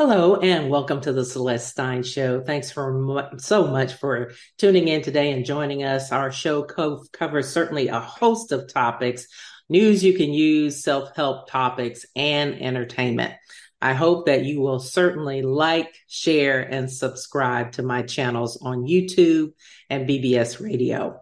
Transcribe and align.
Hello 0.00 0.36
and 0.36 0.70
welcome 0.70 0.98
to 1.02 1.12
the 1.12 1.26
Celeste 1.26 1.68
Stein 1.68 2.02
Show. 2.02 2.40
Thanks 2.40 2.70
for 2.70 3.30
so 3.36 3.66
much 3.66 3.92
for 3.92 4.32
tuning 4.56 4.88
in 4.88 5.02
today 5.02 5.30
and 5.30 5.44
joining 5.44 5.84
us. 5.84 6.10
Our 6.10 6.32
show 6.32 6.62
co- 6.62 7.04
covers 7.12 7.50
certainly 7.50 7.88
a 7.88 8.00
host 8.00 8.50
of 8.50 8.72
topics, 8.72 9.26
news 9.68 10.02
you 10.02 10.14
can 10.14 10.32
use, 10.32 10.82
self-help 10.82 11.50
topics, 11.50 12.06
and 12.16 12.54
entertainment. 12.62 13.34
I 13.82 13.92
hope 13.92 14.24
that 14.24 14.46
you 14.46 14.62
will 14.62 14.80
certainly 14.80 15.42
like, 15.42 15.94
share, 16.08 16.62
and 16.62 16.90
subscribe 16.90 17.72
to 17.72 17.82
my 17.82 18.00
channels 18.00 18.56
on 18.62 18.86
YouTube 18.86 19.52
and 19.90 20.08
BBS 20.08 20.64
Radio. 20.64 21.20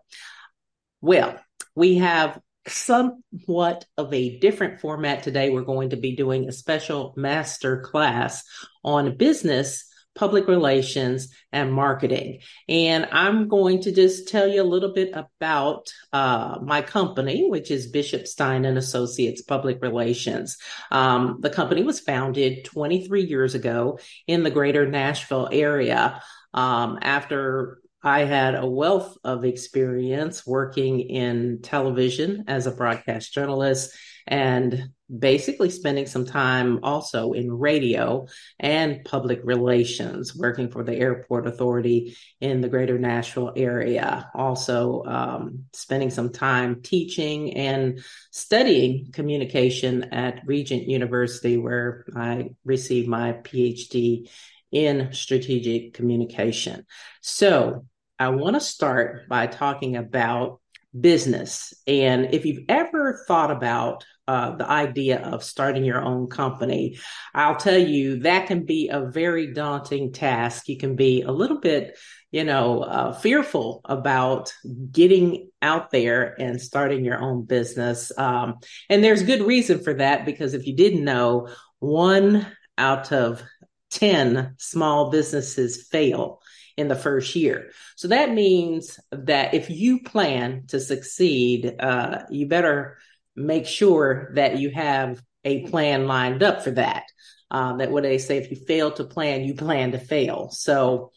Well, 1.00 1.36
we 1.74 1.96
have 1.96 2.38
somewhat 2.68 3.84
of 3.96 4.12
a 4.12 4.38
different 4.38 4.80
format 4.80 5.22
today. 5.22 5.50
We're 5.50 5.62
going 5.62 5.90
to 5.90 5.96
be 5.96 6.16
doing 6.16 6.48
a 6.48 6.52
special 6.52 7.14
master 7.16 7.80
class 7.80 8.44
on 8.84 9.16
business, 9.16 9.84
public 10.14 10.48
relations, 10.48 11.28
and 11.52 11.72
marketing. 11.72 12.40
And 12.68 13.08
I'm 13.12 13.48
going 13.48 13.82
to 13.82 13.92
just 13.92 14.28
tell 14.28 14.48
you 14.48 14.62
a 14.62 14.64
little 14.64 14.92
bit 14.92 15.12
about 15.14 15.88
uh, 16.12 16.58
my 16.62 16.82
company, 16.82 17.48
which 17.48 17.70
is 17.70 17.90
Bishop 17.90 18.26
Stein 18.26 18.64
and 18.64 18.76
Associates 18.76 19.42
Public 19.42 19.80
Relations. 19.80 20.56
Um, 20.90 21.38
the 21.40 21.50
company 21.50 21.82
was 21.82 22.00
founded 22.00 22.64
23 22.64 23.22
years 23.22 23.54
ago 23.54 23.98
in 24.26 24.42
the 24.42 24.50
greater 24.50 24.86
Nashville 24.86 25.48
area. 25.52 26.22
Um, 26.54 26.98
after 27.02 27.78
I 28.02 28.20
had 28.20 28.54
a 28.54 28.66
wealth 28.66 29.18
of 29.24 29.44
experience 29.44 30.46
working 30.46 31.00
in 31.00 31.60
television 31.62 32.44
as 32.46 32.66
a 32.66 32.70
broadcast 32.70 33.32
journalist 33.32 33.92
and 34.26 34.90
basically 35.16 35.70
spending 35.70 36.06
some 36.06 36.26
time 36.26 36.80
also 36.82 37.32
in 37.32 37.50
radio 37.50 38.26
and 38.60 39.04
public 39.04 39.40
relations, 39.42 40.36
working 40.36 40.70
for 40.70 40.84
the 40.84 40.94
airport 40.94 41.46
authority 41.46 42.14
in 42.40 42.60
the 42.60 42.68
greater 42.68 42.98
Nashville 42.98 43.52
area. 43.56 44.30
Also, 44.34 45.02
um, 45.04 45.64
spending 45.72 46.10
some 46.10 46.30
time 46.30 46.82
teaching 46.82 47.54
and 47.54 48.00
studying 48.30 49.10
communication 49.12 50.04
at 50.12 50.42
Regent 50.46 50.86
University, 50.88 51.56
where 51.56 52.04
I 52.14 52.50
received 52.64 53.08
my 53.08 53.32
PhD 53.32 54.28
in 54.70 55.12
strategic 55.12 55.94
communication. 55.94 56.84
So 57.20 57.86
I 58.18 58.28
want 58.30 58.56
to 58.56 58.60
start 58.60 59.28
by 59.28 59.46
talking 59.46 59.96
about 59.96 60.60
business. 60.98 61.74
And 61.86 62.34
if 62.34 62.44
you've 62.44 62.64
ever 62.68 63.24
thought 63.28 63.50
about 63.50 64.04
uh, 64.26 64.56
the 64.56 64.68
idea 64.68 65.20
of 65.20 65.44
starting 65.44 65.84
your 65.84 66.02
own 66.02 66.28
company, 66.28 66.98
I'll 67.34 67.56
tell 67.56 67.78
you 67.78 68.20
that 68.20 68.46
can 68.46 68.64
be 68.64 68.88
a 68.88 69.06
very 69.06 69.52
daunting 69.52 70.12
task. 70.12 70.68
You 70.68 70.76
can 70.78 70.96
be 70.96 71.22
a 71.22 71.30
little 71.30 71.60
bit, 71.60 71.98
you 72.30 72.44
know, 72.44 72.80
uh, 72.82 73.12
fearful 73.12 73.80
about 73.84 74.52
getting 74.90 75.50
out 75.62 75.90
there 75.90 76.34
and 76.40 76.60
starting 76.60 77.04
your 77.04 77.20
own 77.20 77.44
business. 77.44 78.10
Um, 78.18 78.58
and 78.88 79.02
there's 79.02 79.22
good 79.22 79.42
reason 79.42 79.82
for 79.82 79.94
that 79.94 80.26
because 80.26 80.54
if 80.54 80.66
you 80.66 80.74
didn't 80.74 81.04
know, 81.04 81.48
one 81.78 82.46
out 82.76 83.12
of 83.12 83.42
10 83.90 84.54
small 84.58 85.10
businesses 85.10 85.88
fail 85.90 86.40
in 86.76 86.88
the 86.88 86.96
first 86.96 87.34
year. 87.34 87.70
So 87.96 88.08
that 88.08 88.32
means 88.32 89.00
that 89.10 89.54
if 89.54 89.68
you 89.68 90.02
plan 90.02 90.64
to 90.68 90.78
succeed, 90.78 91.74
uh, 91.80 92.22
you 92.30 92.46
better 92.46 92.98
make 93.34 93.66
sure 93.66 94.30
that 94.34 94.58
you 94.58 94.70
have 94.70 95.20
a 95.44 95.66
plan 95.66 96.06
lined 96.06 96.42
up 96.42 96.62
for 96.62 96.70
that. 96.72 97.04
Uh, 97.50 97.76
that 97.78 97.90
what 97.90 98.02
they 98.02 98.18
say, 98.18 98.36
if 98.36 98.50
you 98.50 98.56
fail 98.56 98.90
to 98.92 99.04
plan, 99.04 99.42
you 99.42 99.54
plan 99.54 99.92
to 99.92 99.98
fail. 99.98 100.50
So 100.50 101.12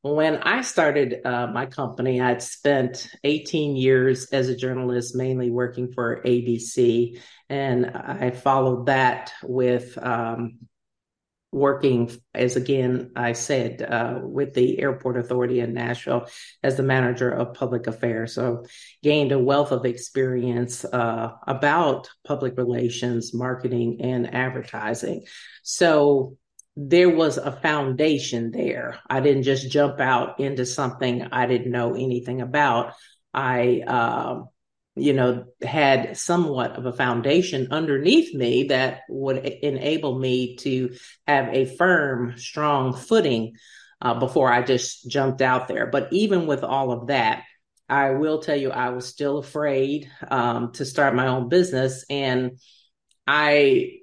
when 0.00 0.36
I 0.36 0.62
started 0.62 1.24
uh, 1.24 1.46
my 1.46 1.66
company, 1.66 2.20
I'd 2.20 2.42
spent 2.42 3.08
18 3.22 3.76
years 3.76 4.26
as 4.26 4.48
a 4.48 4.56
journalist, 4.56 5.14
mainly 5.14 5.50
working 5.50 5.92
for 5.92 6.22
ABC, 6.22 7.20
and 7.48 7.86
I 7.86 8.30
followed 8.30 8.86
that 8.86 9.32
with 9.42 9.96
um, 9.96 10.58
working 11.54 12.10
as 12.34 12.56
again 12.56 13.12
I 13.14 13.32
said 13.32 13.80
uh, 13.80 14.18
with 14.20 14.54
the 14.54 14.80
airport 14.80 15.16
authority 15.16 15.60
in 15.60 15.72
Nashville 15.72 16.26
as 16.64 16.76
the 16.76 16.82
manager 16.82 17.30
of 17.30 17.54
public 17.54 17.86
affairs. 17.86 18.34
So 18.34 18.64
gained 19.02 19.30
a 19.30 19.38
wealth 19.38 19.70
of 19.70 19.86
experience 19.86 20.84
uh, 20.84 21.30
about 21.46 22.10
public 22.26 22.58
relations, 22.58 23.32
marketing, 23.32 24.00
and 24.00 24.34
advertising. 24.34 25.26
So 25.62 26.36
there 26.76 27.10
was 27.10 27.38
a 27.38 27.52
foundation 27.52 28.50
there. 28.50 28.98
I 29.08 29.20
didn't 29.20 29.44
just 29.44 29.70
jump 29.70 30.00
out 30.00 30.40
into 30.40 30.66
something 30.66 31.22
I 31.30 31.46
didn't 31.46 31.70
know 31.70 31.94
anything 31.94 32.40
about. 32.40 32.94
I 33.32 33.84
uh, 33.86 34.42
you 34.96 35.12
know, 35.12 35.44
had 35.62 36.16
somewhat 36.16 36.76
of 36.76 36.86
a 36.86 36.92
foundation 36.92 37.68
underneath 37.72 38.34
me 38.34 38.64
that 38.64 39.00
would 39.08 39.38
enable 39.38 40.18
me 40.18 40.56
to 40.56 40.94
have 41.26 41.48
a 41.48 41.64
firm, 41.64 42.34
strong 42.36 42.94
footing 42.94 43.56
uh, 44.00 44.18
before 44.18 44.52
I 44.52 44.62
just 44.62 45.08
jumped 45.08 45.42
out 45.42 45.66
there. 45.66 45.86
But 45.86 46.12
even 46.12 46.46
with 46.46 46.62
all 46.62 46.92
of 46.92 47.08
that, 47.08 47.42
I 47.88 48.10
will 48.10 48.40
tell 48.40 48.56
you, 48.56 48.70
I 48.70 48.90
was 48.90 49.06
still 49.06 49.38
afraid 49.38 50.10
um, 50.28 50.72
to 50.72 50.84
start 50.84 51.14
my 51.14 51.26
own 51.26 51.48
business. 51.48 52.04
And 52.08 52.58
I 53.26 54.00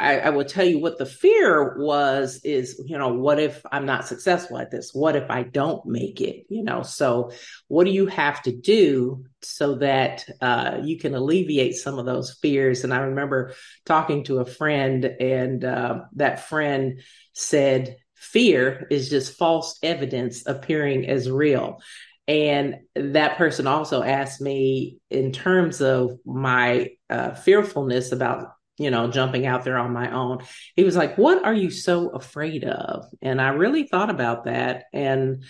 I, 0.00 0.18
I 0.20 0.30
will 0.30 0.44
tell 0.44 0.64
you 0.64 0.78
what 0.78 0.98
the 0.98 1.06
fear 1.06 1.76
was 1.78 2.40
is, 2.44 2.80
you 2.86 2.96
know, 2.96 3.14
what 3.14 3.40
if 3.40 3.60
I'm 3.72 3.84
not 3.84 4.06
successful 4.06 4.58
at 4.58 4.70
this? 4.70 4.92
What 4.94 5.16
if 5.16 5.28
I 5.28 5.42
don't 5.42 5.84
make 5.86 6.20
it? 6.20 6.46
You 6.48 6.62
know, 6.62 6.82
so 6.82 7.32
what 7.66 7.84
do 7.84 7.90
you 7.90 8.06
have 8.06 8.40
to 8.42 8.52
do 8.56 9.24
so 9.42 9.76
that 9.76 10.24
uh, 10.40 10.78
you 10.84 10.98
can 10.98 11.14
alleviate 11.14 11.74
some 11.74 11.98
of 11.98 12.06
those 12.06 12.38
fears? 12.40 12.84
And 12.84 12.94
I 12.94 12.98
remember 12.98 13.54
talking 13.86 14.22
to 14.24 14.38
a 14.38 14.46
friend, 14.46 15.04
and 15.04 15.64
uh, 15.64 16.00
that 16.14 16.48
friend 16.48 17.00
said, 17.32 17.96
fear 18.14 18.86
is 18.90 19.10
just 19.10 19.36
false 19.36 19.78
evidence 19.82 20.46
appearing 20.46 21.08
as 21.08 21.30
real. 21.30 21.80
And 22.28 22.80
that 22.94 23.38
person 23.38 23.66
also 23.66 24.02
asked 24.02 24.40
me 24.40 24.98
in 25.10 25.32
terms 25.32 25.80
of 25.80 26.12
my 26.26 26.90
uh, 27.08 27.34
fearfulness 27.34 28.12
about 28.12 28.48
you 28.78 28.90
know, 28.90 29.10
jumping 29.10 29.46
out 29.46 29.64
there 29.64 29.76
on 29.76 29.92
my 29.92 30.10
own. 30.10 30.38
He 30.76 30.84
was 30.84 30.96
like, 30.96 31.18
What 31.18 31.44
are 31.44 31.54
you 31.54 31.70
so 31.70 32.10
afraid 32.10 32.64
of? 32.64 33.04
And 33.20 33.40
I 33.40 33.48
really 33.48 33.84
thought 33.84 34.10
about 34.10 34.44
that. 34.44 34.84
And 34.92 35.44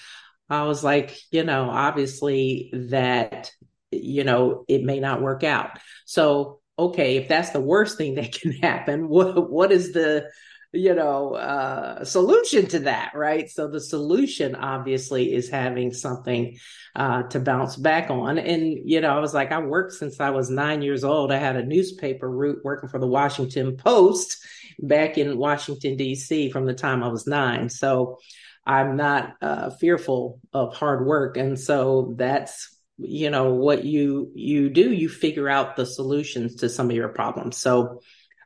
I 0.51 0.65
was 0.65 0.83
like, 0.83 1.17
you 1.31 1.45
know, 1.45 1.69
obviously 1.69 2.71
that, 2.73 3.51
you 3.91 4.25
know, 4.25 4.65
it 4.67 4.83
may 4.83 4.99
not 4.99 5.21
work 5.21 5.45
out. 5.45 5.79
So, 6.07 6.61
okay, 6.79 7.19
if 7.19 7.29
that's 7.29 7.51
the 7.51 7.61
worst 7.61 7.99
thing 7.99 8.15
that 8.17 8.33
can 8.33 8.53
happen, 8.53 9.09
what 9.09 9.51
what 9.51 9.73
is 9.73 9.93
the 9.93 10.31
you 10.73 10.95
know 10.95 11.35
uh, 11.35 12.05
solution 12.05 12.67
to 12.67 12.81
that 12.81 13.13
right? 13.15 13.49
So 13.49 13.69
the 13.69 13.81
solution 13.81 14.55
obviously 14.55 15.33
is 15.33 15.49
having 15.49 15.93
something 15.93 16.59
uh, 16.95 17.23
to 17.25 17.41
bounce 17.41 17.77
back 17.77 18.11
on. 18.11 18.39
And 18.39 18.79
you 18.85 19.01
know 19.01 19.17
i 19.17 19.19
was 19.19 19.35
like 19.35 19.53
i 19.53 19.59
worked 19.59 19.95
since 19.95 20.21
i 20.21 20.31
was 20.31 20.51
nine 20.51 20.83
years 20.83 21.05
old. 21.05 21.33
I 21.33 21.39
had 21.39 21.57
a 21.57 21.65
newspaper 21.65 22.31
route 22.31 22.61
working 22.65 22.89
for 22.89 22.99
the 22.99 23.07
washington 23.07 23.77
post 23.77 24.45
back 24.81 25.19
in 25.19 25.39
washington 25.39 25.97
d.c 25.97 26.51
from 26.51 26.65
the 26.67 26.75
time 26.75 27.03
i 27.03 27.09
was 27.09 27.27
nine. 27.27 27.69
So 27.69 28.19
i'm 28.67 28.97
not 28.97 29.35
uh, 29.41 29.71
fearful 29.71 30.41
of 30.53 30.75
hard 30.75 31.07
work. 31.07 31.37
And 31.37 31.59
so 31.59 32.15
that's 32.17 32.75
you 32.99 33.31
know 33.31 33.55
what 33.55 33.85
you 33.85 34.33
you 34.35 34.69
do. 34.69 34.93
You 34.93 35.09
figure 35.09 35.49
out 35.49 35.77
the 35.77 35.87
solutions 35.87 36.57
to 36.57 36.69
some 36.69 36.91
of 36.91 36.97
your 36.97 37.09
problems. 37.09 37.57
So 37.57 38.01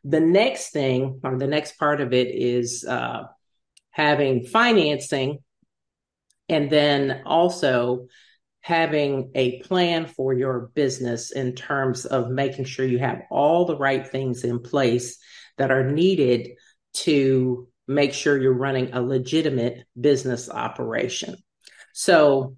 the 0.04 0.20
next 0.20 0.70
thing, 0.70 1.20
or 1.22 1.38
the 1.38 1.46
next 1.46 1.78
part 1.78 2.00
of 2.00 2.12
it, 2.12 2.28
is 2.28 2.84
uh, 2.84 3.24
having 3.90 4.44
financing 4.44 5.38
and 6.48 6.70
then 6.70 7.22
also 7.24 8.08
having 8.60 9.30
a 9.34 9.60
plan 9.62 10.06
for 10.06 10.32
your 10.32 10.70
business 10.74 11.32
in 11.32 11.54
terms 11.54 12.04
of 12.04 12.30
making 12.30 12.64
sure 12.64 12.86
you 12.86 12.98
have 12.98 13.22
all 13.30 13.64
the 13.64 13.76
right 13.76 14.06
things 14.06 14.44
in 14.44 14.60
place 14.60 15.18
that 15.58 15.70
are 15.70 15.90
needed 15.90 16.50
to 16.92 17.68
make 17.88 18.12
sure 18.12 18.40
you're 18.40 18.52
running 18.52 18.92
a 18.92 19.02
legitimate 19.02 19.84
business 20.00 20.48
operation. 20.48 21.36
So 21.92 22.56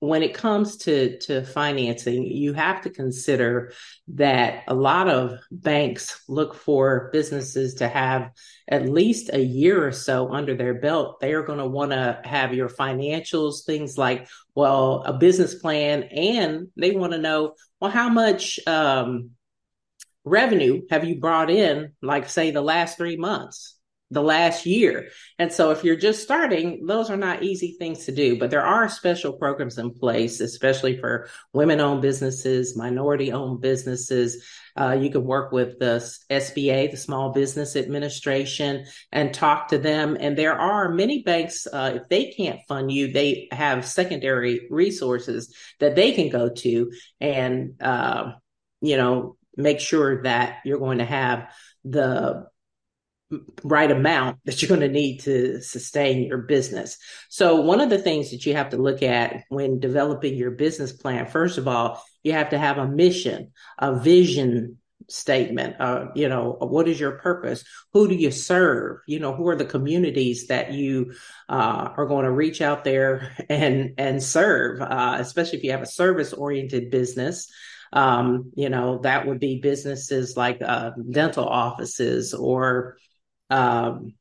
when 0.00 0.22
it 0.22 0.34
comes 0.34 0.76
to 0.76 1.18
to 1.18 1.42
financing 1.42 2.24
you 2.24 2.52
have 2.52 2.82
to 2.82 2.90
consider 2.90 3.72
that 4.08 4.62
a 4.68 4.74
lot 4.74 5.08
of 5.08 5.38
banks 5.50 6.22
look 6.28 6.54
for 6.54 7.08
businesses 7.12 7.74
to 7.74 7.88
have 7.88 8.30
at 8.68 8.88
least 8.88 9.30
a 9.32 9.40
year 9.40 9.86
or 9.86 9.92
so 9.92 10.32
under 10.32 10.54
their 10.54 10.74
belt. 10.74 11.20
They 11.20 11.32
are 11.32 11.42
going 11.42 11.60
to 11.60 11.68
want 11.68 11.92
to 11.92 12.20
have 12.24 12.52
your 12.52 12.68
financials 12.68 13.64
things 13.64 13.96
like 13.96 14.28
well 14.54 15.02
a 15.06 15.14
business 15.14 15.54
plan 15.54 16.02
and 16.04 16.68
they 16.76 16.90
want 16.90 17.12
to 17.12 17.18
know 17.18 17.54
well 17.80 17.90
how 17.90 18.10
much 18.10 18.60
um, 18.66 19.30
revenue 20.24 20.82
have 20.90 21.04
you 21.04 21.20
brought 21.20 21.50
in 21.50 21.92
like 22.02 22.28
say 22.28 22.50
the 22.50 22.60
last 22.60 22.98
three 22.98 23.16
months 23.16 23.75
the 24.10 24.22
last 24.22 24.66
year. 24.66 25.08
And 25.38 25.52
so 25.52 25.72
if 25.72 25.82
you're 25.82 25.96
just 25.96 26.22
starting, 26.22 26.86
those 26.86 27.10
are 27.10 27.16
not 27.16 27.42
easy 27.42 27.76
things 27.76 28.04
to 28.06 28.12
do, 28.12 28.38
but 28.38 28.50
there 28.50 28.64
are 28.64 28.88
special 28.88 29.32
programs 29.32 29.78
in 29.78 29.90
place, 29.92 30.40
especially 30.40 30.96
for 30.98 31.28
women 31.52 31.80
owned 31.80 32.02
businesses, 32.02 32.76
minority 32.76 33.32
owned 33.32 33.60
businesses. 33.60 34.44
Uh, 34.78 34.92
you 34.92 35.10
can 35.10 35.24
work 35.24 35.50
with 35.50 35.78
the 35.80 35.96
SBA, 36.30 36.90
the 36.90 36.96
Small 36.96 37.32
Business 37.32 37.74
Administration, 37.74 38.84
and 39.10 39.34
talk 39.34 39.68
to 39.68 39.78
them. 39.78 40.16
And 40.20 40.38
there 40.38 40.56
are 40.56 40.92
many 40.92 41.22
banks, 41.22 41.66
uh, 41.66 41.94
if 41.96 42.08
they 42.08 42.30
can't 42.30 42.60
fund 42.68 42.92
you, 42.92 43.12
they 43.12 43.48
have 43.50 43.86
secondary 43.86 44.68
resources 44.70 45.52
that 45.80 45.96
they 45.96 46.12
can 46.12 46.28
go 46.28 46.50
to 46.50 46.92
and, 47.20 47.74
uh, 47.80 48.32
you 48.80 48.96
know, 48.96 49.36
make 49.56 49.80
sure 49.80 50.22
that 50.22 50.58
you're 50.64 50.78
going 50.78 50.98
to 50.98 51.04
have 51.04 51.48
the 51.84 52.46
right 53.64 53.90
amount 53.90 54.38
that 54.44 54.62
you're 54.62 54.68
going 54.68 54.80
to 54.80 54.88
need 54.88 55.18
to 55.18 55.60
sustain 55.60 56.24
your 56.24 56.38
business. 56.38 56.96
So 57.28 57.60
one 57.60 57.80
of 57.80 57.90
the 57.90 57.98
things 57.98 58.30
that 58.30 58.46
you 58.46 58.54
have 58.54 58.70
to 58.70 58.76
look 58.76 59.02
at 59.02 59.42
when 59.48 59.80
developing 59.80 60.34
your 60.34 60.52
business 60.52 60.92
plan, 60.92 61.26
first 61.26 61.58
of 61.58 61.66
all, 61.66 62.02
you 62.22 62.32
have 62.32 62.50
to 62.50 62.58
have 62.58 62.78
a 62.78 62.86
mission, 62.86 63.52
a 63.78 63.98
vision 63.98 64.78
statement 65.08 65.76
uh, 65.80 66.06
you 66.14 66.28
know 66.28 66.56
what 66.60 66.88
is 66.88 66.98
your 66.98 67.12
purpose? 67.18 67.64
Who 67.92 68.08
do 68.08 68.14
you 68.14 68.30
serve? 68.30 68.98
You 69.06 69.20
know 69.20 69.34
who 69.34 69.46
are 69.48 69.56
the 69.56 69.64
communities 69.64 70.48
that 70.48 70.72
you 70.72 71.14
uh, 71.48 71.90
are 71.96 72.06
going 72.06 72.24
to 72.24 72.30
reach 72.30 72.60
out 72.60 72.84
there 72.84 73.36
and 73.48 73.94
and 73.98 74.22
serve 74.22 74.80
uh, 74.80 75.16
especially 75.20 75.58
if 75.58 75.64
you 75.64 75.70
have 75.72 75.82
a 75.82 75.86
service 75.86 76.32
oriented 76.32 76.90
business. 76.90 77.48
Um, 77.92 78.50
you 78.56 78.68
know 78.68 78.98
that 78.98 79.26
would 79.26 79.38
be 79.38 79.60
businesses 79.60 80.36
like 80.36 80.60
uh, 80.60 80.90
dental 81.10 81.46
offices 81.46 82.34
or 82.34 82.96
um, 83.50 84.14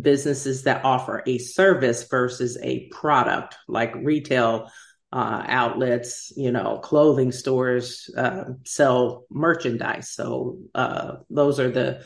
businesses 0.00 0.64
that 0.64 0.84
offer 0.84 1.22
a 1.26 1.38
service 1.38 2.06
versus 2.08 2.58
a 2.62 2.88
product, 2.88 3.56
like 3.68 3.94
retail 3.94 4.70
uh, 5.12 5.44
outlets, 5.46 6.32
you 6.36 6.50
know, 6.50 6.78
clothing 6.78 7.30
stores 7.30 8.10
uh, 8.16 8.44
sell 8.64 9.26
merchandise. 9.30 10.10
So 10.10 10.58
uh, 10.74 11.16
those 11.30 11.60
are 11.60 11.70
the 11.70 12.04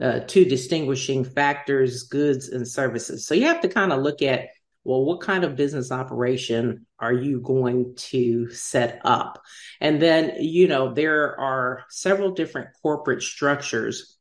uh, 0.00 0.20
two 0.26 0.44
distinguishing 0.44 1.24
factors 1.24 2.04
goods 2.04 2.48
and 2.48 2.66
services. 2.66 3.26
So 3.26 3.34
you 3.34 3.46
have 3.46 3.62
to 3.62 3.68
kind 3.68 3.92
of 3.92 4.02
look 4.02 4.22
at 4.22 4.48
well, 4.84 5.02
what 5.02 5.22
kind 5.22 5.44
of 5.44 5.56
business 5.56 5.90
operation 5.90 6.86
are 6.98 7.12
you 7.12 7.40
going 7.40 7.94
to 7.96 8.50
set 8.50 9.00
up? 9.02 9.42
And 9.80 10.00
then, 10.00 10.34
you 10.40 10.68
know, 10.68 10.92
there 10.92 11.40
are 11.40 11.84
several 11.88 12.32
different 12.32 12.68
corporate 12.82 13.22
structures 13.22 14.13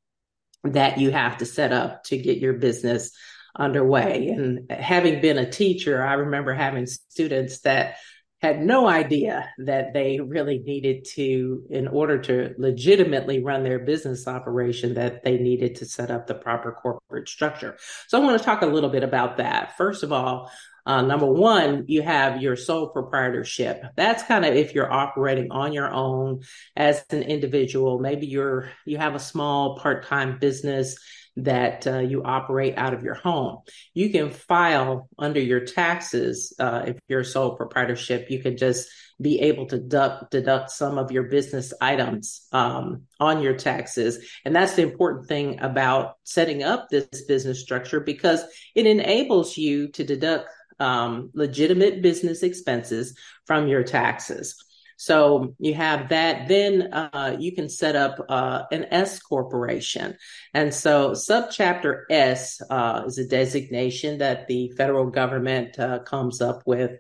that 0.64 0.98
you 0.98 1.12
have 1.12 1.38
to 1.38 1.46
set 1.46 1.74
up 1.74 2.04
to 2.06 2.18
get 2.18 2.38
your 2.38 2.54
business 2.54 3.12
underway. 3.56 4.30
And 4.30 4.72
having 4.72 5.22
been 5.22 5.38
a 5.38 5.50
teacher, 5.50 6.04
I 6.04 6.14
remember 6.14 6.54
having 6.54 6.86
students 6.88 7.60
that 7.62 7.96
had 8.42 8.62
no 8.62 8.88
idea 8.90 9.50
that 9.60 9.94
they 9.94 10.20
really 10.20 10.60
needed 10.60 11.06
to, 11.16 11.64
in 11.70 11.88
order 11.88 12.18
to 12.20 12.54
legitimately 12.58 13.42
run 13.42 13.64
their 13.64 13.80
business 13.80 14.28
operation, 14.28 14.96
that 14.96 15.24
they 15.24 15.38
needed 15.38 15.76
to 15.76 15.86
set 15.86 16.12
up 16.12 16.28
the 16.28 16.34
proper 16.34 16.74
corporate 16.74 17.30
structure. 17.30 17.78
So 18.08 18.22
I 18.22 18.26
want 18.26 18.38
to 18.38 18.44
talk 18.44 18.62
a 18.62 18.66
little 18.66 18.90
bit 18.90 19.04
about 19.04 19.38
that. 19.38 19.78
First 19.78 20.04
of 20.04 20.12
all, 20.12 20.52
uh, 20.86 21.02
number 21.02 21.26
one, 21.26 21.86
you 21.88 22.02
have 22.02 22.42
your 22.42 22.56
sole 22.56 22.90
proprietorship. 22.90 23.84
That's 23.96 24.24
kind 24.24 24.46
of 24.46 24.56
if 24.56 24.74
you're 24.74 24.92
operating 24.92 25.52
on 25.52 25.72
your 25.74 25.92
own 25.92 26.42
as 26.76 27.04
an 27.10 27.24
individual. 27.24 28.00
Maybe 28.00 28.28
you're 28.28 28.70
you 28.86 28.98
have 28.98 29.16
a 29.16 29.20
small 29.20 29.78
part-time 29.78 30.40
business 30.40 30.98
that 31.36 31.88
uh, 31.88 32.00
you 32.00 32.24
operate 32.24 32.78
out 32.78 32.94
of 32.94 33.04
your 33.04 33.16
home. 33.16 33.60
You 33.94 34.10
can 34.10 34.30
file 34.30 35.10
under 35.18 35.40
your 35.40 35.62
taxes 35.62 36.54
uh, 36.60 36.84
if 36.88 37.00
you're 37.08 37.24
sole 37.24 37.56
proprietorship. 37.56 38.30
You 38.30 38.40
can 38.40 38.58
just 38.58 38.88
be 39.22 39.40
able 39.42 39.66
to 39.68 39.78
deduct, 39.78 40.32
deduct 40.32 40.70
some 40.70 40.98
of 40.98 41.12
your 41.12 41.24
business 41.24 41.74
items 41.82 42.48
um, 42.52 43.04
on 43.20 43.42
your 43.42 43.56
taxes. 43.56 44.20
And 44.44 44.56
that's 44.56 44.76
the 44.76 44.84
important 44.84 45.28
thing 45.28 45.60
about 45.62 46.18
setting 46.24 46.64
up 46.64 46.90
this 46.90 47.24
business 47.28 47.62
structure 47.62 48.00
because 48.00 48.44
it 48.76 48.86
enables 48.86 49.58
you 49.58 49.88
to 49.90 50.04
deduct 50.04 50.50
um, 50.80 51.32
legitimate 51.34 52.02
business 52.02 52.44
expenses 52.44 53.18
from 53.46 53.68
your 53.68 53.84
taxes. 53.84 54.56
So 54.98 55.56
you 55.60 55.74
have 55.74 56.10
that. 56.10 56.48
Then 56.48 56.94
uh, 56.94 57.36
you 57.40 57.54
can 57.54 57.68
set 57.68 57.96
up 57.96 58.24
uh, 58.30 58.64
an 58.72 58.86
S 58.92 59.20
corporation. 59.20 60.16
And 60.54 60.74
so 60.74 61.12
subchapter 61.12 62.04
S 62.10 62.62
uh, 62.70 63.04
is 63.06 63.18
a 63.18 63.28
designation 63.28 64.20
that 64.20 64.48
the 64.48 64.70
federal 64.78 65.08
government 65.08 65.78
uh, 65.80 66.00
comes 66.00 66.42
up 66.42 66.62
with 66.66 67.00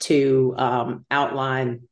to 0.00 0.54
um, 0.58 1.06
outline 1.10 1.88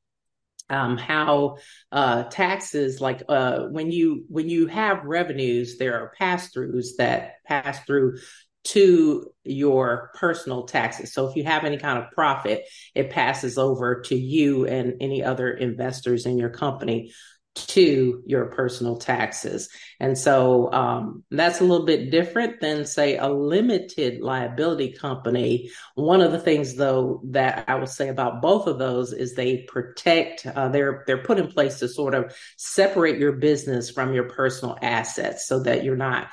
um, 0.68 0.96
how 0.96 1.58
uh, 1.92 2.24
taxes 2.24 3.00
like 3.00 3.22
uh, 3.28 3.60
when 3.70 3.90
you 3.90 4.24
when 4.28 4.48
you 4.48 4.66
have 4.66 5.04
revenues 5.04 5.78
there 5.78 5.94
are 6.00 6.12
pass 6.18 6.52
throughs 6.52 6.96
that 6.98 7.34
pass 7.44 7.78
through 7.84 8.18
to 8.66 9.30
your 9.44 10.10
personal 10.14 10.64
taxes. 10.64 11.12
So 11.12 11.28
if 11.28 11.36
you 11.36 11.44
have 11.44 11.64
any 11.64 11.78
kind 11.78 11.98
of 11.98 12.10
profit, 12.10 12.64
it 12.94 13.10
passes 13.10 13.58
over 13.58 14.02
to 14.02 14.14
you 14.14 14.66
and 14.66 14.94
any 15.00 15.22
other 15.22 15.50
investors 15.50 16.26
in 16.26 16.38
your 16.38 16.50
company 16.50 17.12
to 17.54 18.22
your 18.26 18.46
personal 18.46 18.98
taxes. 18.98 19.70
And 19.98 20.18
so 20.18 20.70
um, 20.72 21.24
that's 21.30 21.60
a 21.60 21.64
little 21.64 21.86
bit 21.86 22.10
different 22.10 22.60
than, 22.60 22.84
say, 22.84 23.16
a 23.16 23.28
limited 23.28 24.20
liability 24.20 24.92
company. 24.92 25.70
One 25.94 26.20
of 26.20 26.32
the 26.32 26.38
things, 26.38 26.74
though, 26.74 27.22
that 27.30 27.64
I 27.66 27.76
will 27.76 27.86
say 27.86 28.08
about 28.08 28.42
both 28.42 28.66
of 28.66 28.78
those 28.78 29.14
is 29.14 29.32
they 29.32 29.62
protect. 29.68 30.44
Uh, 30.44 30.68
they're 30.68 31.02
they're 31.06 31.22
put 31.22 31.38
in 31.38 31.46
place 31.46 31.78
to 31.78 31.88
sort 31.88 32.14
of 32.14 32.36
separate 32.58 33.18
your 33.18 33.32
business 33.32 33.90
from 33.90 34.12
your 34.12 34.28
personal 34.28 34.76
assets, 34.82 35.48
so 35.48 35.60
that 35.60 35.82
you're 35.82 35.96
not 35.96 36.28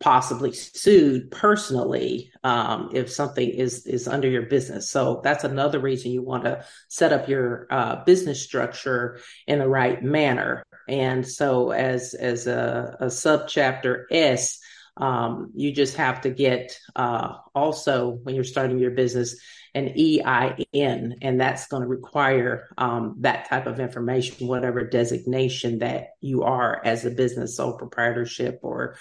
possibly 0.00 0.52
sued 0.52 1.30
personally 1.30 2.30
um, 2.44 2.90
if 2.92 3.10
something 3.10 3.48
is 3.48 3.86
is 3.86 4.06
under 4.06 4.28
your 4.28 4.42
business. 4.42 4.90
So 4.90 5.20
that's 5.24 5.44
another 5.44 5.80
reason 5.80 6.12
you 6.12 6.22
want 6.22 6.44
to 6.44 6.64
set 6.88 7.12
up 7.12 7.28
your 7.28 7.66
uh, 7.70 8.04
business 8.04 8.42
structure 8.42 9.18
in 9.46 9.58
the 9.58 9.68
right 9.68 10.02
manner. 10.02 10.64
And 10.88 11.26
so 11.26 11.70
as 11.72 12.14
as 12.14 12.46
a, 12.46 12.96
a 13.00 13.06
subchapter 13.06 14.04
S, 14.10 14.60
um, 14.96 15.50
you 15.54 15.72
just 15.72 15.96
have 15.96 16.20
to 16.22 16.30
get 16.30 16.78
uh, 16.94 17.34
also 17.54 18.10
when 18.10 18.34
you're 18.34 18.44
starting 18.44 18.78
your 18.78 18.92
business 18.92 19.36
an 19.74 19.94
EIN, 19.96 21.16
and 21.22 21.40
that's 21.40 21.68
going 21.68 21.82
to 21.82 21.88
require 21.88 22.68
um, 22.78 23.16
that 23.20 23.48
type 23.48 23.66
of 23.66 23.80
information, 23.80 24.48
whatever 24.48 24.84
designation 24.84 25.78
that 25.78 26.14
you 26.20 26.42
are 26.42 26.80
as 26.84 27.04
a 27.04 27.10
business 27.10 27.56
sole 27.56 27.76
proprietorship 27.76 28.60
or 28.62 28.96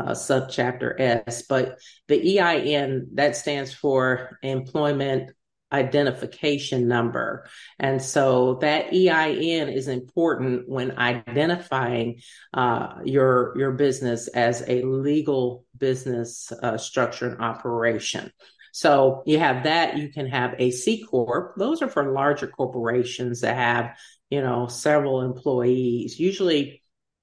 uh, 0.00 0.12
subchapter 0.12 0.94
S. 0.98 1.42
But 1.42 1.78
the 2.08 2.38
EIN, 2.38 3.08
that 3.14 3.36
stands 3.36 3.72
for 3.72 4.38
Employment 4.42 5.30
Identification 5.72 6.88
Number. 6.88 7.46
And 7.78 8.02
so 8.02 8.58
that 8.60 8.92
EIN 8.92 9.68
is 9.68 9.88
important 9.88 10.68
when 10.68 10.98
identifying 10.98 12.20
uh, 12.52 12.94
your, 13.04 13.54
your 13.56 13.72
business 13.72 14.28
as 14.28 14.64
a 14.66 14.82
legal 14.82 15.64
business 15.76 16.50
uh, 16.62 16.76
structure 16.76 17.28
and 17.28 17.40
operation. 17.40 18.32
So 18.72 19.22
you 19.26 19.38
have 19.38 19.64
that. 19.64 19.98
You 19.98 20.10
can 20.10 20.26
have 20.26 20.54
a 20.58 20.70
C 20.70 21.04
corp. 21.04 21.54
Those 21.56 21.82
are 21.82 21.88
for 21.88 22.12
larger 22.12 22.46
corporations 22.46 23.40
that 23.40 23.56
have, 23.56 23.96
you 24.30 24.40
know, 24.40 24.68
several 24.68 25.22
employees. 25.22 26.18
Usually, 26.18 26.79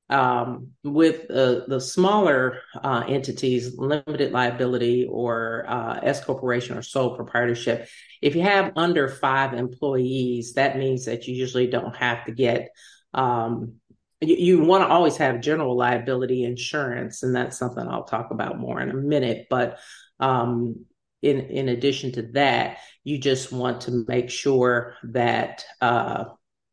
um, 0.09 0.69
with 0.83 1.29
uh, 1.29 1.61
the 1.67 1.81
smaller 1.81 2.59
uh, 2.81 3.03
entities, 3.07 3.77
limited 3.77 4.31
liability 4.31 5.05
or 5.09 5.65
uh, 5.67 5.99
S 6.01 6.23
corporation 6.23 6.77
or 6.77 6.81
sole 6.81 7.15
proprietorship, 7.15 7.87
if 8.21 8.35
you 8.35 8.41
have 8.41 8.73
under 8.75 9.07
five 9.07 9.53
employees, 9.53 10.53
that 10.53 10.77
means 10.77 11.05
that 11.05 11.27
you 11.27 11.35
usually 11.35 11.67
don't 11.67 11.95
have 11.95 12.25
to 12.25 12.31
get. 12.31 12.69
Um, 13.13 13.75
you, 14.21 14.35
you 14.35 14.59
want 14.63 14.83
to 14.83 14.87
always 14.87 15.17
have 15.17 15.41
general 15.41 15.75
liability 15.75 16.43
insurance, 16.43 17.23
and 17.23 17.35
that's 17.35 17.57
something 17.57 17.85
I'll 17.85 18.05
talk 18.05 18.31
about 18.31 18.59
more 18.59 18.79
in 18.79 18.89
a 18.89 18.95
minute. 18.95 19.47
But 19.49 19.79
um, 20.19 20.85
in 21.21 21.41
in 21.41 21.69
addition 21.69 22.13
to 22.13 22.21
that, 22.33 22.77
you 23.03 23.17
just 23.17 23.51
want 23.51 23.81
to 23.81 24.05
make 24.07 24.29
sure 24.29 24.95
that 25.03 25.65
uh, 25.81 26.25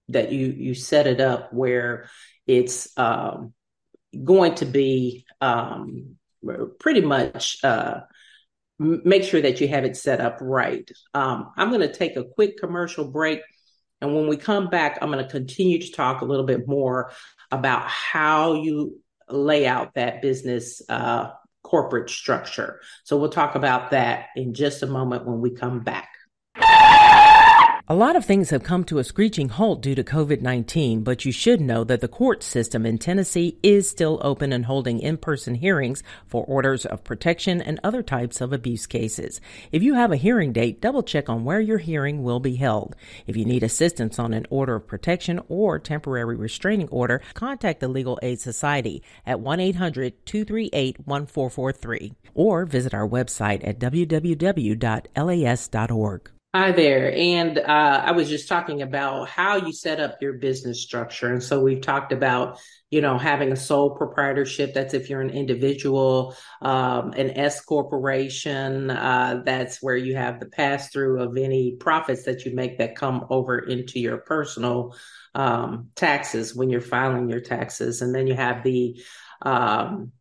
that 0.09 0.33
you 0.33 0.49
you 0.49 0.75
set 0.75 1.07
it 1.07 1.21
up 1.21 1.53
where 1.53 2.09
it's 2.47 2.97
um, 2.99 3.53
going 4.23 4.55
to 4.57 4.67
be 4.67 5.25
um, 5.41 6.17
pretty 6.79 7.01
much 7.01 7.63
uh, 7.65 8.01
make 8.79 9.25
sure 9.25 9.41
that 9.41 9.61
you 9.61 9.69
have 9.69 9.85
it 9.85 9.97
set 9.97 10.21
up 10.21 10.39
right. 10.41 10.91
Um, 11.13 11.51
I'm 11.57 11.69
going 11.69 11.81
to 11.81 11.93
take 11.93 12.17
a 12.17 12.25
quick 12.25 12.59
commercial 12.59 13.11
break. 13.11 13.41
And 14.01 14.15
when 14.15 14.29
we 14.29 14.37
come 14.37 14.69
back, 14.69 14.99
I'm 15.01 15.11
going 15.11 15.25
to 15.25 15.31
continue 15.31 15.81
to 15.81 15.93
talk 15.93 16.21
a 16.21 16.25
little 16.25 16.45
bit 16.45 16.67
more 16.69 17.13
about 17.51 17.89
how 17.89 18.55
you 18.55 19.01
lay 19.29 19.67
out 19.67 19.95
that 19.95 20.21
business 20.21 20.83
uh, 20.89 21.31
corporate 21.63 22.11
structure. 22.11 22.81
So 23.05 23.17
we'll 23.17 23.31
talk 23.31 23.55
about 23.55 23.93
that 23.93 24.27
in 24.37 24.53
just 24.53 24.83
a 24.83 24.87
moment 24.87 25.25
when 25.27 25.41
we 25.41 25.51
come 25.51 25.81
back. 25.81 26.14
A 27.87 27.95
lot 27.95 28.17
of 28.17 28.25
things 28.25 28.49
have 28.49 28.63
come 28.63 28.85
to 28.85 28.97
a 28.97 29.05
screeching 29.05 29.51
halt 29.51 29.83
due 29.83 29.95
to 29.95 30.03
COVID 30.03 30.41
19, 30.41 31.03
but 31.03 31.27
you 31.27 31.33
should 31.33 31.61
know 31.61 31.85
that 31.85 32.01
the 32.01 32.09
court 32.09 32.43
system 32.43 32.87
in 32.87 32.97
Tennessee 32.97 33.59
is 33.63 33.91
still 33.91 34.19
open 34.23 34.55
and 34.55 34.65
holding 34.65 35.01
in 35.01 35.19
person 35.19 35.57
hearings 35.57 36.03
for 36.27 36.47
orders 36.47 36.87
of 36.87 37.05
protection 37.05 37.61
and 37.61 37.79
other 37.85 38.03
types 38.03 38.41
of 38.41 38.55
abuse 38.55 38.87
cases. 38.87 39.39
If 39.71 39.83
you 39.83 39.93
have 39.93 40.11
a 40.13 40.17
hearing 40.17 40.51
date, 40.51 40.81
double 40.81 41.03
check 41.03 41.29
on 41.29 41.45
where 41.45 41.61
your 41.61 41.77
hearing 41.77 42.23
will 42.23 42.41
be 42.41 42.57
held. 42.57 42.97
If 43.27 43.37
you 43.37 43.45
need 43.45 43.63
assistance 43.63 44.19
on 44.19 44.33
an 44.33 44.47
order 44.49 44.77
of 44.77 44.87
protection 44.87 45.39
or 45.49 45.79
temporary 45.79 46.37
restraining 46.37 46.89
order, 46.89 47.21
contact 47.35 47.81
the 47.81 47.89
Legal 47.89 48.19
Aid 48.23 48.41
Society 48.41 49.03
at 49.27 49.41
1 49.41 49.61
800 49.61 50.25
238 50.25 51.07
1443 51.07 52.15
or 52.33 52.65
visit 52.65 52.95
our 52.95 53.07
website 53.07 53.61
at 53.69 53.79
www.las.org. 53.79 54.71
Hi 56.57 56.71
there. 56.71 57.13
And 57.13 57.59
uh, 57.59 58.03
I 58.05 58.13
was 58.13 58.29
just 58.29 58.47
talking 58.47 58.81
about 58.81 59.29
how 59.29 59.57
you 59.57 59.73
set 59.73 59.99
up 59.99 60.23
your 60.23 60.35
business 60.35 60.81
structure. 60.81 61.27
And 61.27 61.43
so 61.43 61.61
we've 61.61 61.81
talked 61.81 62.13
about, 62.13 62.61
you 62.91 63.01
know, 63.01 63.19
having 63.19 63.51
a 63.51 63.57
sole 63.57 63.97
proprietorship. 63.97 64.73
That's 64.73 64.95
if 64.95 65.11
you're 65.11 65.21
an 65.21 65.31
individual, 65.31 66.37
um, 66.63 67.11
an 67.15 67.31
S 67.31 67.61
corporation. 67.61 68.89
Uh, 68.89 69.43
that's 69.45 69.83
where 69.83 69.97
you 69.97 70.15
have 70.15 70.39
the 70.39 70.47
pass 70.47 70.91
through 70.91 71.23
of 71.23 71.37
any 71.37 71.75
profits 71.75 72.23
that 72.27 72.45
you 72.45 72.55
make 72.55 72.79
that 72.79 72.95
come 72.95 73.27
over 73.31 73.59
into 73.59 73.99
your 73.99 74.19
personal 74.19 74.95
um, 75.35 75.89
taxes 75.97 76.55
when 76.55 76.71
you're 76.71 76.81
filing 76.81 77.29
your 77.29 77.41
taxes. 77.41 78.01
And 78.01 78.15
then 78.15 78.29
you 78.29 78.35
have 78.35 78.63
the, 78.63 79.03
um, 79.43 80.13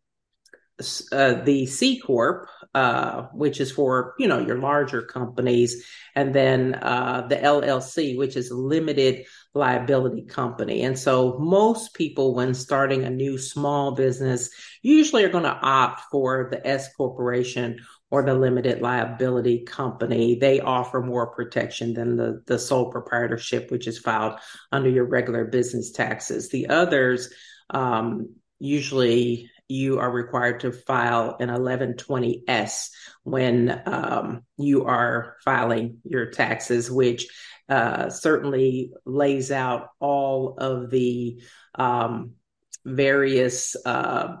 uh, 1.12 1.34
the 1.44 1.66
C 1.66 2.00
corp, 2.00 2.48
uh, 2.74 3.28
which 3.32 3.60
is 3.60 3.70
for 3.70 4.14
you 4.18 4.26
know 4.26 4.38
your 4.38 4.58
larger 4.58 5.02
companies, 5.02 5.86
and 6.14 6.34
then 6.34 6.74
uh, 6.74 7.26
the 7.28 7.36
LLC, 7.36 8.16
which 8.18 8.36
is 8.36 8.50
a 8.50 8.56
limited 8.56 9.26
liability 9.54 10.22
company. 10.22 10.82
And 10.82 10.98
so 10.98 11.38
most 11.38 11.94
people, 11.94 12.34
when 12.34 12.54
starting 12.54 13.04
a 13.04 13.10
new 13.10 13.38
small 13.38 13.92
business, 13.92 14.50
usually 14.82 15.24
are 15.24 15.28
going 15.28 15.44
to 15.44 15.50
opt 15.50 16.02
for 16.10 16.48
the 16.50 16.66
S 16.66 16.92
corporation 16.94 17.78
or 18.10 18.24
the 18.24 18.34
limited 18.34 18.80
liability 18.80 19.64
company. 19.64 20.36
They 20.38 20.60
offer 20.60 21.00
more 21.00 21.28
protection 21.28 21.94
than 21.94 22.16
the 22.16 22.42
the 22.46 22.58
sole 22.58 22.90
proprietorship, 22.90 23.70
which 23.70 23.86
is 23.86 23.98
filed 23.98 24.40
under 24.72 24.90
your 24.90 25.04
regular 25.04 25.44
business 25.44 25.92
taxes. 25.92 26.48
The 26.48 26.68
others 26.68 27.32
um, 27.70 28.34
usually 28.58 29.50
you 29.68 29.98
are 29.98 30.10
required 30.10 30.60
to 30.60 30.72
file 30.72 31.36
an 31.40 31.48
1120S 31.48 32.90
when 33.22 33.82
um, 33.86 34.44
you 34.56 34.84
are 34.84 35.36
filing 35.44 35.98
your 36.04 36.30
taxes, 36.30 36.90
which 36.90 37.26
uh, 37.68 38.10
certainly 38.10 38.92
lays 39.06 39.50
out 39.50 39.88
all 40.00 40.56
of 40.58 40.90
the 40.90 41.40
um, 41.74 42.32
various 42.84 43.74
uh, 43.86 44.36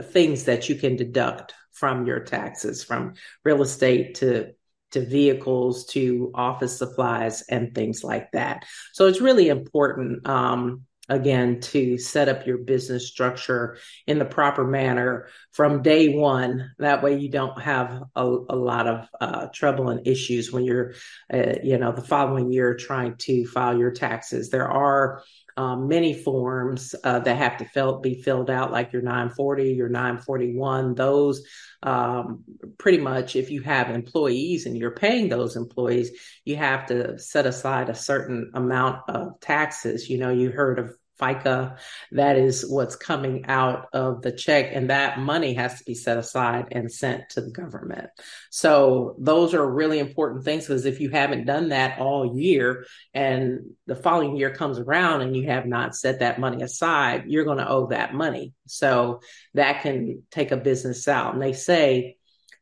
things 0.00 0.44
that 0.44 0.68
you 0.68 0.74
can 0.74 0.96
deduct 0.96 1.54
from 1.72 2.06
your 2.06 2.20
taxes, 2.20 2.84
from 2.84 3.14
real 3.44 3.62
estate 3.62 4.16
to 4.16 4.52
to 4.92 5.04
vehicles 5.04 5.86
to 5.86 6.30
office 6.34 6.78
supplies 6.78 7.42
and 7.50 7.74
things 7.74 8.04
like 8.04 8.30
that. 8.32 8.64
So 8.92 9.06
it's 9.06 9.20
really 9.20 9.48
important 9.48 10.26
um, 10.26 10.82
again 11.08 11.60
to 11.60 11.98
set 11.98 12.28
up 12.28 12.46
your 12.46 12.58
business 12.58 13.08
structure 13.08 13.78
in 14.06 14.18
the 14.18 14.24
proper 14.24 14.64
manner 14.64 15.28
from 15.52 15.82
day 15.82 16.16
one. 16.16 16.72
That 16.78 17.02
way 17.02 17.18
you 17.18 17.28
don't 17.28 17.60
have 17.60 18.02
a, 18.14 18.24
a 18.24 18.56
lot 18.56 18.86
of 18.86 19.08
uh, 19.20 19.46
trouble 19.54 19.90
and 19.90 20.06
issues 20.06 20.52
when 20.52 20.64
you're 20.64 20.94
uh, 21.32 21.54
you 21.62 21.78
know 21.78 21.92
the 21.92 22.02
following 22.02 22.52
year 22.52 22.74
trying 22.74 23.16
to 23.18 23.46
file 23.46 23.78
your 23.78 23.92
taxes. 23.92 24.50
There 24.50 24.68
are 24.68 25.22
um, 25.56 25.88
many 25.88 26.12
forms 26.12 26.94
uh, 27.02 27.18
that 27.20 27.36
have 27.36 27.56
to 27.58 27.64
fill, 27.64 28.00
be 28.00 28.20
filled 28.22 28.50
out, 28.50 28.72
like 28.72 28.92
your 28.92 29.02
940, 29.02 29.72
your 29.72 29.88
941. 29.88 30.94
Those 30.94 31.44
um, 31.82 32.44
pretty 32.78 32.98
much, 32.98 33.36
if 33.36 33.50
you 33.50 33.62
have 33.62 33.90
employees 33.90 34.66
and 34.66 34.76
you're 34.76 34.90
paying 34.90 35.28
those 35.28 35.56
employees, 35.56 36.10
you 36.44 36.56
have 36.56 36.86
to 36.86 37.18
set 37.18 37.46
aside 37.46 37.88
a 37.88 37.94
certain 37.94 38.50
amount 38.54 39.08
of 39.08 39.40
taxes. 39.40 40.10
You 40.10 40.18
know, 40.18 40.30
you 40.30 40.50
heard 40.50 40.78
of 40.78 40.94
FICA. 41.20 41.76
That 42.12 42.36
is 42.36 42.68
what's 42.68 42.96
coming 42.96 43.46
out 43.46 43.88
of 43.92 44.22
the 44.22 44.32
check, 44.32 44.70
and 44.72 44.90
that 44.90 45.18
money 45.18 45.54
has 45.54 45.78
to 45.78 45.84
be 45.84 45.94
set 45.94 46.18
aside 46.18 46.68
and 46.72 46.90
sent 46.90 47.30
to 47.30 47.40
the 47.40 47.50
government. 47.50 48.08
So, 48.50 49.16
those 49.18 49.54
are 49.54 49.66
really 49.66 49.98
important 49.98 50.44
things 50.44 50.66
because 50.66 50.86
if 50.86 51.00
you 51.00 51.10
haven't 51.10 51.46
done 51.46 51.70
that 51.70 51.98
all 51.98 52.38
year 52.38 52.86
and 53.14 53.60
the 53.86 53.96
following 53.96 54.36
year 54.36 54.54
comes 54.54 54.78
around 54.78 55.22
and 55.22 55.36
you 55.36 55.46
have 55.46 55.66
not 55.66 55.96
set 55.96 56.20
that 56.20 56.40
money 56.40 56.62
aside, 56.62 57.24
you're 57.26 57.44
going 57.44 57.58
to 57.58 57.68
owe 57.68 57.88
that 57.88 58.14
money. 58.14 58.54
So, 58.66 59.20
that 59.54 59.82
can 59.82 60.22
take 60.30 60.52
a 60.52 60.56
business 60.56 61.08
out. 61.08 61.34
And 61.34 61.42
they 61.42 61.52
say 61.52 62.16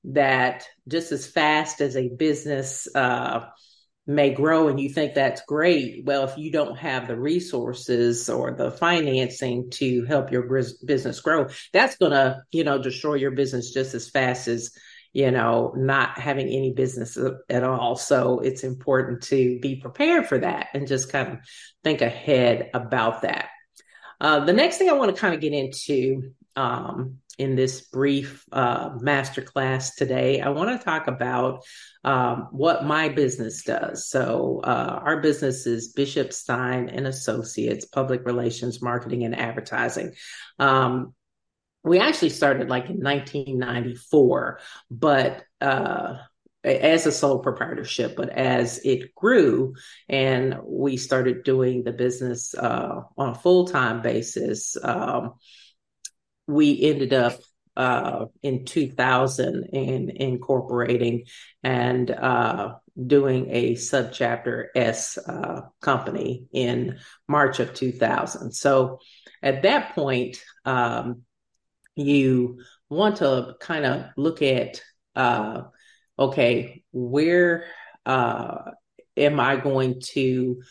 that 0.05 0.67
just 0.87 1.13
as 1.13 1.27
fast 1.27 1.81
as 1.81 1.97
a 1.97 2.09
business, 2.09 2.87
uh, 2.95 3.47
may 4.07 4.31
grow 4.31 4.69
and 4.69 4.79
you 4.79 4.89
think 4.89 5.15
that's 5.15 5.43
great. 5.47 6.05
Well, 6.05 6.25
if 6.25 6.37
you 6.37 6.51
don't 6.51 6.77
have 6.77 7.09
the 7.09 7.19
resources 7.19 8.29
or 8.29 8.53
the 8.53 8.71
financing 8.71 9.71
to 9.71 10.05
help 10.05 10.31
your 10.31 10.43
business 10.43 11.21
grow, 11.21 11.49
that's 11.73 11.97
going 11.97 12.13
to, 12.13 12.43
you 12.53 12.65
know, 12.65 12.79
destroy 12.79 13.15
your 13.15 13.31
business 13.31 13.73
just 13.73 13.95
as 13.95 14.11
fast 14.11 14.47
as, 14.47 14.73
you 15.13 15.31
know, 15.31 15.73
not 15.77 16.19
having 16.19 16.49
any 16.49 16.73
business 16.73 17.17
at 17.49 17.65
all. 17.65 17.97
So 17.97 18.41
it's 18.41 18.65
important 18.65 19.23
to 19.25 19.59
be 19.61 19.77
prepared 19.77 20.27
for 20.27 20.39
that 20.39 20.69
and 20.75 20.87
just 20.87 21.11
kind 21.11 21.29
of 21.29 21.39
think 21.83 22.03
ahead 22.03 22.71
about 22.75 23.23
that. 23.23 23.49
Uh, 24.21 24.45
the 24.45 24.53
next 24.53 24.79
thing 24.79 24.91
I 24.91 24.95
want 24.95 25.15
to 25.15 25.21
kind 25.21 25.35
of 25.35 25.41
get 25.41 25.53
into 25.53 26.33
um, 26.57 27.19
in 27.39 27.57
this 27.57 27.83
brief 27.83 28.45
uh, 28.53 28.91
masterclass 28.91 29.95
today, 29.97 30.41
I 30.41 30.51
want 30.51 30.79
to 30.79 30.85
talk 30.85 31.07
about 31.07 31.65
um, 32.05 32.49
what 32.53 32.85
my 32.85 33.09
business 33.09 33.63
does. 33.65 34.09
So, 34.09 34.61
uh, 34.63 35.01
our 35.03 35.21
business 35.21 35.67
is 35.67 35.93
Bishop 35.93 36.33
Stein 36.33 36.89
and 36.89 37.07
Associates, 37.07 37.87
Public 37.87 38.25
Relations, 38.25 38.83
Marketing, 38.83 39.25
and 39.25 39.39
Advertising. 39.39 40.15
Um, 40.59 41.15
we 41.83 41.99
actually 41.99 42.31
started 42.31 42.69
like 42.69 42.89
in 42.89 43.01
1994, 43.01 44.61
but 44.91 45.45
uh, 45.61 46.17
as 46.65 47.05
a 47.05 47.13
sole 47.13 47.41
proprietorship, 47.41 48.17
but 48.17 48.31
as 48.31 48.79
it 48.85 49.15
grew 49.15 49.75
and 50.09 50.57
we 50.65 50.97
started 50.97 51.45
doing 51.45 51.85
the 51.85 51.93
business 51.93 52.55
uh, 52.55 53.03
on 53.19 53.31
a 53.31 53.35
full 53.35 53.67
time 53.67 54.01
basis, 54.01 54.77
um, 54.83 55.35
we 56.47 56.81
ended 56.83 57.13
up 57.13 57.39
uh, 57.77 58.27
in 58.43 58.65
2000 58.65 59.65
in 59.73 60.11
incorporating 60.11 61.25
and 61.63 62.11
uh, 62.11 62.75
doing 63.07 63.49
a 63.51 63.75
subchapter 63.75 64.67
S 64.77 65.19
uh, 65.19 65.63
company 65.81 66.47
in 66.53 66.99
March 67.29 67.59
of 67.59 67.75
2000. 67.75 68.53
So 68.53 69.01
at 69.43 69.63
that 69.63 69.95
point, 69.95 70.41
um, 70.65 71.23
you 71.97 72.61
want 72.89 73.17
to 73.17 73.55
kind 73.61 73.85
of 73.85 74.07
look 74.17 74.43
at 74.43 74.81
uh, 75.17 75.63
okay, 76.19 76.83
where 76.93 77.65
uh, 78.07 78.71
am 79.17 79.41
I 79.41 79.57
going 79.57 80.01
to, 80.13 80.63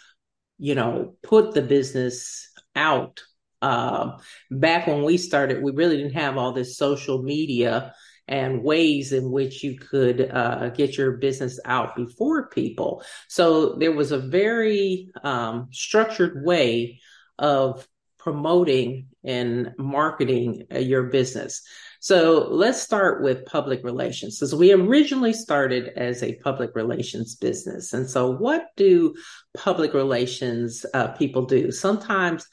you 0.57 0.75
know, 0.75 1.15
put 1.23 1.53
the 1.53 1.61
business 1.61 2.49
out 2.75 3.21
um, 3.63 4.17
back 4.51 4.87
when 4.87 5.03
we 5.03 5.17
started, 5.17 5.63
we 5.63 5.71
really 5.71 5.97
didn't 5.97 6.13
have 6.13 6.37
all 6.37 6.51
this 6.51 6.77
social 6.77 7.23
media 7.23 7.93
and 8.27 8.63
ways 8.63 9.11
in 9.11 9.31
which 9.31 9.63
you 9.63 9.77
could 9.77 10.29
uh, 10.29 10.69
get 10.69 10.97
your 10.97 11.13
business 11.13 11.59
out 11.65 11.95
before 11.95 12.49
people. 12.49 13.03
So 13.27 13.75
there 13.75 13.91
was 13.91 14.11
a 14.11 14.17
very 14.17 15.11
um, 15.23 15.69
structured 15.71 16.45
way 16.45 16.99
of 17.39 17.87
promoting 18.17 19.07
and 19.23 19.73
marketing 19.77 20.67
uh, 20.73 20.79
your 20.79 21.03
business. 21.03 21.61
So 21.99 22.47
let's 22.49 22.81
start 22.81 23.23
with 23.23 23.45
public 23.45 23.83
relations. 23.83 24.39
So 24.39 24.57
we 24.57 24.73
originally 24.73 25.33
started 25.33 25.89
as 25.95 26.21
a 26.21 26.35
public 26.35 26.75
relations 26.75 27.35
business. 27.35 27.93
And 27.93 28.09
so 28.09 28.29
what 28.31 28.67
do 28.75 29.15
public 29.55 29.93
relations 29.93 30.85
uh, 30.93 31.09
people 31.09 31.45
do? 31.45 31.71
Sometimes 31.71 32.45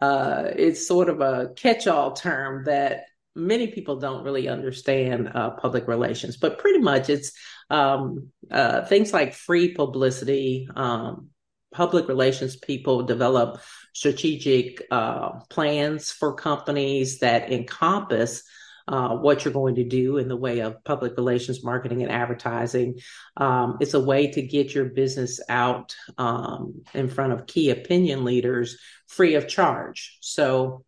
uh, 0.00 0.44
it's 0.56 0.86
sort 0.86 1.08
of 1.08 1.20
a 1.20 1.50
catch-all 1.56 2.12
term 2.12 2.64
that 2.64 3.06
many 3.34 3.68
people 3.68 3.96
don't 3.96 4.24
really 4.24 4.48
understand 4.48 5.30
uh, 5.34 5.50
public 5.50 5.88
relations, 5.88 6.36
but 6.36 6.58
pretty 6.58 6.78
much 6.78 7.10
it's 7.10 7.32
um, 7.70 8.28
uh, 8.50 8.84
things 8.84 9.12
like 9.12 9.34
free 9.34 9.74
publicity. 9.74 10.68
Um, 10.74 11.28
public 11.72 12.06
relations 12.06 12.54
people 12.54 13.02
develop 13.02 13.60
strategic 13.92 14.82
uh, 14.90 15.40
plans 15.50 16.10
for 16.10 16.34
companies 16.34 17.18
that 17.18 17.52
encompass 17.52 18.44
uh, 18.86 19.16
what 19.16 19.44
you're 19.44 19.54
going 19.54 19.76
to 19.76 19.84
do 19.84 20.18
in 20.18 20.28
the 20.28 20.36
way 20.36 20.60
of 20.60 20.82
public 20.84 21.16
relations, 21.16 21.64
marketing, 21.64 22.02
and 22.02 22.12
advertising. 22.12 22.98
Um, 23.36 23.78
it's 23.80 23.94
a 23.94 24.00
way 24.00 24.30
to 24.32 24.42
get 24.42 24.74
your 24.74 24.86
business 24.86 25.40
out 25.48 25.96
um, 26.18 26.82
in 26.92 27.08
front 27.08 27.32
of 27.32 27.46
key 27.46 27.70
opinion 27.70 28.24
leaders 28.24 28.78
free 29.06 29.34
of 29.34 29.48
charge. 29.48 30.18
So 30.20 30.84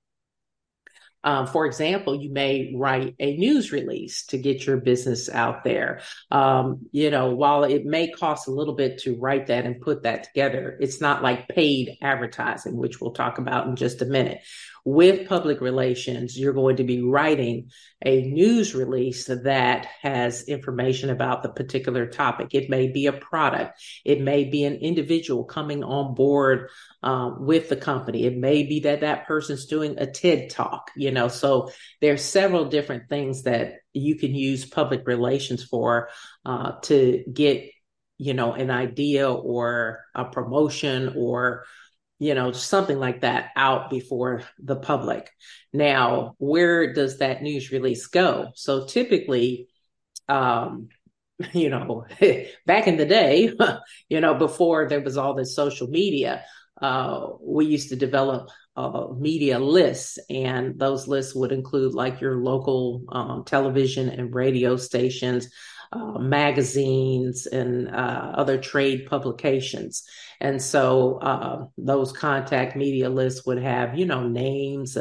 um, 1.26 1.48
for 1.48 1.66
example, 1.66 2.14
you 2.14 2.30
may 2.30 2.72
write 2.76 3.16
a 3.18 3.36
news 3.36 3.72
release 3.72 4.26
to 4.26 4.38
get 4.38 4.64
your 4.64 4.76
business 4.76 5.28
out 5.28 5.64
there. 5.64 6.00
Um, 6.30 6.86
you 6.92 7.10
know, 7.10 7.30
while 7.34 7.64
it 7.64 7.84
may 7.84 8.08
cost 8.12 8.46
a 8.46 8.52
little 8.52 8.76
bit 8.76 8.98
to 8.98 9.16
write 9.16 9.48
that 9.48 9.66
and 9.66 9.80
put 9.80 10.04
that 10.04 10.22
together, 10.22 10.78
it's 10.80 11.00
not 11.00 11.24
like 11.24 11.48
paid 11.48 11.98
advertising, 12.00 12.76
which 12.76 13.00
we'll 13.00 13.10
talk 13.10 13.38
about 13.38 13.66
in 13.66 13.74
just 13.74 14.02
a 14.02 14.06
minute 14.06 14.38
with 14.86 15.28
public 15.28 15.60
relations, 15.60 16.38
you're 16.38 16.52
going 16.52 16.76
to 16.76 16.84
be 16.84 17.02
writing 17.02 17.72
a 18.04 18.22
news 18.22 18.72
release 18.72 19.26
that 19.26 19.88
has 20.00 20.44
information 20.44 21.10
about 21.10 21.42
the 21.42 21.48
particular 21.48 22.06
topic. 22.06 22.54
It 22.54 22.70
may 22.70 22.86
be 22.92 23.06
a 23.06 23.12
product. 23.12 23.82
It 24.04 24.20
may 24.20 24.44
be 24.44 24.62
an 24.62 24.76
individual 24.76 25.42
coming 25.42 25.82
on 25.82 26.14
board 26.14 26.70
um, 27.02 27.44
with 27.44 27.68
the 27.68 27.74
company. 27.74 28.26
It 28.26 28.36
may 28.38 28.62
be 28.62 28.80
that 28.80 29.00
that 29.00 29.26
person's 29.26 29.66
doing 29.66 29.96
a 29.98 30.06
TED 30.06 30.50
talk, 30.50 30.92
you 30.94 31.10
know, 31.10 31.26
so 31.26 31.72
there's 32.00 32.22
several 32.22 32.66
different 32.66 33.08
things 33.08 33.42
that 33.42 33.78
you 33.92 34.14
can 34.14 34.36
use 34.36 34.64
public 34.64 35.04
relations 35.08 35.64
for 35.64 36.10
uh, 36.44 36.78
to 36.82 37.24
get, 37.32 37.70
you 38.18 38.34
know, 38.34 38.52
an 38.52 38.70
idea 38.70 39.28
or 39.28 40.04
a 40.14 40.26
promotion 40.26 41.14
or 41.16 41.64
you 42.18 42.34
know, 42.34 42.52
something 42.52 42.98
like 42.98 43.20
that 43.20 43.50
out 43.56 43.90
before 43.90 44.42
the 44.58 44.76
public. 44.76 45.30
Now, 45.72 46.34
where 46.38 46.92
does 46.92 47.18
that 47.18 47.42
news 47.42 47.70
release 47.70 48.06
go? 48.06 48.52
So 48.54 48.86
typically, 48.86 49.68
um, 50.28 50.88
you 51.52 51.68
know, 51.68 52.06
back 52.66 52.86
in 52.86 52.96
the 52.96 53.06
day, 53.06 53.52
you 54.08 54.20
know, 54.20 54.34
before 54.34 54.88
there 54.88 55.00
was 55.00 55.16
all 55.16 55.34
this 55.34 55.54
social 55.54 55.88
media, 55.88 56.44
uh, 56.80 57.28
we 57.40 57.66
used 57.66 57.90
to 57.90 57.96
develop 57.96 58.50
uh, 58.76 59.06
media 59.16 59.58
lists, 59.58 60.18
and 60.28 60.78
those 60.78 61.08
lists 61.08 61.34
would 61.34 61.52
include 61.52 61.94
like 61.94 62.20
your 62.20 62.36
local 62.36 63.02
um, 63.08 63.44
television 63.44 64.10
and 64.10 64.34
radio 64.34 64.76
stations, 64.76 65.48
uh, 65.92 66.18
magazines, 66.18 67.46
and 67.46 67.88
uh, 67.88 68.32
other 68.34 68.58
trade 68.58 69.06
publications. 69.08 70.04
And 70.40 70.60
so 70.60 71.18
uh, 71.18 71.66
those 71.78 72.12
contact 72.12 72.76
media 72.76 73.08
lists 73.08 73.46
would 73.46 73.62
have, 73.62 73.98
you 73.98 74.04
know, 74.04 74.28
names, 74.28 74.98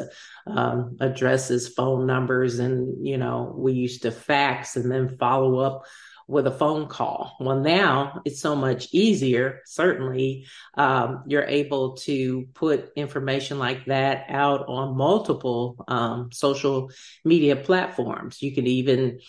um, 0.48 0.98
addresses, 1.00 1.70
phone 1.70 2.06
numbers, 2.06 2.60
and, 2.60 3.06
you 3.06 3.18
know, 3.18 3.54
we 3.58 3.74
used 3.74 4.04
to 4.04 4.12
fax 4.12 4.78
and 4.78 4.90
then 4.90 5.18
follow 5.18 5.60
up 5.60 5.86
with 6.28 6.48
a 6.48 6.52
phone 6.52 6.88
call. 6.88 7.36
Well, 7.40 7.60
now 7.60 8.22
it's 8.26 8.42
so 8.42 8.56
much 8.56 8.88
easier. 8.92 9.62
Certainly, 9.66 10.48
um, 10.76 11.24
you're 11.28 11.44
able 11.44 11.98
to 11.98 12.48
put 12.54 12.92
information 12.96 13.60
like 13.60 13.86
that 13.86 14.26
out 14.30 14.66
on 14.68 14.98
multiple 14.98 15.76
um, 15.88 16.32
social 16.32 16.90
media 17.24 17.56
platforms. 17.56 18.42
You 18.42 18.56
can 18.56 18.66
even 18.66 19.20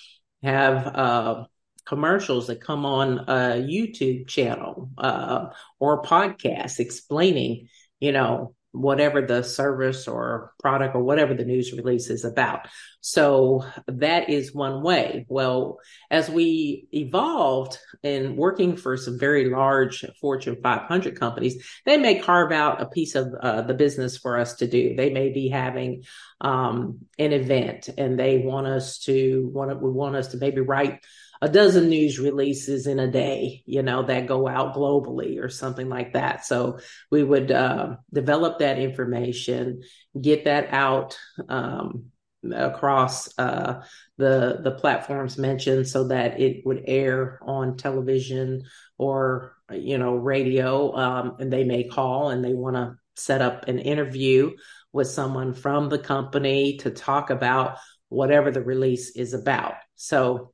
have 0.43 0.87
uh, 0.87 1.45
commercials 1.87 2.49
that 2.49 2.61
come 2.61 2.85
on 2.85 3.21
a 3.21 3.63
YouTube 3.63 4.27
channel 4.27 4.91
uh, 4.99 5.51
or 5.79 6.03
podcast 6.03 6.81
explaining, 6.81 7.69
you 8.01 8.13
know, 8.13 8.56
whatever 8.77 9.23
the 9.23 9.43
service 9.43 10.07
or 10.07 10.53
product 10.61 10.95
or 10.95 11.03
whatever 11.03 11.35
the 11.35 11.45
news 11.45 11.73
release 11.73 12.11
is 12.11 12.25
about. 12.25 12.69
So 13.01 13.65
that 13.87 14.31
is 14.31 14.55
one 14.55 14.83
way. 14.83 15.27
Well, 15.29 15.79
as 16.11 16.29
we 16.29 16.89
evolved 16.93 17.79
in 18.03 18.37
working 18.37 18.77
for 18.77 18.97
some 18.97 19.19
very 19.19 19.49
large 19.49 20.05
Fortune 20.21 20.57
500 20.63 21.19
companies, 21.19 21.65
they 21.85 21.97
may 21.97 22.19
carve 22.19 22.53
out 22.53 22.83
a 22.83 22.87
piece 22.87 23.15
of 23.15 23.33
uh, 23.41 23.63
the 23.63 23.75
business 23.75 24.19
for 24.19 24.39
us 24.39 24.55
to 24.57 24.67
do. 24.67 24.97
They 24.97 25.11
may 25.11 25.31
be 25.33 25.49
having 25.49 26.05
um, 26.41 26.99
an 27.19 27.33
event 27.33 27.89
and 27.97 28.19
they 28.19 28.39
want 28.39 28.67
us 28.67 28.99
to 29.01 29.51
want 29.53 29.81
we 29.81 29.91
want 29.91 30.17
us 30.17 30.29
to 30.29 30.37
maybe 30.37 30.61
write 30.61 31.01
a 31.43 31.49
dozen 31.49 31.89
news 31.89 32.19
releases 32.19 32.87
in 32.87 32.99
a 32.99 33.11
day, 33.11 33.63
you 33.67 33.83
know, 33.83 34.03
that 34.03 34.27
go 34.27 34.49
out 34.49 34.75
globally 34.75 35.43
or 35.43 35.49
something 35.49 35.89
like 35.89 36.15
that. 36.15 36.45
So 36.45 36.79
we 37.11 37.23
would 37.23 37.51
uh, 37.51 37.97
develop 38.13 38.61
that 38.61 38.79
information, 38.79 39.83
get 40.21 40.45
that 40.45 40.73
out 40.73 41.19
um, 41.49 42.07
across 42.55 43.29
uh, 43.39 43.83
the 44.19 44.61
the 44.63 44.73
platforms 44.73 45.37
mentioned, 45.37 45.89
so 45.89 46.09
that 46.09 46.41
it 46.41 46.65
would 46.65 46.85
air 46.87 47.39
on 47.43 47.77
television 47.77 48.63
or 48.99 49.57
you 49.71 49.99
know 49.99 50.15
radio, 50.15 50.95
um, 50.97 51.37
and 51.41 51.53
they 51.53 51.65
may 51.65 51.85
call 51.85 52.31
and 52.31 52.45
they 52.45 52.55
want 52.55 52.77
to 52.77 52.97
set 53.15 53.41
up 53.41 53.67
an 53.69 53.79
interview 53.79 54.53
with 54.93 55.09
someone 55.09 55.53
from 55.53 55.89
the 55.89 55.99
company 55.99 56.79
to 56.79 56.91
talk 56.91 57.31
about 57.31 57.77
whatever 58.09 58.51
the 58.51 58.63
release 58.63 59.11
is 59.17 59.35
about. 59.35 59.75
So 59.97 60.53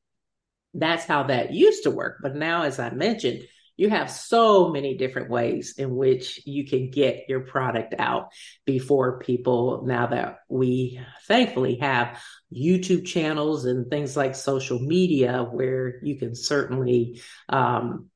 that's 0.75 1.05
how 1.05 1.25
that 1.25 1.53
used 1.53 1.85
to 1.85 1.91
work. 1.91 2.19
But 2.23 2.35
now, 2.35 2.63
as 2.63 2.79
I 2.79 2.91
mentioned, 2.91 3.43
you 3.77 3.89
have 3.89 4.11
so 4.11 4.71
many 4.71 4.97
different 4.97 5.31
ways 5.31 5.75
in 5.79 5.95
which 5.97 6.47
you 6.47 6.67
can 6.67 6.91
get 6.91 7.25
your 7.29 7.41
product 7.41 7.95
out 7.99 8.29
before 8.65 9.19
people 9.19 9.83
now 9.87 10.07
that 10.07 10.39
we 10.49 11.01
thankfully 11.27 11.77
have 11.77 12.23
youtube 12.55 13.07
channels 13.07 13.65
and 13.65 13.89
things 13.89 14.17
like 14.17 14.35
social 14.35 14.79
media 14.79 15.43
where 15.43 15.99
you 16.05 16.19
can 16.19 16.35
certainly 16.35 17.21
um, 17.49 18.09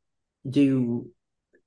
do 0.49 1.11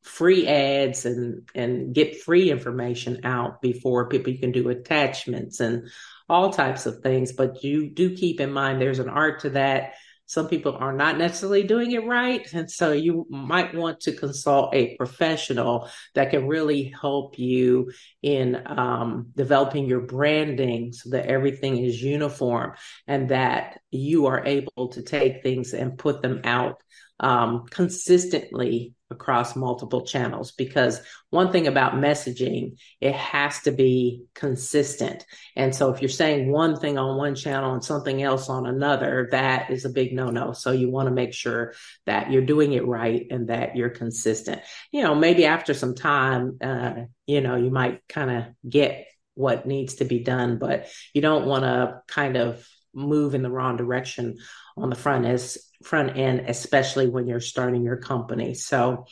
free 0.04 0.48
ads 0.48 1.06
and 1.06 1.50
and 1.54 1.94
get 1.94 2.22
free 2.22 2.50
information 2.50 3.26
out 3.26 3.62
before 3.62 4.08
people 4.08 4.32
you 4.32 4.40
can 4.40 4.52
do 4.52 4.70
attachments 4.70 5.60
and 5.60 5.90
all 6.30 6.54
types 6.54 6.86
of 6.86 7.00
things 7.02 7.34
but 7.34 7.64
you 7.64 7.90
do 7.90 8.16
keep 8.16 8.40
in 8.40 8.52
mind 8.52 8.80
there's 8.80 9.00
an 9.00 9.10
art 9.10 9.42
to 9.42 9.50
that 9.50 9.94
some 10.30 10.48
people 10.48 10.78
are 10.80 10.94
not 10.94 11.18
necessarily 11.18 11.64
doing 11.64 11.92
it 11.94 12.06
right. 12.06 12.48
And 12.54 12.70
so 12.70 12.92
you 12.92 13.26
might 13.32 13.74
want 13.74 14.02
to 14.02 14.12
consult 14.12 14.76
a 14.76 14.96
professional 14.96 15.90
that 16.14 16.30
can 16.30 16.46
really 16.46 16.94
help 17.02 17.40
you 17.40 17.92
in 18.22 18.62
um, 18.68 19.32
developing 19.36 19.88
your 19.88 20.02
branding 20.02 20.94
so 20.94 21.10
that 21.10 21.26
everything 21.26 21.84
is 21.84 22.00
uniform 22.00 22.76
and 23.08 23.30
that 23.30 23.80
you 23.90 24.28
are 24.28 24.46
able 24.46 24.90
to 24.90 25.02
take 25.02 25.42
things 25.42 25.74
and 25.74 25.98
put 25.98 26.22
them 26.22 26.42
out 26.44 26.84
um, 27.20 27.66
consistently 27.72 28.94
across 29.12 29.56
multiple 29.56 30.06
channels 30.06 30.52
because 30.52 31.02
one 31.30 31.52
thing 31.52 31.68
about 31.68 31.94
messaging 31.94 32.78
it 33.02 33.14
has 33.16 33.60
to 33.62 33.72
be 33.72 34.24
consistent. 34.36 35.26
And 35.56 35.74
so 35.74 35.92
if 35.92 36.02
you're 36.02 36.10
saying 36.10 36.52
one 36.52 36.80
thing 36.80 36.98
on 36.98 37.18
one 37.18 37.36
channel 37.36 37.74
and 37.74 37.84
something 37.84 38.22
else 38.22 38.50
on 38.50 38.66
another 38.66 39.30
that 39.32 39.72
is 39.72 39.86
a 39.86 39.90
big 39.90 40.14
no-no. 40.14 40.54
So 40.54 40.72
you 40.72 40.90
want 40.90 41.08
to 41.08 41.14
make 41.14 41.34
sure 41.34 41.74
that 42.06 42.32
you're 42.32 42.46
doing 42.46 42.74
it 42.74 42.86
right 42.86 43.26
and 43.32 43.50
that 43.50 43.76
you're 43.76 43.90
consistent. 43.90 44.62
You 44.92 45.04
know 45.04 45.16
maybe 45.16 45.46
after 45.46 45.74
some 45.74 45.96
time 45.96 46.58
uh, 46.62 46.94
you 47.26 47.42
know 47.42 47.56
you 47.56 47.72
might 47.72 48.08
kind 48.08 48.32
of 48.32 48.44
get 48.70 49.08
what 49.36 49.66
needs 49.66 49.96
to 49.96 50.06
be 50.06 50.20
done 50.20 50.60
but 50.60 50.88
you 51.14 51.22
don't 51.22 51.46
want 51.46 51.64
to 51.64 52.02
kind 52.08 52.36
of 52.36 52.68
move 52.94 53.36
in 53.36 53.44
the 53.44 53.50
wrong 53.50 53.78
direction 53.78 54.38
on 54.82 54.90
the 54.90 54.96
front 54.96 55.26
as 55.26 55.58
front 55.84 56.18
end, 56.18 56.42
especially 56.48 57.08
when 57.08 57.28
you're 57.28 57.40
starting 57.40 57.84
your 57.84 57.98
company. 57.98 58.54
So 58.54 59.06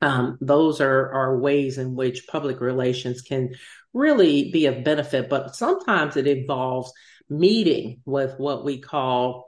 um, 0.00 0.38
those 0.40 0.80
are, 0.80 1.12
are 1.12 1.38
ways 1.38 1.78
in 1.78 1.94
which 1.94 2.26
public 2.26 2.60
relations 2.60 3.22
can 3.22 3.54
really 3.92 4.50
be 4.50 4.66
of 4.66 4.84
benefit, 4.84 5.28
but 5.28 5.56
sometimes 5.56 6.16
it 6.16 6.26
involves 6.26 6.92
meeting 7.28 8.00
with 8.04 8.38
what 8.38 8.64
we 8.64 8.80
call 8.80 9.46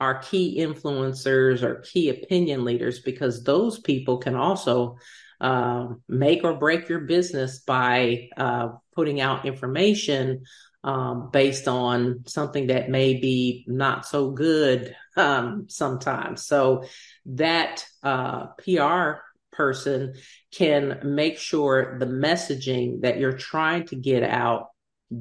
our 0.00 0.18
key 0.18 0.58
influencers 0.58 1.62
or 1.62 1.76
key 1.76 2.10
opinion 2.10 2.64
leaders, 2.64 2.98
because 3.00 3.44
those 3.44 3.78
people 3.78 4.18
can 4.18 4.34
also 4.34 4.98
uh, 5.40 5.86
make 6.08 6.42
or 6.44 6.54
break 6.54 6.88
your 6.88 7.00
business 7.00 7.60
by 7.60 8.28
uh, 8.36 8.68
putting 8.94 9.20
out 9.20 9.46
information 9.46 10.44
um, 10.84 11.30
based 11.32 11.66
on 11.66 12.24
something 12.26 12.68
that 12.68 12.90
may 12.90 13.14
be 13.14 13.64
not 13.66 14.06
so 14.06 14.30
good 14.30 14.94
um, 15.16 15.66
sometimes. 15.68 16.44
So 16.44 16.84
that 17.26 17.84
uh, 18.02 18.48
PR 18.62 19.22
person 19.50 20.14
can 20.52 21.00
make 21.02 21.38
sure 21.38 21.98
the 21.98 22.06
messaging 22.06 23.00
that 23.00 23.18
you're 23.18 23.36
trying 23.36 23.86
to 23.86 23.96
get 23.96 24.22
out 24.22 24.68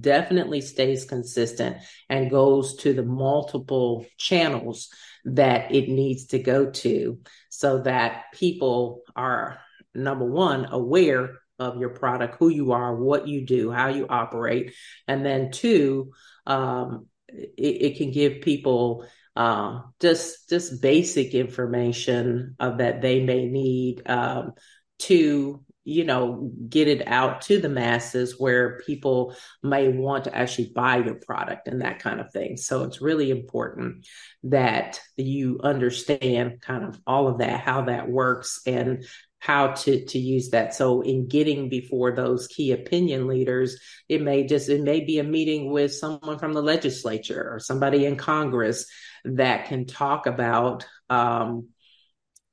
definitely 0.01 0.59
stays 0.59 1.05
consistent 1.05 1.77
and 2.09 2.31
goes 2.31 2.75
to 2.77 2.93
the 2.93 3.03
multiple 3.03 4.05
channels 4.17 4.89
that 5.25 5.73
it 5.73 5.87
needs 5.87 6.25
to 6.27 6.39
go 6.39 6.69
to 6.71 7.19
so 7.49 7.79
that 7.79 8.23
people 8.33 9.01
are 9.15 9.59
number 9.95 10.25
one 10.25 10.65
aware 10.71 11.39
of 11.59 11.79
your 11.79 11.89
product, 11.89 12.37
who 12.39 12.49
you 12.49 12.71
are, 12.71 12.95
what 12.95 13.27
you 13.27 13.45
do, 13.45 13.71
how 13.71 13.87
you 13.87 14.07
operate. 14.09 14.73
And 15.07 15.25
then 15.25 15.51
two, 15.51 16.11
um, 16.45 17.07
it, 17.27 17.81
it 17.81 17.97
can 17.97 18.11
give 18.11 18.41
people 18.41 19.05
uh, 19.35 19.81
just 19.99 20.49
just 20.49 20.81
basic 20.81 21.33
information 21.33 22.55
uh, 22.59 22.75
that 22.77 23.01
they 23.01 23.23
may 23.23 23.45
need 23.45 24.07
um, 24.07 24.53
to 24.99 25.63
you 25.85 26.03
know 26.05 26.51
get 26.69 26.87
it 26.87 27.07
out 27.07 27.41
to 27.41 27.59
the 27.59 27.69
masses 27.69 28.39
where 28.39 28.79
people 28.85 29.35
may 29.61 29.89
want 29.89 30.25
to 30.25 30.35
actually 30.35 30.71
buy 30.73 30.97
your 30.97 31.15
product 31.15 31.67
and 31.67 31.81
that 31.81 31.99
kind 31.99 32.21
of 32.21 32.31
thing 32.31 32.55
so 32.55 32.83
it's 32.83 33.01
really 33.01 33.31
important 33.31 34.05
that 34.43 35.01
you 35.17 35.59
understand 35.61 36.61
kind 36.61 36.85
of 36.85 36.97
all 37.05 37.27
of 37.27 37.39
that 37.39 37.59
how 37.59 37.81
that 37.81 38.07
works 38.07 38.61
and 38.65 39.03
how 39.43 39.67
to 39.67 40.05
to 40.05 40.17
use 40.17 40.51
that. 40.51 40.73
So 40.73 41.01
in 41.01 41.27
getting 41.27 41.67
before 41.67 42.15
those 42.15 42.47
key 42.47 42.71
opinion 42.71 43.27
leaders 43.27 43.77
it 44.07 44.21
may 44.21 44.47
just 44.47 44.69
it 44.69 44.81
may 44.81 45.01
be 45.01 45.19
a 45.19 45.23
meeting 45.23 45.69
with 45.69 45.93
someone 45.93 46.39
from 46.39 46.53
the 46.53 46.63
legislature 46.63 47.49
or 47.51 47.59
somebody 47.59 48.05
in 48.05 48.15
congress 48.15 48.85
that 49.25 49.67
can 49.67 49.85
talk 49.85 50.27
about 50.27 50.87
um, 51.09 51.67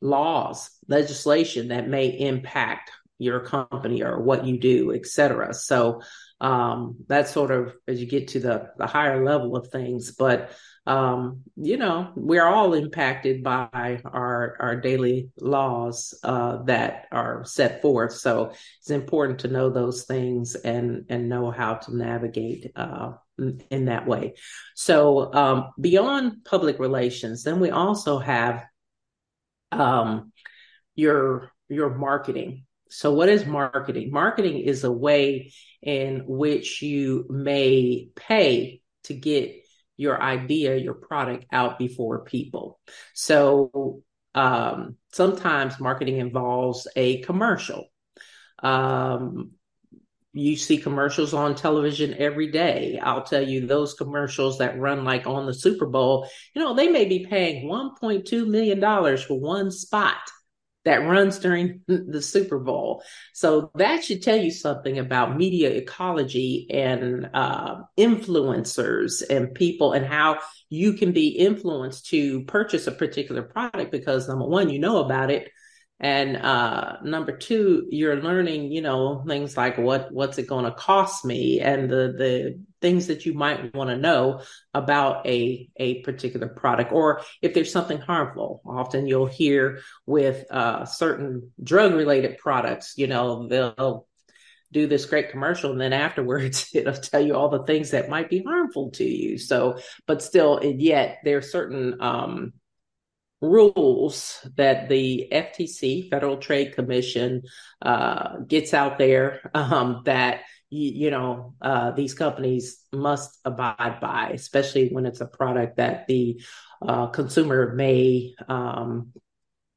laws 0.00 0.68
legislation 0.88 1.68
that 1.68 1.88
may 1.88 2.08
impact 2.08 2.90
your 3.18 3.38
company 3.38 4.02
or 4.02 4.20
what 4.20 4.44
you 4.44 4.58
do 4.58 4.92
et 4.92 5.06
cetera. 5.06 5.54
So 5.54 6.02
um, 6.40 6.96
that's 7.06 7.30
sort 7.30 7.52
of 7.52 7.72
as 7.86 8.00
you 8.00 8.06
get 8.06 8.28
to 8.28 8.40
the 8.40 8.70
the 8.78 8.88
higher 8.88 9.24
level 9.24 9.54
of 9.56 9.68
things 9.68 10.10
but 10.10 10.50
um, 10.86 11.42
you 11.56 11.76
know, 11.76 12.10
we're 12.16 12.46
all 12.46 12.72
impacted 12.74 13.42
by 13.42 14.00
our 14.04 14.56
our 14.58 14.80
daily 14.80 15.30
laws 15.38 16.18
uh, 16.24 16.62
that 16.64 17.06
are 17.12 17.44
set 17.44 17.82
forth. 17.82 18.14
So 18.14 18.52
it's 18.80 18.90
important 18.90 19.40
to 19.40 19.48
know 19.48 19.70
those 19.70 20.04
things 20.04 20.54
and 20.54 21.04
and 21.08 21.28
know 21.28 21.50
how 21.50 21.74
to 21.74 21.96
navigate 21.96 22.72
uh, 22.76 23.12
in 23.70 23.84
that 23.86 24.06
way. 24.06 24.34
So 24.74 25.32
um, 25.34 25.70
beyond 25.78 26.44
public 26.44 26.78
relations, 26.78 27.42
then 27.42 27.60
we 27.60 27.70
also 27.70 28.18
have 28.18 28.64
um, 29.72 30.32
your 30.94 31.52
your 31.68 31.94
marketing. 31.94 32.64
So 32.88 33.12
what 33.12 33.28
is 33.28 33.46
marketing? 33.46 34.10
Marketing 34.10 34.58
is 34.58 34.82
a 34.82 34.90
way 34.90 35.52
in 35.82 36.24
which 36.26 36.82
you 36.82 37.26
may 37.28 38.08
pay 38.16 38.80
to 39.04 39.14
get 39.14 39.59
your 40.00 40.20
idea, 40.20 40.76
your 40.76 40.94
product 40.94 41.44
out 41.52 41.78
before 41.78 42.24
people. 42.24 42.80
So 43.12 44.02
um, 44.34 44.96
sometimes 45.12 45.78
marketing 45.78 46.16
involves 46.16 46.88
a 46.96 47.20
commercial. 47.20 47.84
Um, 48.62 49.50
you 50.32 50.56
see 50.56 50.78
commercials 50.78 51.34
on 51.34 51.54
television 51.54 52.14
every 52.14 52.50
day. 52.50 52.98
I'll 53.02 53.24
tell 53.24 53.46
you 53.46 53.66
those 53.66 53.92
commercials 53.92 54.56
that 54.58 54.78
run 54.78 55.04
like 55.04 55.26
on 55.26 55.44
the 55.44 55.52
Super 55.52 55.86
Bowl, 55.86 56.26
you 56.54 56.62
know, 56.62 56.72
they 56.72 56.88
may 56.88 57.04
be 57.04 57.26
paying 57.26 57.68
$1.2 57.68 58.46
million 58.46 58.80
for 59.18 59.38
one 59.38 59.70
spot 59.70 60.16
that 60.84 61.06
runs 61.06 61.38
during 61.38 61.82
the 61.86 62.22
Super 62.22 62.58
Bowl. 62.58 63.02
So 63.34 63.70
that 63.74 64.04
should 64.04 64.22
tell 64.22 64.36
you 64.36 64.50
something 64.50 64.98
about 64.98 65.36
media 65.36 65.70
ecology 65.70 66.66
and 66.70 67.28
uh, 67.34 67.82
influencers 67.98 69.22
and 69.28 69.54
people 69.54 69.92
and 69.92 70.06
how 70.06 70.38
you 70.70 70.94
can 70.94 71.12
be 71.12 71.28
influenced 71.28 72.06
to 72.06 72.44
purchase 72.44 72.86
a 72.86 72.92
particular 72.92 73.42
product 73.42 73.92
because 73.92 74.28
number 74.28 74.46
one, 74.46 74.70
you 74.70 74.78
know 74.78 75.04
about 75.04 75.30
it 75.30 75.50
and 76.00 76.36
uh, 76.38 76.96
number 77.04 77.36
two 77.36 77.86
you're 77.90 78.22
learning 78.22 78.72
you 78.72 78.80
know 78.80 79.22
things 79.26 79.56
like 79.56 79.78
what 79.78 80.10
what's 80.12 80.38
it 80.38 80.46
going 80.46 80.64
to 80.64 80.72
cost 80.72 81.24
me 81.24 81.60
and 81.60 81.90
the 81.90 82.14
the 82.16 82.60
things 82.80 83.08
that 83.08 83.26
you 83.26 83.34
might 83.34 83.74
want 83.74 83.90
to 83.90 83.96
know 83.96 84.42
about 84.72 85.26
a 85.26 85.68
a 85.76 86.00
particular 86.02 86.48
product 86.48 86.92
or 86.92 87.20
if 87.42 87.54
there's 87.54 87.72
something 87.72 87.98
harmful. 87.98 88.62
Often 88.66 89.06
you'll 89.06 89.26
hear 89.26 89.80
with 90.06 90.50
uh, 90.50 90.84
certain 90.86 91.52
drug 91.62 91.92
related 91.92 92.38
products 92.38 92.94
you 92.96 93.06
know 93.06 93.46
they'll 93.48 94.06
do 94.72 94.86
this 94.86 95.04
great 95.04 95.30
commercial 95.30 95.72
and 95.72 95.80
then 95.80 95.92
afterwards 95.92 96.70
it'll 96.74 96.94
tell 96.94 97.20
you 97.20 97.34
all 97.34 97.48
the 97.48 97.64
things 97.64 97.90
that 97.90 98.08
might 98.08 98.30
be 98.30 98.42
harmful 98.42 98.90
to 98.92 99.04
you. 99.04 99.36
So 99.36 99.78
but 100.06 100.22
still 100.22 100.56
and 100.58 100.80
yet 100.80 101.18
there's 101.24 101.52
certain 101.52 102.00
um 102.00 102.52
rules 103.40 104.46
that 104.56 104.88
the 104.88 105.28
FTC, 105.32 106.10
Federal 106.10 106.36
Trade 106.36 106.74
Commission, 106.74 107.42
uh, 107.82 108.38
gets 108.40 108.74
out 108.74 108.98
there 108.98 109.50
um, 109.54 110.02
that 110.04 110.42
you, 110.68 111.10
know 111.10 111.54
uh, 111.60 111.90
these 111.92 112.14
companies 112.14 112.84
must 112.92 113.38
abide 113.44 113.98
by, 114.00 114.30
especially 114.34 114.88
when 114.90 115.06
it's 115.06 115.20
a 115.20 115.26
product 115.26 115.78
that 115.78 116.06
the 116.06 116.40
uh, 116.82 117.06
consumer 117.08 117.74
may 117.74 118.34
um, 118.48 119.12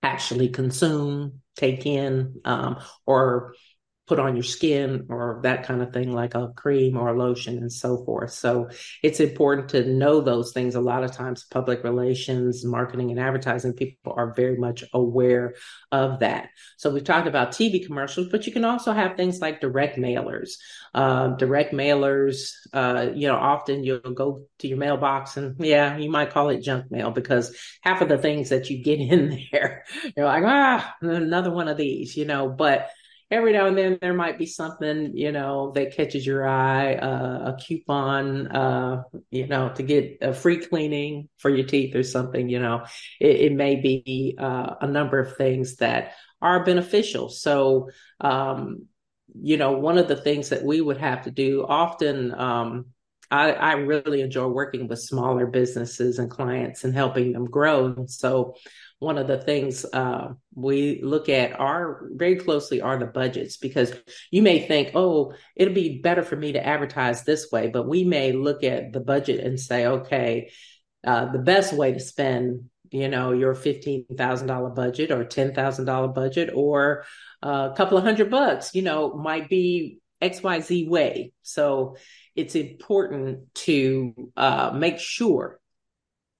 actually 0.04 0.50
consume, 0.50 1.42
take 1.56 1.86
in, 1.86 2.42
um, 2.46 2.80
or 3.06 3.56
put 4.06 4.20
on 4.20 4.36
your 4.36 4.44
skin 4.44 5.06
or 5.10 5.40
that 5.44 5.64
kind 5.64 5.82
of 5.82 5.94
thing, 5.94 6.12
like 6.12 6.36
a 6.36 6.50
cream 6.50 6.98
or 6.98 7.10
a 7.10 7.18
lotion 7.18 7.58
and 7.60 7.72
so 7.72 8.04
forth. 8.04 8.32
So 8.32 8.70
it's 9.02 9.22
important 9.22 9.70
to 9.70 9.86
know 9.86 10.20
those 10.20 10.52
things. 10.52 10.76
A 10.76 10.82
lot 10.82 11.06
of 11.06 11.14
times, 11.14 11.46
public 11.50 11.84
relations, 11.86 12.66
marketing, 12.66 13.12
and 13.12 13.20
advertising 13.20 13.74
people 13.74 14.14
are 14.18 14.34
very 14.34 14.58
much 14.58 14.84
aware 14.94 15.56
of 15.92 16.20
that. 16.20 16.50
So 16.78 16.92
we've 16.92 17.04
talked 17.04 17.28
about 17.28 17.52
TV 17.52 17.86
commercials, 17.86 18.28
but 18.30 18.46
you 18.46 18.52
can 18.52 18.66
also 18.66 18.92
have 18.92 19.16
things 19.16 19.40
like 19.40 19.62
direct 19.62 19.98
mailers. 19.98 20.56
Uh, 20.94 21.30
direct 21.38 21.74
mailers, 21.74 22.52
uh, 22.74 23.08
you 23.16 23.28
know, 23.28 23.36
often 23.36 23.84
you'll 23.84 24.00
go 24.00 24.46
to 24.60 24.68
your 24.68 24.78
mailbox 24.78 25.38
and 25.38 25.56
yeah, 25.60 25.98
you 25.98 26.10
might 26.10 26.32
call 26.32 26.50
it 26.50 26.62
junk 26.62 26.92
mail 26.92 27.10
because 27.10 27.56
half 27.82 28.02
of 28.02 28.10
the 28.10 28.18
things 28.18 28.50
that 28.50 28.70
you 28.70 28.84
get 28.84 29.00
in 29.00 29.48
there, 29.52 29.86
you're 30.18 30.26
like, 30.26 30.44
ah, 30.46 30.94
another 31.02 31.52
one 31.52 31.70
of 31.70 31.78
these, 31.78 32.18
you 32.18 32.26
know, 32.26 32.50
but 32.50 32.90
every 33.34 33.52
now 33.52 33.66
and 33.66 33.76
then 33.76 33.98
there 34.00 34.14
might 34.14 34.38
be 34.38 34.46
something 34.46 35.18
you 35.18 35.32
know 35.32 35.72
that 35.74 35.96
catches 35.96 36.26
your 36.26 36.48
eye 36.48 36.94
uh, 36.94 37.52
a 37.52 37.58
coupon 37.60 38.48
uh, 38.48 39.02
you 39.32 39.48
know 39.48 39.70
to 39.74 39.82
get 39.82 40.20
a 40.22 40.34
free 40.34 40.58
cleaning 40.58 41.28
for 41.38 41.50
your 41.50 41.66
teeth 41.66 41.96
or 41.96 42.04
something 42.04 42.48
you 42.48 42.60
know 42.60 42.86
it, 43.20 43.42
it 43.48 43.54
may 43.54 43.76
be 43.76 44.38
uh, 44.40 44.76
a 44.82 44.88
number 44.88 45.20
of 45.20 45.36
things 45.36 45.78
that 45.78 46.14
are 46.42 46.64
beneficial 46.64 47.28
so 47.28 47.90
um, 48.22 48.86
you 49.34 49.58
know 49.58 49.72
one 49.72 49.98
of 49.98 50.08
the 50.08 50.16
things 50.16 50.50
that 50.50 50.64
we 50.64 50.80
would 50.80 50.98
have 50.98 51.24
to 51.24 51.32
do 51.32 51.66
often 51.68 52.34
um, 52.40 52.86
I, 53.32 53.54
I 53.54 53.74
really 53.74 54.22
enjoy 54.22 54.46
working 54.46 54.88
with 54.88 55.00
smaller 55.00 55.48
businesses 55.48 56.20
and 56.20 56.30
clients 56.30 56.84
and 56.84 56.94
helping 56.94 57.32
them 57.32 57.46
grow. 57.46 58.06
So 58.08 58.54
one 59.00 59.18
of 59.18 59.28
the 59.28 59.38
things 59.38 59.86
uh, 59.94 60.34
we 60.56 61.02
look 61.04 61.28
at 61.30 61.60
are 61.60 62.08
very 62.14 62.38
closely 62.38 62.82
are 62.82 62.98
the 62.98 63.06
budgets 63.06 63.58
because 63.58 63.94
you 64.32 64.42
may 64.42 64.66
think, 64.66 64.92
oh, 64.96 65.34
it'll 65.56 65.74
be 65.74 66.00
better 66.02 66.24
for 66.24 66.36
me 66.36 66.54
to 66.54 66.66
advertise 66.66 67.24
this 67.24 67.52
way, 67.52 67.68
but 67.68 67.88
we 67.88 68.04
may 68.04 68.32
look 68.32 68.64
at 68.64 68.94
the 68.94 69.02
budget 69.02 69.40
and 69.42 69.60
say, 69.60 69.86
okay, 69.86 70.52
uh, 71.06 71.32
the 71.32 71.40
best 71.40 71.74
way 71.74 71.92
to 71.92 72.00
spend, 72.00 72.70
you 72.92 73.10
know, 73.10 73.34
your 73.34 73.56
fifteen 73.56 74.06
thousand 74.16 74.48
dollar 74.48 74.70
budget 74.70 75.12
or 75.12 75.26
ten 75.26 75.54
thousand 75.54 75.86
dollar 75.86 76.08
budget 76.08 76.50
or 76.54 77.04
uh, 77.42 77.70
a 77.72 77.76
couple 77.76 77.98
of 77.98 78.04
hundred 78.04 78.30
bucks, 78.30 78.74
you 78.74 78.84
know, 78.84 79.14
might 79.14 79.50
be 79.50 80.00
X 80.22 80.42
Y 80.42 80.60
Z 80.62 80.88
way. 80.88 81.34
So 81.42 81.98
it's 82.36 82.56
important 82.56 83.54
to 83.56 84.14
uh, 84.38 84.72
make 84.74 85.00
sure 85.00 85.60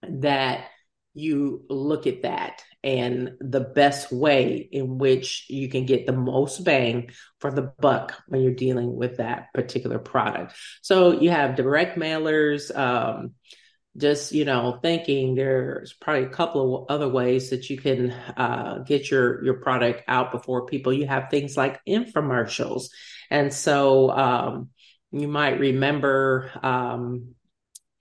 that 0.04 0.66
you 1.14 1.64
look 1.70 2.08
at 2.08 2.24
that 2.24 2.64
and 2.84 3.34
the 3.40 3.60
best 3.60 4.12
way 4.12 4.68
in 4.72 4.98
which 4.98 5.46
you 5.50 5.70
can 5.70 5.86
get 5.86 6.06
the 6.06 6.12
most 6.14 6.64
bang 6.64 7.12
for 7.40 7.52
the 7.52 7.62
buck 7.62 8.14
when 8.28 8.42
you're 8.42 8.54
dealing 8.54 8.96
with 8.96 9.18
that 9.18 9.54
particular 9.54 10.00
product. 10.00 10.54
So 10.82 11.20
you 11.20 11.30
have 11.30 11.56
direct 11.56 11.98
mailers, 11.98 12.76
um, 12.76 13.34
just 13.96 14.32
you 14.32 14.44
know 14.44 14.80
thinking 14.82 15.36
there's 15.36 15.94
probably 15.94 16.24
a 16.24 16.30
couple 16.30 16.80
of 16.80 16.86
other 16.90 17.08
ways 17.08 17.52
that 17.52 17.70
you 17.70 17.78
can 17.78 18.12
uh, 18.12 18.80
get 18.80 19.12
your 19.12 19.44
your 19.46 19.56
product 19.56 20.04
out 20.08 20.32
before 20.32 20.66
people 20.66 20.92
you 20.92 21.06
have 21.06 21.30
things 21.30 21.56
like 21.56 21.80
infomercials 21.86 22.86
and 23.30 23.54
so 23.54 24.10
um, 24.10 24.70
you 25.12 25.28
might 25.28 25.60
remember 25.60 26.50
um, 26.64 27.36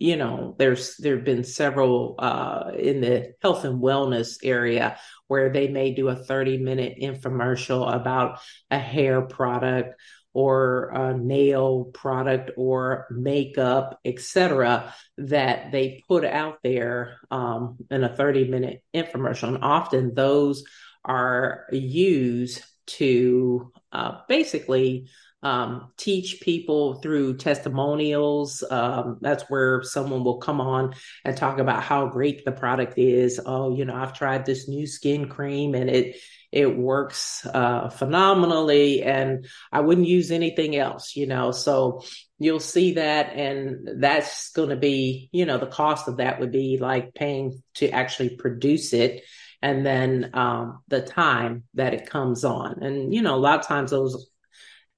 you 0.03 0.17
know, 0.17 0.57
there's 0.59 0.97
there 0.97 1.15
have 1.15 1.25
been 1.25 1.45
several 1.45 2.17
uh, 2.19 2.73
in 2.77 3.01
the 3.01 3.35
health 3.41 3.65
and 3.65 3.81
wellness 3.81 4.39
area 4.43 4.99
where 5.29 5.51
they 5.53 5.69
may 5.69 5.95
do 5.95 6.09
a 6.09 6.17
30 6.17 6.59
minute 6.59 6.97
infomercial 7.01 7.95
about 7.95 8.41
a 8.69 8.81
hair 8.81 9.23
product 9.23 9.95
or 10.35 10.89
a 10.89 11.17
nail 11.17 11.85
product 11.95 12.51
or 12.57 13.07
makeup, 13.13 14.01
etc., 14.05 14.93
that 15.19 15.71
they 15.71 16.03
put 16.09 16.25
out 16.25 16.59
there 16.65 17.19
um, 17.31 17.77
in 17.89 18.03
a 18.03 18.17
30 18.17 18.49
minute 18.49 18.83
infomercial. 18.93 19.55
And 19.55 19.63
often 19.63 20.15
those 20.15 20.65
are 21.05 21.67
used 21.71 22.65
to 22.87 23.71
uh, 23.93 24.19
basically 24.29 25.09
um, 25.43 25.93
teach 25.97 26.41
people 26.41 26.95
through 27.01 27.37
testimonials. 27.37 28.63
Um, 28.69 29.19
that's 29.21 29.45
where 29.49 29.83
someone 29.83 30.25
will 30.25 30.39
come 30.39 30.61
on 30.61 30.95
and 31.25 31.37
talk 31.37 31.59
about 31.59 31.83
how 31.83 32.07
great 32.07 32.45
the 32.45 32.53
product 32.53 32.99
is. 32.99 33.41
Oh, 33.45 33.75
you 33.75 33.85
know, 33.85 33.95
I've 33.95 34.13
tried 34.13 34.47
this 34.47 34.69
new 34.69 34.87
skin 34.87 35.29
cream 35.29 35.75
and 35.75 35.91
it 35.91 36.17
it 36.53 36.77
works 36.77 37.47
uh, 37.47 37.89
phenomenally, 37.89 39.03
and 39.03 39.47
I 39.73 39.81
wouldn't 39.81 40.07
use 40.07 40.31
anything 40.31 40.77
else. 40.77 41.17
You 41.17 41.27
know, 41.27 41.51
so 41.51 42.03
you'll 42.39 42.61
see 42.61 42.95
that, 42.95 43.33
and 43.35 44.03
that's 44.03 44.51
going 44.53 44.69
to 44.69 44.77
be, 44.77 45.31
you 45.33 45.47
know, 45.47 45.57
the 45.57 45.67
cost 45.67 46.09
of 46.09 46.19
that 46.19 46.41
would 46.41 46.53
be 46.53 46.77
like 46.79 47.15
paying 47.15 47.63
to 47.77 47.89
actually 47.89 48.37
produce 48.37 48.93
it 48.93 49.23
and 49.63 49.87
then 49.87 50.31
um, 50.35 50.83
the 50.89 51.01
time 51.01 51.63
that 51.75 51.95
it 51.95 52.11
comes 52.11 52.45
on. 52.45 52.83
And, 52.83 53.15
you 53.15 53.23
know, 53.23 53.37
a 53.37 53.37
lot 53.37 53.61
of 53.61 53.67
times 53.67 53.93
those 53.93 54.29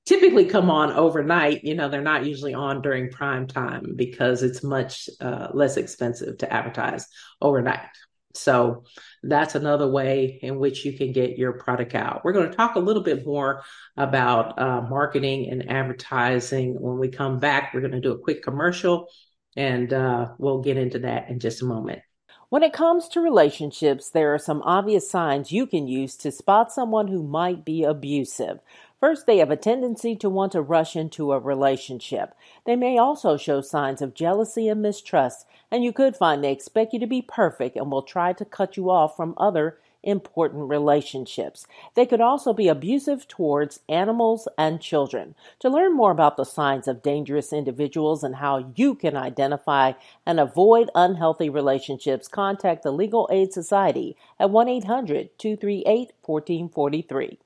typically 0.04 0.44
come 0.44 0.70
on 0.70 0.92
overnight. 0.92 1.64
You 1.64 1.74
know, 1.74 1.88
they're 1.88 2.02
not 2.02 2.26
usually 2.26 2.54
on 2.54 2.82
during 2.82 3.10
prime 3.10 3.46
time 3.46 3.94
because 3.96 4.42
it's 4.42 4.62
much 4.62 5.08
uh, 5.20 5.48
less 5.52 5.76
expensive 5.76 6.38
to 6.38 6.52
advertise 6.52 7.06
overnight. 7.40 7.88
So 8.36 8.82
that's 9.22 9.54
another 9.54 9.88
way 9.88 10.40
in 10.42 10.58
which 10.58 10.84
you 10.84 10.92
can 10.92 11.12
get 11.12 11.38
your 11.38 11.52
product 11.52 11.94
out. 11.94 12.22
We're 12.24 12.32
going 12.32 12.50
to 12.50 12.56
talk 12.56 12.74
a 12.74 12.80
little 12.80 13.02
bit 13.02 13.24
more 13.24 13.62
about 13.96 14.58
uh, 14.58 14.82
marketing 14.82 15.50
and 15.50 15.70
advertising 15.70 16.74
when 16.80 16.98
we 16.98 17.08
come 17.08 17.38
back. 17.38 17.72
We're 17.72 17.80
going 17.80 17.92
to 17.92 18.00
do 18.00 18.12
a 18.12 18.18
quick 18.18 18.42
commercial 18.42 19.08
and 19.56 19.92
uh, 19.92 20.32
we'll 20.38 20.62
get 20.62 20.76
into 20.76 21.00
that 21.00 21.30
in 21.30 21.38
just 21.38 21.62
a 21.62 21.64
moment. 21.64 22.00
When 22.48 22.62
it 22.62 22.72
comes 22.72 23.08
to 23.08 23.20
relationships, 23.20 24.10
there 24.10 24.34
are 24.34 24.38
some 24.38 24.62
obvious 24.62 25.10
signs 25.10 25.50
you 25.50 25.66
can 25.66 25.88
use 25.88 26.16
to 26.18 26.30
spot 26.30 26.72
someone 26.72 27.08
who 27.08 27.22
might 27.22 27.64
be 27.64 27.82
abusive. 27.84 28.60
First, 29.04 29.26
they 29.26 29.36
have 29.36 29.50
a 29.50 29.56
tendency 29.56 30.16
to 30.16 30.30
want 30.30 30.52
to 30.52 30.62
rush 30.62 30.96
into 30.96 31.32
a 31.32 31.38
relationship. 31.38 32.34
They 32.64 32.74
may 32.74 32.96
also 32.96 33.36
show 33.36 33.60
signs 33.60 34.00
of 34.00 34.14
jealousy 34.14 34.66
and 34.66 34.80
mistrust, 34.80 35.46
and 35.70 35.84
you 35.84 35.92
could 35.92 36.16
find 36.16 36.42
they 36.42 36.50
expect 36.50 36.94
you 36.94 36.98
to 37.00 37.06
be 37.06 37.20
perfect 37.20 37.76
and 37.76 37.92
will 37.92 38.00
try 38.00 38.32
to 38.32 38.46
cut 38.46 38.78
you 38.78 38.88
off 38.88 39.14
from 39.14 39.34
other 39.36 39.78
important 40.02 40.70
relationships. 40.70 41.66
They 41.94 42.06
could 42.06 42.22
also 42.22 42.54
be 42.54 42.66
abusive 42.66 43.28
towards 43.28 43.80
animals 43.90 44.48
and 44.56 44.80
children. 44.80 45.34
To 45.58 45.68
learn 45.68 45.94
more 45.94 46.10
about 46.10 46.38
the 46.38 46.44
signs 46.44 46.88
of 46.88 47.02
dangerous 47.02 47.52
individuals 47.52 48.24
and 48.24 48.36
how 48.36 48.72
you 48.74 48.94
can 48.94 49.18
identify 49.18 49.92
and 50.24 50.40
avoid 50.40 50.88
unhealthy 50.94 51.50
relationships, 51.50 52.26
contact 52.26 52.82
the 52.82 52.90
Legal 52.90 53.28
Aid 53.30 53.52
Society 53.52 54.16
at 54.40 54.48
1 54.48 54.66
800 54.66 55.38
238 55.38 56.12
1443. 56.22 57.38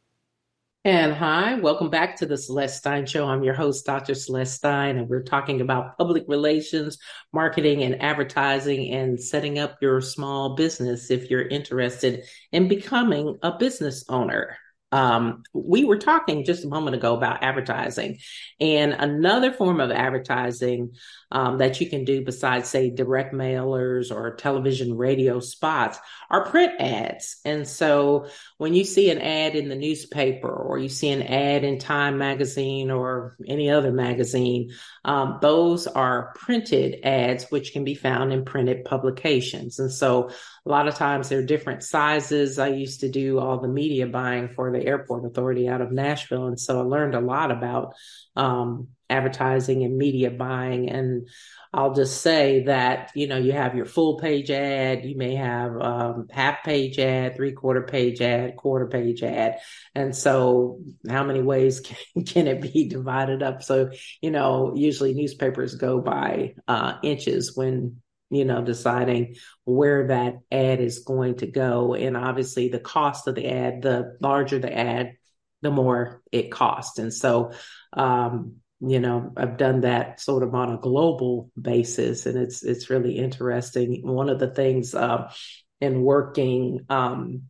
And 0.89 1.13
hi, 1.13 1.57
welcome 1.57 1.91
back 1.91 2.17
to 2.17 2.25
the 2.25 2.39
Celeste 2.39 2.79
Stein 2.79 3.05
Show. 3.05 3.27
I'm 3.27 3.45
your 3.45 3.53
host, 3.53 3.85
Dr. 3.85 4.15
Celeste 4.15 4.55
Stein, 4.55 4.97
and 4.97 5.07
we're 5.07 5.23
talking 5.23 5.61
about 5.61 5.99
public 5.99 6.25
relations, 6.29 6.97
marketing, 7.31 7.83
and 7.83 8.01
advertising, 8.01 8.95
and 8.95 9.23
setting 9.23 9.59
up 9.59 9.77
your 9.83 10.01
small 10.01 10.55
business 10.55 11.11
if 11.11 11.29
you're 11.29 11.47
interested 11.47 12.25
in 12.53 12.69
becoming 12.69 13.37
a 13.43 13.59
business 13.59 14.07
owner. 14.09 14.57
Um, 14.91 15.43
we 15.53 15.85
were 15.85 15.99
talking 15.99 16.45
just 16.45 16.65
a 16.65 16.69
moment 16.69 16.97
ago 16.97 17.15
about 17.15 17.43
advertising, 17.43 18.19
and 18.61 18.93
another 18.93 19.53
form 19.53 19.81
of 19.81 19.91
advertising 19.91 20.95
um, 21.31 21.59
that 21.59 21.81
you 21.81 21.91
can 21.91 22.05
do 22.05 22.25
besides, 22.25 22.69
say, 22.69 22.91
direct 22.91 23.35
mailers 23.35 24.11
or 24.11 24.35
television, 24.37 24.97
radio 24.97 25.41
spots 25.41 25.99
are 26.31 26.47
print 26.47 26.81
ads. 26.81 27.41
And 27.45 27.69
so 27.69 28.29
when 28.57 28.73
you 28.73 28.85
see 28.85 29.11
an 29.11 29.19
ad 29.19 29.55
in 29.55 29.69
the 29.69 29.77
newspaper 29.77 30.49
or 30.49 30.79
you 30.79 30.89
see 30.89 31.11
an 31.11 31.23
ad 31.23 31.65
in 31.65 31.79
Time 31.79 32.17
magazine 32.17 32.91
or 32.91 33.37
any 33.47 33.71
other 33.71 33.93
magazine, 33.93 34.71
um, 35.09 35.39
those 35.41 35.87
are 35.87 36.35
printed 36.35 37.01
ads, 37.03 37.45
which 37.45 37.73
can 37.73 37.83
be 37.83 37.95
found 37.95 38.31
in 38.31 38.45
printed 38.45 38.85
publications. 38.85 39.79
And 39.79 39.91
so 39.91 40.29
a 40.67 40.69
lot 40.69 40.87
of 40.87 40.97
times 40.97 41.31
they're 41.31 41.43
different 41.43 41.83
sizes. 41.83 42.59
I 42.59 42.69
used 42.69 43.01
to 43.01 43.09
do 43.09 43.39
all 43.39 43.59
the 43.59 43.69
media 43.69 44.07
buying 44.07 44.51
for 44.51 44.71
the 44.71 44.85
airport 44.85 45.25
authority 45.25 45.67
out 45.67 45.81
of 45.81 45.91
Nashville. 45.91 46.49
And 46.49 46.61
so 46.61 46.79
I 46.79 46.83
learned 46.83 47.15
a 47.15 47.21
lot 47.21 47.51
about 47.51 47.95
um, 48.37 48.89
advertising 49.11 49.85
and 49.85 49.97
media 49.97 50.31
buying. 50.31 50.91
And 50.91 51.29
I'll 51.73 51.95
just 51.95 52.23
say 52.23 52.65
that, 52.65 53.11
you 53.15 53.27
know, 53.27 53.37
you 53.37 53.53
have 53.53 53.75
your 53.75 53.85
full 53.85 54.19
page 54.19 54.51
ad, 54.51 55.05
you 55.05 55.17
may 55.17 55.35
have 55.35 55.81
um, 55.81 56.27
half 56.31 56.65
page 56.65 56.99
ad, 56.99 57.37
three 57.37 57.53
quarter 57.53 57.83
page 57.83 58.21
ad, 58.21 58.57
quarter 58.57 58.87
page 58.87 59.23
ad. 59.23 59.59
And 59.95 60.17
so 60.17 60.81
how 61.09 61.25
many 61.25 61.43
ways 61.43 61.81
can, 62.15 62.25
can 62.25 62.47
it 62.47 62.61
be 62.61 62.89
divided 62.89 63.43
up? 63.43 63.63
So, 63.63 63.91
you 64.21 64.31
know, 64.31 64.73
usually 64.75 65.15
newspapers 65.15 65.75
go 65.75 66.01
by 66.01 66.55
uh, 66.67 66.95
inches 67.03 67.57
when 67.57 68.01
you 68.31 68.45
know, 68.45 68.63
deciding 68.63 69.37
where 69.65 70.09
that 70.09 70.35
ad 70.53 70.81
is 70.81 70.99
going 70.99 71.37
to 71.37 71.47
go. 71.47 71.95
And 71.95 72.17
obviously, 72.17 72.69
the 72.69 72.79
cost 72.79 73.27
of 73.27 73.35
the 73.35 73.49
ad, 73.49 73.83
the 73.83 74.19
larger 74.21 74.59
the 74.59 74.71
ad, 74.77 75.15
the 75.63 75.71
more 75.71 76.23
it 76.31 76.51
costs. 76.51 76.99
And 76.99 77.13
so, 77.13 77.53
um, 77.93 78.57
you 78.81 79.01
know 79.01 79.33
i've 79.37 79.57
done 79.57 79.81
that 79.81 80.21
sort 80.21 80.43
of 80.43 80.55
on 80.55 80.73
a 80.73 80.79
global 80.79 81.51
basis 81.61 82.27
and 82.27 82.39
it's 82.39 82.63
it's 82.63 82.91
really 82.91 83.17
interesting 83.17 84.07
one 84.07 84.29
of 84.29 84.39
the 84.39 84.51
things 84.51 84.95
uh, 84.95 85.33
in 85.81 86.03
working 86.03 86.81
um, 86.89 87.43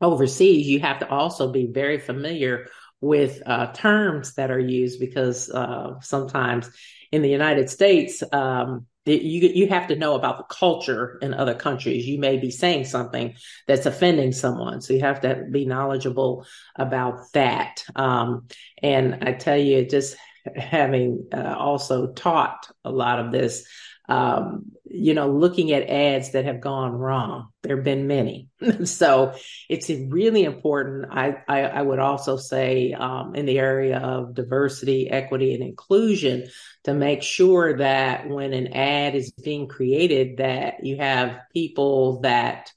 overseas 0.00 0.66
you 0.66 0.80
have 0.80 0.98
to 0.98 1.08
also 1.08 1.52
be 1.52 1.66
very 1.66 1.98
familiar 1.98 2.68
with 3.00 3.42
uh, 3.46 3.66
terms 3.72 4.34
that 4.34 4.50
are 4.50 4.58
used 4.58 4.98
because 4.98 5.50
uh, 5.50 6.00
sometimes 6.00 6.68
in 7.12 7.22
the 7.22 7.30
united 7.30 7.70
states 7.70 8.22
um, 8.32 8.86
you 9.06 9.48
you 9.54 9.68
have 9.68 9.86
to 9.88 9.96
know 9.96 10.14
about 10.14 10.38
the 10.38 10.54
culture 10.54 11.18
in 11.22 11.32
other 11.32 11.54
countries. 11.54 12.06
You 12.06 12.18
may 12.18 12.38
be 12.38 12.50
saying 12.50 12.86
something 12.86 13.36
that's 13.66 13.86
offending 13.86 14.32
someone, 14.32 14.80
so 14.80 14.94
you 14.94 15.00
have 15.00 15.20
to 15.20 15.46
be 15.50 15.64
knowledgeable 15.64 16.44
about 16.74 17.32
that. 17.32 17.84
Um, 17.94 18.48
and 18.82 19.18
I 19.22 19.32
tell 19.32 19.56
you, 19.56 19.86
just 19.86 20.16
having 20.54 21.28
uh, 21.32 21.54
also 21.58 22.12
taught 22.12 22.68
a 22.84 22.90
lot 22.90 23.18
of 23.18 23.32
this, 23.32 23.66
um, 24.08 24.72
you 24.84 25.14
know, 25.14 25.30
looking 25.30 25.72
at 25.72 25.88
ads 25.88 26.32
that 26.32 26.44
have 26.44 26.60
gone 26.60 26.92
wrong. 26.92 27.48
There 27.62 27.76
have 27.76 27.84
been 27.84 28.06
many. 28.06 28.48
so 28.84 29.34
it's 29.68 29.90
really 29.90 30.44
important. 30.44 31.06
I, 31.10 31.36
I, 31.48 31.60
I 31.62 31.82
would 31.82 31.98
also 31.98 32.36
say 32.36 32.92
um, 32.92 33.34
in 33.34 33.46
the 33.46 33.58
area 33.58 33.98
of 33.98 34.34
diversity, 34.34 35.10
equity, 35.10 35.54
and 35.54 35.62
inclusion 35.62 36.48
to 36.84 36.94
make 36.94 37.22
sure 37.22 37.78
that 37.78 38.28
when 38.28 38.52
an 38.52 38.68
ad 38.68 39.14
is 39.14 39.32
being 39.32 39.66
created, 39.66 40.38
that 40.38 40.84
you 40.84 40.98
have 40.98 41.40
people 41.52 42.20
that 42.20 42.70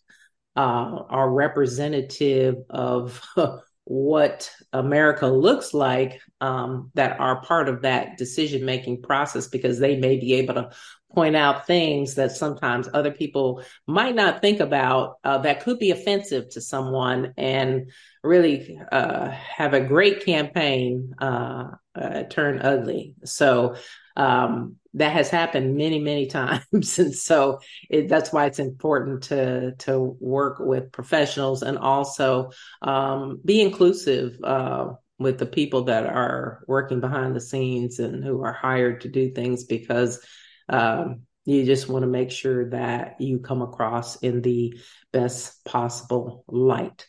uh, 0.55 1.03
are 1.09 1.31
representative 1.31 2.55
of 2.69 3.21
what 3.89 4.51
America 4.71 5.25
looks 5.25 5.73
like 5.73 6.21
um, 6.41 6.91
that 6.93 7.19
are 7.19 7.41
part 7.41 7.67
of 7.67 7.81
that 7.81 8.19
decision 8.19 8.63
making 8.63 9.01
process 9.01 9.47
because 9.47 9.79
they 9.79 9.95
may 9.95 10.19
be 10.19 10.35
able 10.35 10.53
to 10.53 10.69
point 11.11 11.35
out 11.35 11.65
things 11.65 12.13
that 12.13 12.31
sometimes 12.31 12.87
other 12.93 13.09
people 13.09 13.63
might 13.87 14.13
not 14.13 14.41
think 14.41 14.59
about 14.59 15.15
uh, 15.23 15.39
that 15.39 15.63
could 15.63 15.79
be 15.79 15.89
offensive 15.89 16.47
to 16.49 16.61
someone 16.61 17.33
and 17.35 17.89
really 18.23 18.79
uh, 18.91 19.31
have 19.31 19.73
a 19.73 19.81
great 19.81 20.23
campaign 20.23 21.15
uh, 21.19 21.71
uh 21.95 22.23
turn 22.29 22.61
ugly. 22.61 23.15
So 23.25 23.75
um, 24.19 24.75
that 24.95 25.13
has 25.13 25.29
happened 25.29 25.77
many 25.77 25.99
many 25.99 26.25
times. 26.39 26.99
And 26.99 27.15
so 27.15 27.59
it, 27.89 28.09
that's 28.09 28.31
why 28.31 28.45
it's 28.45 28.59
important 28.59 29.23
to 29.23 29.75
to 29.79 30.17
work 30.19 30.59
with 30.59 30.91
professionals 30.91 31.63
and 31.63 31.77
also 31.77 32.51
um, 32.81 33.39
be 33.43 33.61
inclusive 33.61 34.37
uh, 34.43 34.89
with 35.17 35.37
the 35.37 35.45
people 35.45 35.83
that 35.85 36.05
are 36.05 36.63
working 36.67 36.99
behind 36.99 37.35
the 37.35 37.41
scenes 37.41 37.99
and 37.99 38.23
who 38.23 38.43
are 38.43 38.53
hired 38.53 39.01
to 39.01 39.09
do 39.09 39.31
things 39.31 39.63
because 39.63 40.23
um, 40.67 41.21
you 41.45 41.65
just 41.65 41.89
want 41.89 42.03
to 42.03 42.07
make 42.07 42.31
sure 42.31 42.69
that 42.69 43.19
you 43.19 43.39
come 43.39 43.61
across 43.61 44.17
in 44.17 44.41
the 44.41 44.79
best 45.11 45.63
possible 45.65 46.43
light. 46.47 47.05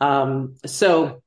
Um, 0.00 0.56
so 0.66 1.22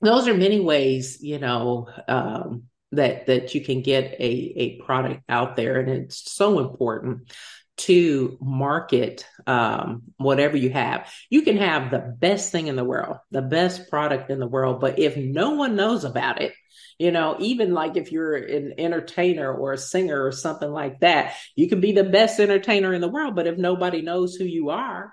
those 0.00 0.28
are 0.28 0.34
many 0.34 0.60
ways 0.60 1.18
you 1.20 1.38
know 1.38 1.88
um, 2.06 2.64
that 2.92 3.26
that 3.26 3.54
you 3.54 3.62
can 3.62 3.82
get 3.82 4.14
a 4.18 4.52
a 4.56 4.80
product 4.82 5.22
out 5.28 5.56
there. 5.56 5.80
And 5.80 5.88
it's 5.90 6.32
so 6.32 6.58
important 6.58 7.30
to 7.78 8.36
market 8.40 9.24
um, 9.46 10.02
whatever 10.16 10.56
you 10.56 10.70
have. 10.70 11.08
You 11.30 11.42
can 11.42 11.58
have 11.58 11.90
the 11.90 12.14
best 12.18 12.50
thing 12.50 12.66
in 12.66 12.76
the 12.76 12.84
world 12.84 13.18
the 13.30 13.42
best 13.42 13.88
product 13.88 14.30
in 14.30 14.40
the 14.40 14.46
world 14.46 14.80
but 14.80 14.98
if 14.98 15.16
no 15.16 15.50
one 15.50 15.76
knows 15.76 16.04
about 16.04 16.42
it 16.42 16.52
you 16.98 17.12
know 17.12 17.36
even 17.38 17.72
like 17.72 17.96
if 17.96 18.10
you're 18.10 18.34
an 18.34 18.74
entertainer 18.78 19.52
or 19.52 19.72
a 19.72 19.78
singer 19.78 20.24
or 20.24 20.32
something 20.32 20.70
like 20.70 21.00
that 21.00 21.34
you 21.54 21.68
can 21.68 21.80
be 21.80 21.92
the 21.92 22.04
best 22.04 22.40
entertainer 22.40 22.92
in 22.92 23.00
the 23.00 23.08
world. 23.08 23.36
But 23.36 23.46
if 23.46 23.56
nobody 23.56 24.02
knows 24.02 24.34
who 24.34 24.44
you 24.44 24.70
are 24.70 25.12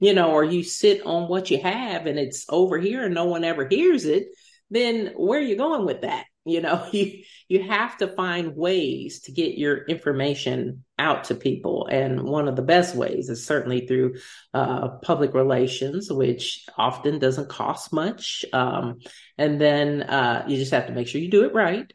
you 0.00 0.12
know 0.12 0.32
or 0.32 0.44
you 0.44 0.62
sit 0.62 1.04
on 1.06 1.28
what 1.28 1.50
you 1.50 1.60
have 1.60 2.06
and 2.06 2.18
it's 2.18 2.44
over 2.48 2.78
here 2.78 3.04
and 3.04 3.14
no 3.14 3.24
one 3.24 3.44
ever 3.44 3.66
hears 3.66 4.04
it 4.04 4.28
then 4.70 5.12
where 5.16 5.38
are 5.38 5.42
you 5.42 5.56
going 5.56 5.84
with 5.86 6.02
that 6.02 6.26
You 6.46 6.60
know, 6.60 6.88
you 6.92 7.22
you 7.48 7.62
have 7.62 7.96
to 7.98 8.08
find 8.08 8.56
ways 8.56 9.20
to 9.22 9.32
get 9.32 9.58
your 9.58 9.84
information 9.84 10.84
out 10.98 11.24
to 11.24 11.34
people, 11.34 11.86
and 11.90 12.22
one 12.22 12.48
of 12.48 12.56
the 12.56 12.62
best 12.62 12.94
ways 12.94 13.28
is 13.28 13.44
certainly 13.44 13.86
through 13.86 14.14
uh, 14.54 14.88
public 15.02 15.34
relations, 15.34 16.10
which 16.10 16.64
often 16.78 17.18
doesn't 17.18 17.48
cost 17.48 17.92
much. 17.92 18.44
Um, 18.52 19.00
and 19.38 19.60
then 19.60 20.02
uh, 20.02 20.44
you 20.48 20.56
just 20.56 20.72
have 20.72 20.86
to 20.86 20.92
make 20.92 21.08
sure 21.08 21.20
you 21.20 21.30
do 21.30 21.44
it 21.44 21.52
right, 21.52 21.90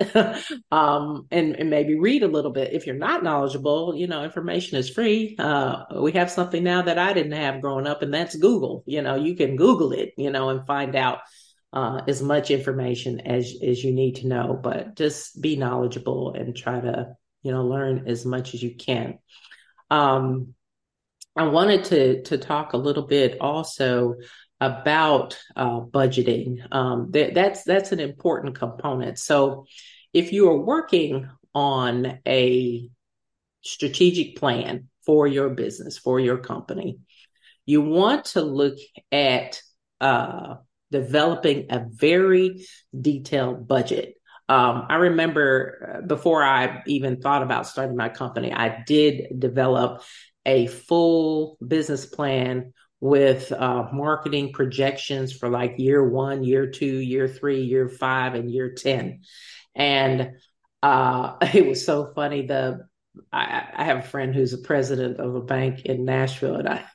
um, 0.72 1.28
and, 1.32 1.56
and 1.56 1.70
maybe 1.70 1.98
read 1.98 2.22
a 2.22 2.28
little 2.28 2.52
bit. 2.52 2.74
If 2.74 2.86
you're 2.86 2.96
not 2.96 3.24
knowledgeable, 3.24 3.96
you 3.96 4.08
know, 4.08 4.24
information 4.24 4.78
is 4.78 4.90
free. 4.90 5.36
Uh, 5.40 5.84
we 6.00 6.12
have 6.14 6.30
something 6.30 6.64
now 6.64 6.84
that 6.84 7.00
I 7.00 7.14
didn't 7.14 7.32
have 7.32 7.62
growing 7.62 7.88
up, 7.88 8.04
and 8.04 8.14
that's 8.14 8.36
Google. 8.36 8.84
You 8.86 9.02
know, 9.02 9.16
you 9.16 9.36
can 9.36 9.56
Google 9.56 9.94
it, 9.94 10.14
you 10.18 10.30
know, 10.30 10.50
and 10.50 10.68
find 10.68 10.96
out 10.96 11.20
uh, 11.74 12.02
as 12.08 12.22
much 12.22 12.52
information 12.52 13.22
as 13.22 13.56
as 13.64 13.84
you 13.84 13.94
need 13.94 14.18
to 14.18 14.28
know, 14.28 14.60
but 14.62 14.96
just 14.96 15.42
be 15.42 15.56
knowledgeable 15.56 16.34
and 16.34 16.56
try 16.56 16.80
to 16.80 17.16
you 17.44 17.52
know 17.52 17.66
learn 17.66 18.08
as 18.08 18.26
much 18.26 18.54
as 18.54 18.62
you 18.62 18.76
can. 18.76 19.20
Um, 19.90 20.54
I 21.36 21.44
wanted 21.44 21.86
to 21.86 22.24
to 22.24 22.38
talk 22.38 22.74
a 22.74 22.78
little 22.78 23.08
bit 23.08 23.38
also 23.40 24.16
about 24.60 25.40
uh, 25.56 25.80
budgeting. 25.80 26.60
Um, 26.72 27.12
that, 27.12 27.34
that's 27.34 27.64
that's 27.64 27.92
an 27.92 28.00
important 28.00 28.58
component. 28.58 29.18
So, 29.18 29.66
if 30.14 30.32
you 30.34 30.50
are 30.50 30.58
working 30.58 31.30
on 31.54 32.20
a 32.28 32.90
strategic 33.64 34.38
plan 34.38 34.88
for 35.06 35.28
your 35.28 35.50
business 35.50 35.98
for 35.98 36.20
your 36.20 36.38
company, 36.38 37.00
you 37.66 37.82
want 37.82 38.26
to 38.26 38.42
look 38.42 38.78
at 39.12 39.62
uh, 40.00 40.56
developing 40.92 41.68
a 41.70 41.86
very 41.90 42.66
detailed 43.00 43.68
budget. 43.68 44.16
Um, 44.50 44.86
I 44.90 44.96
remember 44.96 46.02
uh, 46.04 46.06
before 46.06 46.44
I 46.44 46.82
even 46.86 47.22
thought 47.22 47.42
about 47.42 47.68
starting 47.68 47.96
my 47.96 48.10
company, 48.10 48.52
I 48.52 48.84
did 48.86 49.40
develop 49.40 50.04
a 50.46 50.68
full 50.68 51.58
business 51.66 52.06
plan 52.06 52.74
with 53.00 53.52
uh, 53.52 53.88
marketing 53.94 54.54
projections 54.54 55.34
for 55.34 55.50
like 55.50 55.76
year 55.78 56.08
one, 56.08 56.44
year 56.44 56.68
two, 56.68 56.86
year 57.00 57.28
three, 57.28 57.62
year 57.62 57.90
five, 57.90 58.36
and 58.36 58.52
year 58.52 58.74
10. 58.74 59.22
And 59.74 60.32
uh, 60.84 61.36
it 61.54 61.66
was 61.66 61.86
so 61.86 62.12
funny. 62.14 62.46
The 62.46 62.88
I, 63.32 63.68
I, 63.76 63.84
have 63.84 64.00
a 64.00 64.08
friend 64.08 64.34
who's 64.34 64.54
a 64.54 64.58
president 64.58 65.20
of 65.20 65.36
a 65.36 65.42
bank 65.42 65.82
in 65.82 66.06
Nashville, 66.06 66.56
and 66.56 66.70
I, 66.70 66.86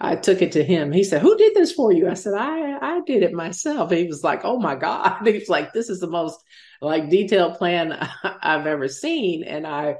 I 0.00 0.16
took 0.16 0.40
it 0.40 0.52
to 0.52 0.64
him. 0.64 0.90
He 0.90 1.04
said, 1.04 1.20
"Who 1.20 1.36
did 1.36 1.54
this 1.54 1.72
for 1.72 1.92
you?" 1.92 2.08
I 2.08 2.14
said, 2.14 2.34
"I, 2.34 2.78
I 2.80 3.00
did 3.06 3.22
it 3.22 3.32
myself." 3.32 3.90
He 3.90 4.06
was 4.06 4.24
like, 4.24 4.40
"Oh 4.44 4.58
my 4.58 4.74
god!" 4.74 5.18
He's 5.26 5.48
like, 5.48 5.72
"This 5.72 5.90
is 5.90 6.00
the 6.00 6.06
most 6.06 6.40
like 6.80 7.10
detailed 7.10 7.58
plan 7.58 7.92
I've 8.24 8.66
ever 8.66 8.88
seen," 8.88 9.44
and 9.44 9.66
I, 9.66 9.96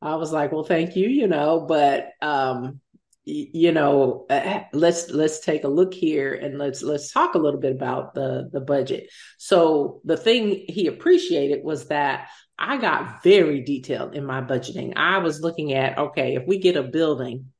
I 0.00 0.14
was 0.16 0.32
like, 0.32 0.50
"Well, 0.50 0.64
thank 0.64 0.96
you," 0.96 1.08
you 1.08 1.26
know, 1.26 1.60
but 1.60 2.10
um, 2.22 2.80
you 3.24 3.72
know, 3.72 4.24
uh, 4.30 4.60
let's 4.72 5.10
let's 5.10 5.40
take 5.40 5.64
a 5.64 5.68
look 5.68 5.92
here 5.92 6.34
and 6.34 6.58
let's 6.58 6.82
let's 6.82 7.12
talk 7.12 7.34
a 7.34 7.38
little 7.38 7.60
bit 7.60 7.72
about 7.72 8.14
the 8.14 8.48
the 8.50 8.60
budget. 8.60 9.10
So 9.36 10.00
the 10.04 10.16
thing 10.16 10.64
he 10.68 10.86
appreciated 10.86 11.62
was 11.62 11.88
that 11.88 12.28
I 12.58 12.76
got 12.78 13.22
very 13.22 13.60
detailed 13.60 14.14
in 14.14 14.24
my 14.24 14.40
budgeting. 14.40 14.94
I 14.96 15.18
was 15.18 15.40
looking 15.40 15.74
at, 15.74 15.96
okay, 15.96 16.34
if 16.34 16.44
we 16.46 16.58
get 16.58 16.76
a 16.76 16.82
building, 16.82 17.52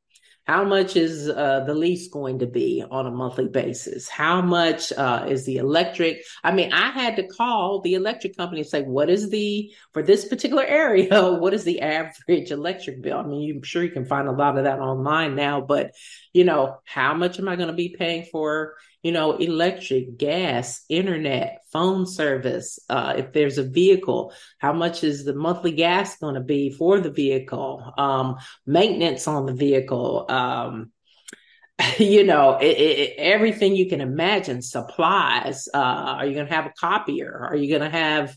how 0.49 0.65
much 0.65 0.97
is 0.97 1.29
uh, 1.29 1.65
the 1.67 1.75
lease 1.75 2.09
going 2.09 2.39
to 2.39 2.47
be 2.47 2.83
on 2.91 3.07
a 3.07 3.11
monthly 3.11 3.49
basis? 3.49 4.09
How 4.09 4.41
much 4.41 4.91
uh, 4.93 5.27
is 5.29 5.45
the 5.45 5.59
electric? 5.59 6.23
I 6.43 6.53
mean, 6.53 6.73
I 6.73 6.91
had 6.91 7.17
to 7.17 7.29
call 7.29 7.83
the 7.83 7.95
electric 7.95 8.35
company 8.37 8.63
and 8.63 8.69
say, 8.69 8.81
what 8.81 9.11
is 9.11 9.29
the, 9.29 9.71
for 9.93 10.03
this 10.03 10.25
particular 10.27 10.65
area, 10.67 11.35
what 11.35 11.53
is 11.53 11.65
the 11.65 11.83
average 11.83 12.51
electric 12.51 13.03
bill? 13.03 13.19
I 13.19 13.25
mean, 13.25 13.57
I'm 13.57 13.63
sure 13.63 13.85
you 13.85 13.91
can 13.91 14.07
find 14.07 14.27
a 14.27 14.33
lot 14.33 14.57
of 14.57 14.65
that 14.65 14.81
online 14.81 15.37
now, 15.37 15.61
but, 15.61 15.93
you 16.33 16.45
know, 16.45 16.79
how 16.85 17.13
much 17.13 17.39
am 17.39 17.47
I 17.47 17.57
going 17.57 17.69
to 17.69 17.75
be 17.75 17.95
paying 17.97 18.25
for 18.25 18.75
you 19.09 19.12
know, 19.12 19.38
electric, 19.38 20.18
gas, 20.18 20.85
internet, 20.90 21.62
phone 21.73 22.05
service. 22.05 22.79
Uh, 22.90 23.14
if 23.16 23.33
there's 23.33 23.57
a 23.57 23.62
vehicle, 23.62 24.35
how 24.59 24.75
much 24.75 25.03
is 25.03 25.25
the 25.25 25.33
monthly 25.33 25.73
gas 25.73 26.18
going 26.18 26.35
to 26.35 26.42
be 26.42 26.71
for 26.71 27.01
the 27.01 27.11
vehicle? 27.11 27.94
Um, 27.97 28.37
maintenance 28.66 29.27
on 29.27 29.47
the 29.47 29.55
vehicle. 29.55 30.27
Um, 30.29 30.92
you 31.99 32.23
know, 32.23 32.59
it, 32.59 32.77
it, 32.77 33.14
everything 33.16 33.75
you 33.75 33.88
can 33.88 34.03
imagine, 34.03 34.61
supplies. 34.61 35.68
Uh, 35.73 35.79
are 36.18 36.27
you 36.27 36.35
going 36.35 36.47
to 36.47 36.55
have 36.55 36.66
a 36.66 36.75
copier? 36.79 37.47
Are 37.49 37.57
you 37.57 37.71
going 37.71 37.90
to 37.90 37.99
have, 37.99 38.37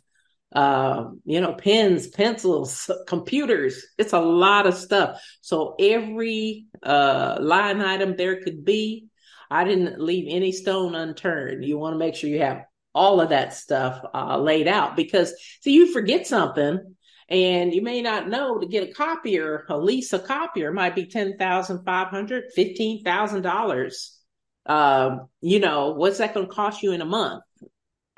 uh, 0.53 1.09
you 1.25 1.41
know, 1.41 1.53
pens, 1.53 2.07
pencils, 2.07 2.89
computers? 3.07 3.85
It's 3.97 4.13
a 4.13 4.21
lot 4.21 4.67
of 4.67 4.75
stuff. 4.75 5.21
So 5.41 5.75
every 5.77 6.67
uh, 6.81 7.39
line 7.41 7.81
item 7.81 8.15
there 8.15 8.41
could 8.41 8.63
be 8.63 9.10
I 9.51 9.65
didn't 9.65 9.99
leave 9.99 10.27
any 10.29 10.53
stone 10.53 10.95
unturned. 10.95 11.65
You 11.65 11.77
want 11.77 11.93
to 11.93 11.99
make 11.99 12.15
sure 12.15 12.29
you 12.29 12.39
have 12.39 12.63
all 12.95 13.19
of 13.19 13.29
that 13.29 13.53
stuff 13.53 14.03
uh, 14.13 14.37
laid 14.37 14.67
out 14.67 14.95
because 14.95 15.33
see 15.61 15.73
you 15.73 15.91
forget 15.91 16.25
something 16.25 16.95
and 17.29 17.73
you 17.73 17.81
may 17.81 18.01
not 18.01 18.29
know 18.29 18.59
to 18.59 18.67
get 18.67 18.89
a 18.89 18.93
copier, 18.93 19.65
a 19.69 19.77
lease 19.77 20.11
a 20.13 20.19
copier 20.19 20.71
might 20.71 20.95
be 20.95 21.05
ten 21.05 21.37
thousand 21.37 21.83
five 21.85 22.07
hundred, 22.07 22.45
fifteen 22.55 23.03
thousand 23.03 23.41
dollars. 23.41 24.17
Um, 24.65 25.27
you 25.41 25.59
know, 25.59 25.91
what's 25.91 26.19
that 26.19 26.33
going 26.33 26.47
to 26.47 26.53
cost 26.53 26.81
you 26.83 26.91
in 26.93 27.01
a 27.01 27.05
month? 27.05 27.43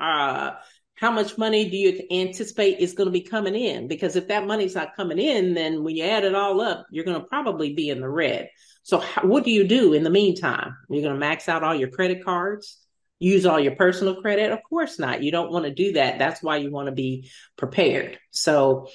Uh, 0.00 0.52
how 0.96 1.10
much 1.10 1.38
money 1.38 1.68
do 1.68 1.76
you 1.76 2.02
anticipate 2.10 2.78
is 2.78 2.92
going 2.94 3.06
to 3.06 3.12
be 3.12 3.22
coming 3.22 3.54
in? 3.54 3.88
Because 3.88 4.16
if 4.16 4.28
that 4.28 4.46
money's 4.46 4.74
not 4.74 4.96
coming 4.96 5.18
in, 5.18 5.54
then 5.54 5.82
when 5.82 5.96
you 5.96 6.04
add 6.04 6.24
it 6.24 6.34
all 6.34 6.60
up, 6.60 6.86
you're 6.90 7.04
going 7.04 7.20
to 7.20 7.26
probably 7.26 7.74
be 7.74 7.90
in 7.90 8.00
the 8.00 8.08
red. 8.08 8.48
So 8.84 8.98
how, 8.98 9.26
what 9.26 9.44
do 9.44 9.50
you 9.50 9.66
do 9.66 9.94
in 9.94 10.04
the 10.04 10.10
meantime? 10.10 10.76
You're 10.88 11.02
going 11.02 11.14
to 11.14 11.18
max 11.20 11.48
out 11.48 11.64
all 11.64 11.74
your 11.74 11.88
credit 11.88 12.22
cards, 12.24 12.78
use 13.18 13.46
all 13.46 13.58
your 13.58 13.74
personal 13.74 14.20
credit? 14.20 14.52
Of 14.52 14.60
course 14.62 14.98
not. 14.98 15.22
You 15.22 15.32
don't 15.32 15.50
want 15.50 15.64
to 15.64 15.74
do 15.74 15.94
that. 15.94 16.18
That's 16.18 16.42
why 16.42 16.58
you 16.58 16.70
want 16.70 16.86
to 16.86 16.92
be 16.92 17.30
prepared. 17.56 18.18
So 18.30 18.88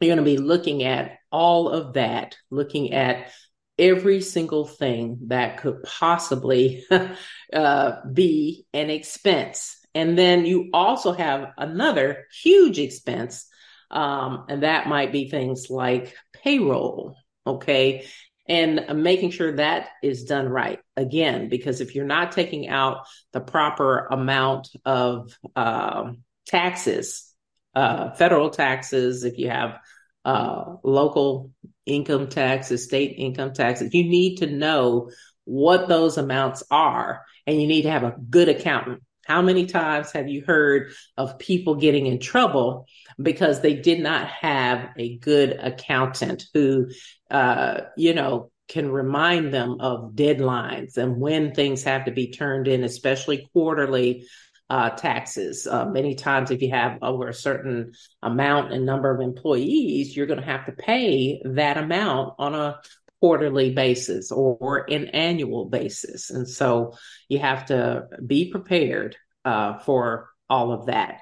you're 0.00 0.14
going 0.14 0.24
to 0.24 0.30
be 0.30 0.38
looking 0.38 0.82
at 0.84 1.18
all 1.30 1.68
of 1.68 1.92
that, 1.94 2.38
looking 2.50 2.94
at 2.94 3.30
every 3.78 4.22
single 4.22 4.66
thing 4.66 5.18
that 5.28 5.58
could 5.58 5.82
possibly 5.82 6.84
uh, 7.52 7.92
be 8.10 8.64
an 8.72 8.88
expense. 8.88 9.76
And 9.94 10.16
then 10.16 10.46
you 10.46 10.70
also 10.72 11.12
have 11.12 11.52
another 11.58 12.26
huge 12.42 12.78
expense, 12.78 13.46
um, 13.90 14.46
and 14.48 14.62
that 14.62 14.88
might 14.88 15.12
be 15.12 15.28
things 15.28 15.68
like 15.68 16.14
payroll. 16.32 17.16
Okay 17.46 18.06
and 18.48 19.02
making 19.02 19.30
sure 19.30 19.52
that 19.52 19.88
is 20.02 20.24
done 20.24 20.48
right. 20.48 20.80
Again 20.96 21.48
because 21.48 21.80
if 21.80 21.94
you're 21.94 22.04
not 22.04 22.32
taking 22.32 22.68
out 22.68 23.06
the 23.32 23.40
proper 23.40 24.06
amount 24.06 24.68
of 24.84 25.36
uh, 25.56 26.12
taxes 26.46 27.30
uh, 27.74 28.10
federal 28.12 28.50
taxes 28.50 29.24
if 29.24 29.38
you 29.38 29.48
have 29.48 29.78
uh, 30.24 30.76
local 30.82 31.52
income 31.86 32.28
taxes 32.28 32.84
state 32.84 33.14
income 33.16 33.52
taxes 33.52 33.94
you 33.94 34.04
need 34.04 34.36
to 34.36 34.46
know 34.46 35.10
what 35.44 35.88
those 35.88 36.18
amounts 36.18 36.62
are 36.70 37.24
and 37.46 37.60
you 37.60 37.66
need 37.66 37.82
to 37.82 37.90
have 37.90 38.04
a 38.04 38.16
good 38.28 38.48
accountant 38.48 39.02
how 39.26 39.42
many 39.42 39.66
times 39.66 40.12
have 40.12 40.28
you 40.28 40.42
heard 40.46 40.92
of 41.16 41.38
people 41.38 41.76
getting 41.76 42.06
in 42.06 42.18
trouble 42.18 42.86
because 43.20 43.60
they 43.60 43.74
did 43.74 44.00
not 44.00 44.26
have 44.28 44.90
a 44.96 45.18
good 45.18 45.58
accountant 45.60 46.44
who, 46.54 46.88
uh, 47.30 47.82
you 47.96 48.14
know, 48.14 48.50
can 48.68 48.90
remind 48.90 49.52
them 49.52 49.80
of 49.80 50.12
deadlines 50.12 50.96
and 50.96 51.20
when 51.20 51.52
things 51.52 51.82
have 51.82 52.04
to 52.04 52.12
be 52.12 52.30
turned 52.30 52.68
in, 52.68 52.84
especially 52.84 53.48
quarterly 53.52 54.24
uh, 54.70 54.90
taxes. 54.90 55.66
Uh, 55.66 55.84
many 55.86 56.14
times, 56.14 56.52
if 56.52 56.62
you 56.62 56.70
have 56.70 56.98
over 57.02 57.28
a 57.28 57.34
certain 57.34 57.92
amount 58.22 58.72
and 58.72 58.86
number 58.86 59.12
of 59.12 59.20
employees, 59.20 60.16
you're 60.16 60.26
going 60.26 60.38
to 60.38 60.46
have 60.46 60.64
to 60.66 60.72
pay 60.72 61.42
that 61.44 61.76
amount 61.76 62.34
on 62.38 62.54
a 62.54 62.78
quarterly 63.20 63.72
basis 63.72 64.32
or 64.32 64.86
an 64.90 65.08
annual 65.08 65.66
basis. 65.66 66.30
And 66.30 66.48
so 66.48 66.94
you 67.28 67.38
have 67.38 67.66
to 67.66 68.06
be 68.26 68.50
prepared 68.50 69.16
uh, 69.44 69.78
for 69.78 70.30
all 70.48 70.72
of 70.72 70.86
that. 70.86 71.20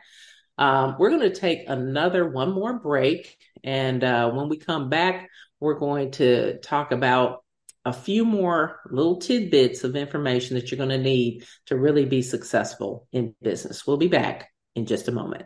Um, 0.56 0.96
we're 0.98 1.10
going 1.10 1.30
to 1.30 1.34
take 1.34 1.68
another 1.68 2.28
one 2.28 2.52
more 2.52 2.78
break. 2.78 3.36
And 3.62 4.02
uh, 4.02 4.30
when 4.30 4.48
we 4.48 4.58
come 4.58 4.88
back, 4.88 5.28
we're 5.60 5.78
going 5.78 6.12
to 6.12 6.58
talk 6.58 6.92
about 6.92 7.44
a 7.84 7.92
few 7.92 8.24
more 8.24 8.80
little 8.90 9.16
tidbits 9.16 9.84
of 9.84 9.96
information 9.96 10.56
that 10.56 10.70
you're 10.70 10.78
going 10.78 10.90
to 10.90 10.98
need 10.98 11.44
to 11.66 11.76
really 11.76 12.04
be 12.04 12.22
successful 12.22 13.06
in 13.12 13.34
business. 13.40 13.86
We'll 13.86 13.96
be 13.96 14.08
back 14.08 14.50
in 14.74 14.86
just 14.86 15.08
a 15.08 15.12
moment. 15.12 15.44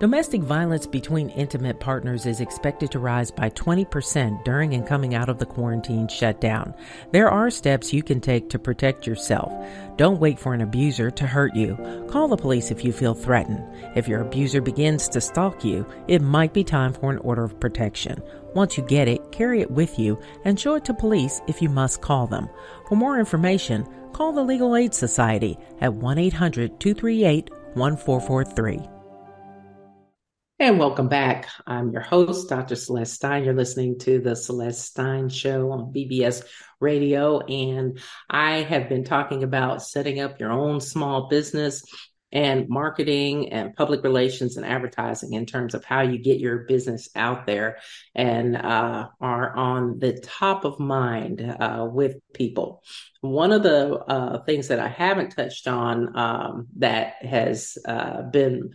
Domestic 0.00 0.42
violence 0.42 0.88
between 0.88 1.30
intimate 1.30 1.78
partners 1.78 2.26
is 2.26 2.40
expected 2.40 2.90
to 2.90 2.98
rise 2.98 3.30
by 3.30 3.48
20% 3.50 4.44
during 4.44 4.74
and 4.74 4.84
coming 4.84 5.14
out 5.14 5.28
of 5.28 5.38
the 5.38 5.46
quarantine 5.46 6.08
shutdown. 6.08 6.74
There 7.12 7.30
are 7.30 7.48
steps 7.48 7.92
you 7.92 8.02
can 8.02 8.20
take 8.20 8.50
to 8.50 8.58
protect 8.58 9.06
yourself. 9.06 9.52
Don't 9.96 10.18
wait 10.18 10.40
for 10.40 10.52
an 10.52 10.62
abuser 10.62 11.12
to 11.12 11.28
hurt 11.28 11.54
you. 11.54 11.76
Call 12.10 12.26
the 12.26 12.36
police 12.36 12.72
if 12.72 12.84
you 12.84 12.92
feel 12.92 13.14
threatened. 13.14 13.64
If 13.94 14.08
your 14.08 14.22
abuser 14.22 14.60
begins 14.60 15.08
to 15.10 15.20
stalk 15.20 15.64
you, 15.64 15.86
it 16.08 16.20
might 16.20 16.52
be 16.52 16.64
time 16.64 16.92
for 16.92 17.12
an 17.12 17.18
order 17.18 17.44
of 17.44 17.60
protection. 17.60 18.20
Once 18.52 18.76
you 18.76 18.82
get 18.82 19.06
it, 19.06 19.30
carry 19.30 19.60
it 19.60 19.70
with 19.70 19.96
you 19.96 20.18
and 20.44 20.58
show 20.58 20.74
it 20.74 20.84
to 20.86 20.94
police 20.94 21.40
if 21.46 21.62
you 21.62 21.68
must 21.68 22.00
call 22.00 22.26
them. 22.26 22.48
For 22.88 22.96
more 22.96 23.20
information, 23.20 23.86
call 24.12 24.32
the 24.32 24.42
Legal 24.42 24.74
Aid 24.74 24.92
Society 24.92 25.56
at 25.80 25.94
1 25.94 26.18
800 26.18 26.80
238 26.80 27.50
1443. 27.74 28.93
And 30.60 30.78
welcome 30.78 31.08
back. 31.08 31.48
I'm 31.66 31.90
your 31.90 32.02
host, 32.02 32.48
Dr. 32.48 32.76
Celeste 32.76 33.14
Stein. 33.14 33.42
You're 33.42 33.54
listening 33.54 33.98
to 33.98 34.20
the 34.20 34.36
Celeste 34.36 34.84
Stein 34.84 35.28
Show 35.28 35.72
on 35.72 35.92
BBS 35.92 36.44
Radio. 36.78 37.40
And 37.40 37.98
I 38.30 38.58
have 38.58 38.88
been 38.88 39.02
talking 39.02 39.42
about 39.42 39.82
setting 39.82 40.20
up 40.20 40.38
your 40.38 40.52
own 40.52 40.80
small 40.80 41.28
business 41.28 41.82
and 42.30 42.68
marketing 42.68 43.52
and 43.52 43.74
public 43.74 44.04
relations 44.04 44.56
and 44.56 44.64
advertising 44.64 45.32
in 45.32 45.44
terms 45.44 45.74
of 45.74 45.84
how 45.84 46.02
you 46.02 46.18
get 46.18 46.38
your 46.38 46.58
business 46.58 47.08
out 47.16 47.46
there 47.46 47.78
and 48.14 48.56
uh, 48.56 49.08
are 49.20 49.56
on 49.56 49.98
the 49.98 50.12
top 50.12 50.64
of 50.64 50.78
mind 50.78 51.40
uh, 51.40 51.84
with 51.90 52.16
people. 52.32 52.80
One 53.22 53.50
of 53.50 53.64
the 53.64 53.96
uh, 53.96 54.44
things 54.44 54.68
that 54.68 54.78
I 54.78 54.88
haven't 54.88 55.30
touched 55.30 55.66
on 55.66 56.16
um, 56.16 56.68
that 56.76 57.14
has 57.24 57.76
uh, 57.86 58.22
been 58.22 58.70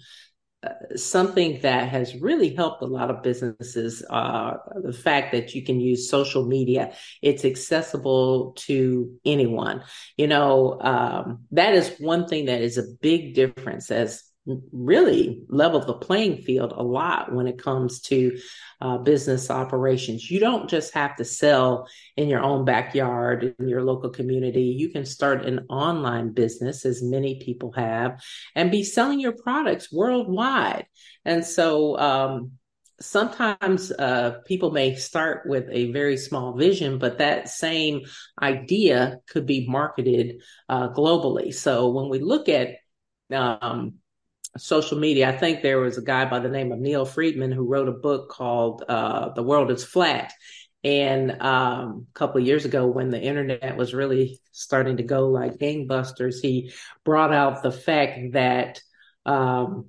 something 0.96 1.62
that 1.62 1.88
has 1.88 2.16
really 2.16 2.54
helped 2.54 2.82
a 2.82 2.86
lot 2.86 3.10
of 3.10 3.24
businesses 3.24 4.04
uh, 4.10 4.58
the 4.84 4.92
fact 4.92 5.32
that 5.32 5.56
you 5.56 5.64
can 5.64 5.80
use 5.80 6.10
social 6.10 6.46
media. 6.46 6.94
It's 7.22 7.46
accessible 7.46 8.54
to 8.58 9.18
anyone. 9.26 9.84
You 10.18 10.28
know 10.28 10.80
um, 10.82 11.46
that 11.52 11.74
is 11.74 11.96
one 12.00 12.28
thing 12.28 12.46
that 12.46 12.62
is 12.62 12.78
a 12.78 12.84
big 13.02 13.36
difference 13.36 13.90
as 13.90 14.29
really 14.72 15.44
level 15.50 15.80
the 15.80 15.94
playing 15.94 16.42
field 16.42 16.74
a 16.76 16.84
lot 16.84 17.34
when 17.34 17.48
it 17.48 17.62
comes 17.62 18.02
to 18.02 18.40
uh, 18.82 18.98
business 18.98 19.50
operations. 19.50 20.30
You 20.30 20.40
don't 20.40 20.70
just 20.70 20.94
have 20.94 21.16
to 21.18 21.26
sell 21.26 21.88
in 22.16 22.30
your 22.30 22.42
own 22.42 22.66
backyard, 22.66 23.56
in 23.60 23.68
your 23.68 23.84
local 23.84 24.10
community. 24.10 24.64
You 24.64 24.90
can 24.90 25.06
start 25.06 25.46
an 25.46 25.66
online 25.70 26.34
business, 26.34 26.86
as 26.86 27.04
many 27.04 27.40
people 27.44 27.72
have, 27.74 28.22
and 28.56 28.72
be 28.72 28.84
selling 28.84 29.20
your 29.20 29.34
products 29.34 29.92
worldwide. 29.92 30.86
And 31.26 31.46
so, 31.46 31.98
um, 32.00 32.52
sometimes 33.02 33.92
uh, 33.92 34.40
people 34.46 34.72
may 34.72 34.96
start 34.96 35.44
with 35.46 35.68
a 35.72 35.92
very 35.92 36.18
small 36.18 36.54
vision, 36.54 37.00
but 37.00 37.20
that 37.20 37.50
same 37.50 38.02
idea 38.42 39.20
could 39.30 39.46
be 39.46 39.66
marketed 39.68 40.42
uh, 40.68 40.90
globally. 40.90 41.54
So 41.54 41.90
when 41.90 42.10
we 42.10 42.20
look 42.20 42.50
at 42.50 42.76
um, 43.32 43.96
social 44.58 44.98
media. 45.00 45.30
I 45.30 45.38
think 45.38 45.62
there 45.62 45.80
was 45.80 45.98
a 45.98 46.02
guy 46.04 46.26
by 46.26 46.40
the 46.40 46.50
name 46.50 46.72
of 46.72 46.80
Neil 46.80 47.06
Friedman 47.06 47.52
who 47.52 47.68
wrote 47.68 47.88
a 47.88 47.94
book 47.94 48.30
called 48.30 48.84
uh, 48.88 49.30
"The 49.34 49.44
World 49.44 49.72
Is 49.72 49.84
Flat." 49.84 50.34
And 50.84 51.42
um, 51.42 52.08
a 52.10 52.14
couple 52.14 52.40
years 52.40 52.64
ago, 52.66 52.88
when 52.88 53.10
the 53.10 53.22
internet 53.22 53.76
was 53.76 53.94
really 53.94 54.40
starting 54.52 54.98
to 54.98 55.04
go 55.04 55.28
like 55.28 55.58
gangbusters, 55.58 56.42
he 56.42 56.72
brought 57.04 57.34
out 57.34 57.64
the 57.64 57.72
fact 57.72 58.34
that 58.34 58.82
um, 59.26 59.88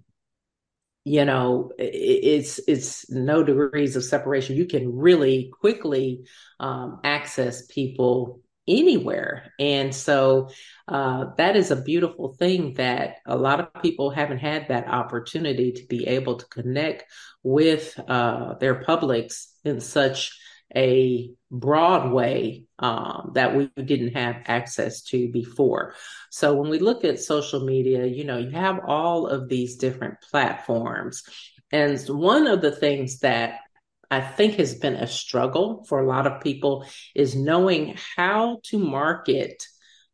you 1.04 1.24
know 1.24 1.70
it's 1.78 2.58
it's 2.66 3.10
no 3.10 3.42
degrees 3.44 3.96
of 3.96 4.04
separation. 4.04 4.56
You 4.56 4.66
can 4.66 4.96
really 4.96 5.50
quickly 5.60 6.26
um, 6.58 7.00
access 7.04 7.66
people 7.66 8.40
anywhere. 8.68 9.52
And 9.58 9.94
so 9.94 10.50
uh, 10.86 11.26
that 11.36 11.56
is 11.56 11.70
a 11.70 11.82
beautiful 11.82 12.34
thing 12.34 12.74
that 12.74 13.16
a 13.26 13.36
lot 13.36 13.60
of 13.60 13.82
people 13.82 14.10
haven't 14.10 14.38
had 14.38 14.68
that 14.68 14.88
opportunity 14.88 15.72
to 15.72 15.86
be 15.86 16.06
able 16.06 16.36
to 16.36 16.46
connect 16.46 17.04
with 17.42 17.98
uh, 18.08 18.54
their 18.54 18.76
publics 18.82 19.52
in 19.64 19.80
such 19.80 20.38
a 20.74 21.30
broad 21.50 22.12
way 22.12 22.64
um, 22.78 23.32
that 23.34 23.56
we 23.56 23.70
didn't 23.82 24.14
have 24.14 24.36
access 24.46 25.02
to 25.02 25.28
before. 25.28 25.94
So 26.30 26.54
when 26.54 26.70
we 26.70 26.78
look 26.78 27.04
at 27.04 27.18
social 27.18 27.64
media, 27.64 28.06
you 28.06 28.24
know, 28.24 28.38
you 28.38 28.50
have 28.50 28.80
all 28.86 29.26
of 29.26 29.48
these 29.48 29.76
different 29.76 30.20
platforms. 30.20 31.24
And 31.72 31.98
one 32.08 32.46
of 32.46 32.60
the 32.60 32.72
things 32.72 33.20
that 33.20 33.60
I 34.10 34.20
think 34.20 34.54
has 34.54 34.74
been 34.74 34.94
a 34.94 35.06
struggle 35.06 35.84
for 35.88 36.00
a 36.00 36.06
lot 36.06 36.26
of 36.26 36.42
people 36.42 36.84
is 37.14 37.36
knowing 37.36 37.96
how 38.16 38.60
to 38.64 38.78
market 38.78 39.64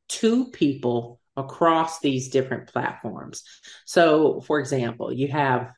to 0.08 0.50
people 0.50 1.20
across 1.36 2.00
these 2.00 2.28
different 2.28 2.68
platforms. 2.68 3.42
So, 3.84 4.40
for 4.40 4.58
example, 4.58 5.12
you 5.12 5.28
have 5.28 5.72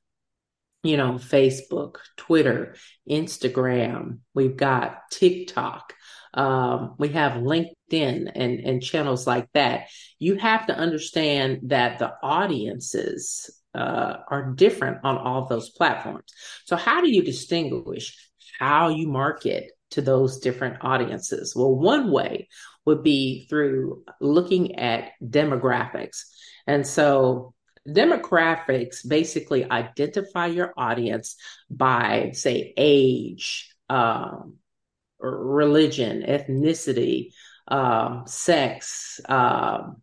you 0.85 0.97
know, 0.97 1.15
Facebook, 1.15 1.97
Twitter, 2.17 2.77
Instagram, 3.11 4.19
we've 4.33 4.57
got 4.57 5.11
TikTok, 5.11 5.93
um, 6.35 6.95
we 6.99 7.09
have 7.11 7.43
LinkedIn 7.43 8.31
and, 8.35 8.61
and 8.61 8.83
channels 8.83 9.27
like 9.27 9.49
that. 9.55 9.89
You 10.19 10.37
have 10.37 10.67
to 10.67 10.77
understand 10.77 11.71
that 11.71 11.99
the 11.99 12.13
audiences 12.23 13.51
uh, 13.79 14.25
are 14.29 14.53
different 14.55 14.99
on 15.05 15.17
all 15.17 15.47
those 15.47 15.71
platforms. 15.71 16.25
So, 16.65 16.75
how 16.75 17.01
do 17.01 17.11
you 17.11 17.23
distinguish 17.23 18.17
how 18.59 18.89
you 18.89 19.07
market 19.09 19.71
to 19.93 20.03
those 20.03 20.41
different 20.41 20.79
audiences? 20.83 21.55
Well, 21.55 21.75
one 21.77 22.11
way 22.11 22.49
would 22.85 23.05
be 23.05 23.47
through 23.49 24.03
looking 24.21 24.75
at 24.77 25.13
demographics. 25.23 26.25
And 26.67 26.85
so, 26.85 27.55
demographics 27.89 29.09
basically 29.09 29.71
identify 29.71 30.47
your 30.47 30.75
audience 30.77 31.37
by, 31.71 32.33
say, 32.35 32.75
age, 32.77 33.73
um, 33.89 34.57
religion, 35.21 36.23
ethnicity, 36.23 37.31
um, 37.69 38.25
sex, 38.27 39.21
um, 39.29 40.03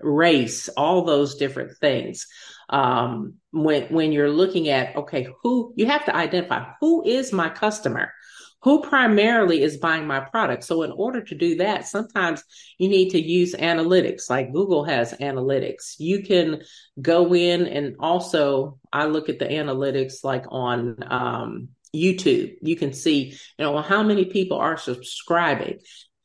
race, 0.00 0.68
all 0.70 1.04
those 1.04 1.36
different 1.36 1.76
things. 1.78 2.26
Um, 2.68 3.34
when 3.50 3.84
when 3.92 4.12
you're 4.12 4.30
looking 4.30 4.68
at 4.68 4.96
okay, 4.96 5.28
who 5.42 5.74
you 5.76 5.86
have 5.86 6.04
to 6.06 6.16
identify 6.16 6.72
who 6.80 7.04
is 7.04 7.32
my 7.32 7.48
customer, 7.48 8.12
who 8.62 8.80
primarily 8.80 9.62
is 9.62 9.76
buying 9.76 10.06
my 10.06 10.20
product. 10.20 10.64
So 10.64 10.82
in 10.82 10.92
order 10.92 11.20
to 11.20 11.34
do 11.34 11.56
that, 11.56 11.86
sometimes 11.86 12.42
you 12.78 12.88
need 12.88 13.10
to 13.10 13.20
use 13.20 13.54
analytics, 13.54 14.30
like 14.30 14.52
Google 14.52 14.84
has 14.84 15.12
analytics. 15.14 15.96
You 15.98 16.22
can 16.22 16.62
go 17.00 17.34
in 17.34 17.66
and 17.66 17.96
also 17.98 18.78
I 18.92 19.06
look 19.06 19.28
at 19.28 19.38
the 19.38 19.46
analytics 19.46 20.22
like 20.22 20.44
on 20.48 20.96
um, 21.10 21.68
YouTube. 21.94 22.54
You 22.62 22.76
can 22.76 22.92
see, 22.92 23.30
you 23.58 23.64
know, 23.64 23.82
how 23.82 24.02
many 24.02 24.26
people 24.26 24.58
are 24.58 24.76
subscribing 24.78 25.78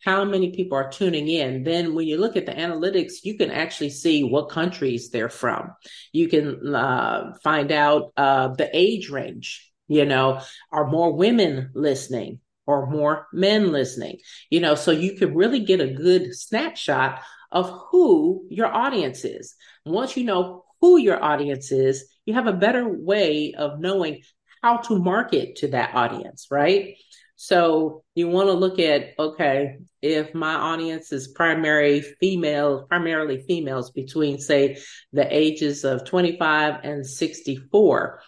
how 0.07 0.23
many 0.23 0.51
people 0.51 0.77
are 0.77 0.89
tuning 0.89 1.27
in. 1.27 1.63
Then 1.63 1.93
when 1.93 2.07
you 2.07 2.17
look 2.17 2.37
at 2.37 2.45
the 2.45 2.53
analytics, 2.53 3.15
you 3.23 3.37
can 3.37 3.51
actually 3.51 3.89
see 3.89 4.23
what 4.23 4.49
countries 4.49 5.09
they're 5.09 5.27
from. 5.27 5.73
You 6.13 6.29
can 6.29 6.73
uh, 6.73 7.33
find 7.43 7.73
out 7.73 8.13
uh, 8.15 8.47
the 8.55 8.69
age 8.71 9.09
range. 9.09 9.69
You 9.89 10.05
know, 10.05 10.39
are 10.71 10.87
more 10.87 11.13
women 11.13 11.71
listening 11.73 12.39
or 12.65 12.89
more 12.89 13.27
men 13.33 13.73
listening? 13.73 14.19
You 14.49 14.61
know, 14.61 14.75
so 14.75 14.91
you 14.91 15.17
can 15.17 15.35
really 15.35 15.59
get 15.59 15.81
a 15.81 15.93
good 15.93 16.33
snapshot 16.33 17.21
of 17.51 17.69
who 17.91 18.47
your 18.49 18.73
audience 18.73 19.25
is. 19.25 19.55
Once 19.85 20.15
you 20.15 20.23
know 20.23 20.63
who 20.79 20.97
your 20.97 21.21
audience 21.21 21.69
is, 21.73 22.05
you 22.25 22.33
have 22.33 22.47
a 22.47 22.53
better 22.53 22.87
way 22.87 23.55
of 23.57 23.81
knowing 23.81 24.21
how 24.63 24.77
to 24.77 24.99
market 24.99 25.57
to 25.57 25.67
that 25.69 25.95
audience, 25.95 26.47
right? 26.49 26.95
So 27.39 28.03
you 28.15 28.27
want 28.27 28.47
to 28.47 28.53
look 28.53 28.79
at, 28.79 29.13
okay, 29.19 29.77
if 30.01 30.33
my 30.33 30.55
audience 30.55 31.11
is 31.11 31.27
primary 31.27 32.01
female, 32.01 32.88
primarily 32.89 33.43
females 33.47 33.91
between 33.91 34.39
say 34.39 34.79
the 35.13 35.27
ages 35.33 35.83
of 35.83 36.03
25 36.03 36.79
and 36.83 37.05
64, 37.05 38.21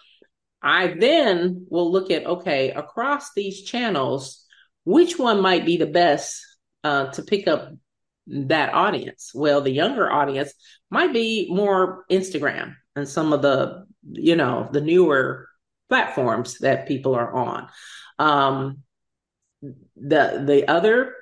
I 0.62 0.94
then 0.96 1.66
will 1.68 1.90
look 1.90 2.12
at, 2.12 2.24
okay, 2.24 2.70
across 2.70 3.32
these 3.34 3.62
channels, 3.62 4.44
which 4.84 5.18
one 5.18 5.40
might 5.40 5.66
be 5.66 5.76
the 5.76 5.86
best 5.86 6.40
uh, 6.84 7.06
to 7.06 7.22
pick 7.24 7.48
up 7.48 7.72
that 8.28 8.72
audience? 8.72 9.32
Well, 9.34 9.60
the 9.60 9.72
younger 9.72 10.08
audience 10.08 10.52
might 10.88 11.12
be 11.12 11.48
more 11.50 12.04
Instagram 12.08 12.76
and 12.94 13.08
some 13.08 13.32
of 13.32 13.42
the, 13.42 13.86
you 14.08 14.36
know, 14.36 14.68
the 14.70 14.80
newer 14.80 15.48
platforms 15.88 16.58
that 16.58 16.86
people 16.86 17.16
are 17.16 17.34
on. 17.34 17.68
Um, 18.20 18.84
the 19.62 20.42
the 20.46 20.64
other 20.68 21.14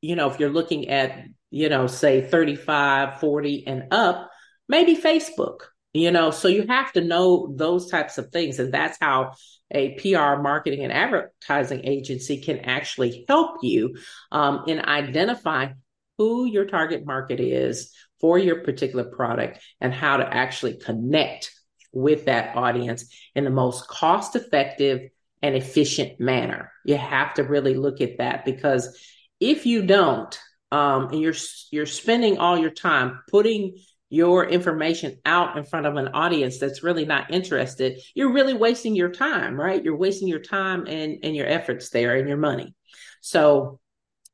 you 0.00 0.16
know 0.16 0.30
if 0.30 0.38
you're 0.38 0.50
looking 0.50 0.88
at 0.88 1.24
you 1.50 1.68
know 1.68 1.86
say 1.86 2.22
35 2.22 3.20
40 3.20 3.66
and 3.66 3.84
up 3.92 4.30
maybe 4.68 4.96
facebook 4.96 5.60
you 5.94 6.10
know, 6.10 6.32
so 6.32 6.48
you 6.48 6.66
have 6.66 6.92
to 6.94 7.00
know 7.00 7.54
those 7.56 7.88
types 7.88 8.18
of 8.18 8.30
things. 8.30 8.58
And 8.58 8.74
that's 8.74 8.98
how 9.00 9.34
a 9.70 9.94
PR 9.94 10.42
marketing 10.42 10.82
and 10.82 10.92
advertising 10.92 11.82
agency 11.84 12.40
can 12.40 12.58
actually 12.58 13.24
help 13.28 13.58
you 13.62 13.96
um, 14.32 14.64
in 14.66 14.84
identifying 14.84 15.76
who 16.18 16.46
your 16.46 16.66
target 16.66 17.06
market 17.06 17.38
is 17.38 17.94
for 18.20 18.38
your 18.38 18.62
particular 18.64 19.04
product 19.04 19.60
and 19.80 19.94
how 19.94 20.16
to 20.16 20.34
actually 20.34 20.78
connect 20.78 21.52
with 21.92 22.24
that 22.24 22.56
audience 22.56 23.04
in 23.36 23.44
the 23.44 23.50
most 23.50 23.86
cost 23.86 24.34
effective 24.34 25.10
and 25.44 25.54
efficient 25.54 26.18
manner. 26.18 26.72
You 26.86 26.96
have 26.96 27.34
to 27.34 27.42
really 27.42 27.74
look 27.74 28.00
at 28.00 28.16
that 28.16 28.46
because 28.46 28.98
if 29.40 29.66
you 29.66 29.82
don't, 29.82 30.38
um, 30.72 31.10
and 31.10 31.20
you're 31.20 31.34
you're 31.70 31.84
spending 31.84 32.38
all 32.38 32.56
your 32.56 32.70
time 32.70 33.20
putting 33.30 33.76
your 34.08 34.48
information 34.48 35.18
out 35.26 35.58
in 35.58 35.64
front 35.64 35.84
of 35.84 35.96
an 35.96 36.08
audience 36.08 36.58
that's 36.58 36.82
really 36.82 37.04
not 37.04 37.30
interested, 37.30 38.00
you're 38.14 38.32
really 38.32 38.54
wasting 38.54 38.96
your 38.96 39.10
time, 39.10 39.60
right? 39.60 39.84
You're 39.84 39.98
wasting 39.98 40.28
your 40.28 40.40
time 40.40 40.86
and, 40.86 41.18
and 41.22 41.36
your 41.36 41.46
efforts 41.46 41.90
there 41.90 42.16
and 42.16 42.26
your 42.26 42.38
money. 42.38 42.74
So 43.20 43.80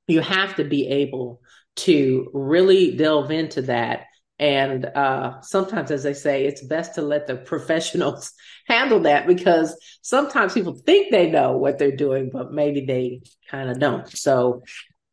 you 0.07 0.21
have 0.21 0.55
to 0.57 0.65
be 0.65 0.87
able 0.87 1.41
to 1.77 2.31
really 2.33 2.97
delve 2.97 3.33
into 3.33 3.63
that. 3.63 4.05
And 4.41 4.87
uh, 4.87 5.43
sometimes, 5.43 5.91
as 5.91 6.03
they 6.03 6.15
say, 6.15 6.47
it's 6.47 6.65
best 6.65 6.95
to 6.95 7.03
let 7.03 7.27
the 7.27 7.37
professionals 7.37 8.33
handle 8.67 9.01
that 9.01 9.27
because 9.27 9.77
sometimes 10.03 10.55
people 10.55 10.75
think 10.75 11.11
they 11.11 11.31
know 11.31 11.59
what 11.59 11.79
they're 11.79 11.95
doing, 11.95 12.31
but 12.33 12.51
maybe 12.51 12.87
they 12.87 13.21
kind 13.51 13.71
of 13.71 13.79
don't. 13.79 14.09
So 14.09 14.63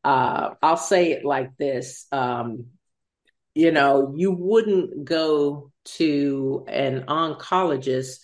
uh, 0.04 0.52
I'll 0.64 0.78
say 0.78 1.12
it 1.12 1.26
like 1.26 1.58
this 1.58 2.08
um, 2.12 2.68
you 3.58 3.72
know, 3.72 4.14
you 4.16 4.32
wouldn't 4.32 5.04
go 5.04 5.72
to 5.98 6.64
an 6.68 7.06
oncologist 7.08 8.20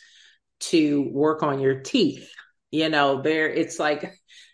to 0.60 1.10
work 1.12 1.42
on 1.42 1.60
your 1.60 1.80
teeth. 1.80 2.32
You 2.70 2.90
know, 2.90 3.24
there 3.24 3.50
it's 3.50 3.80
like 3.80 4.14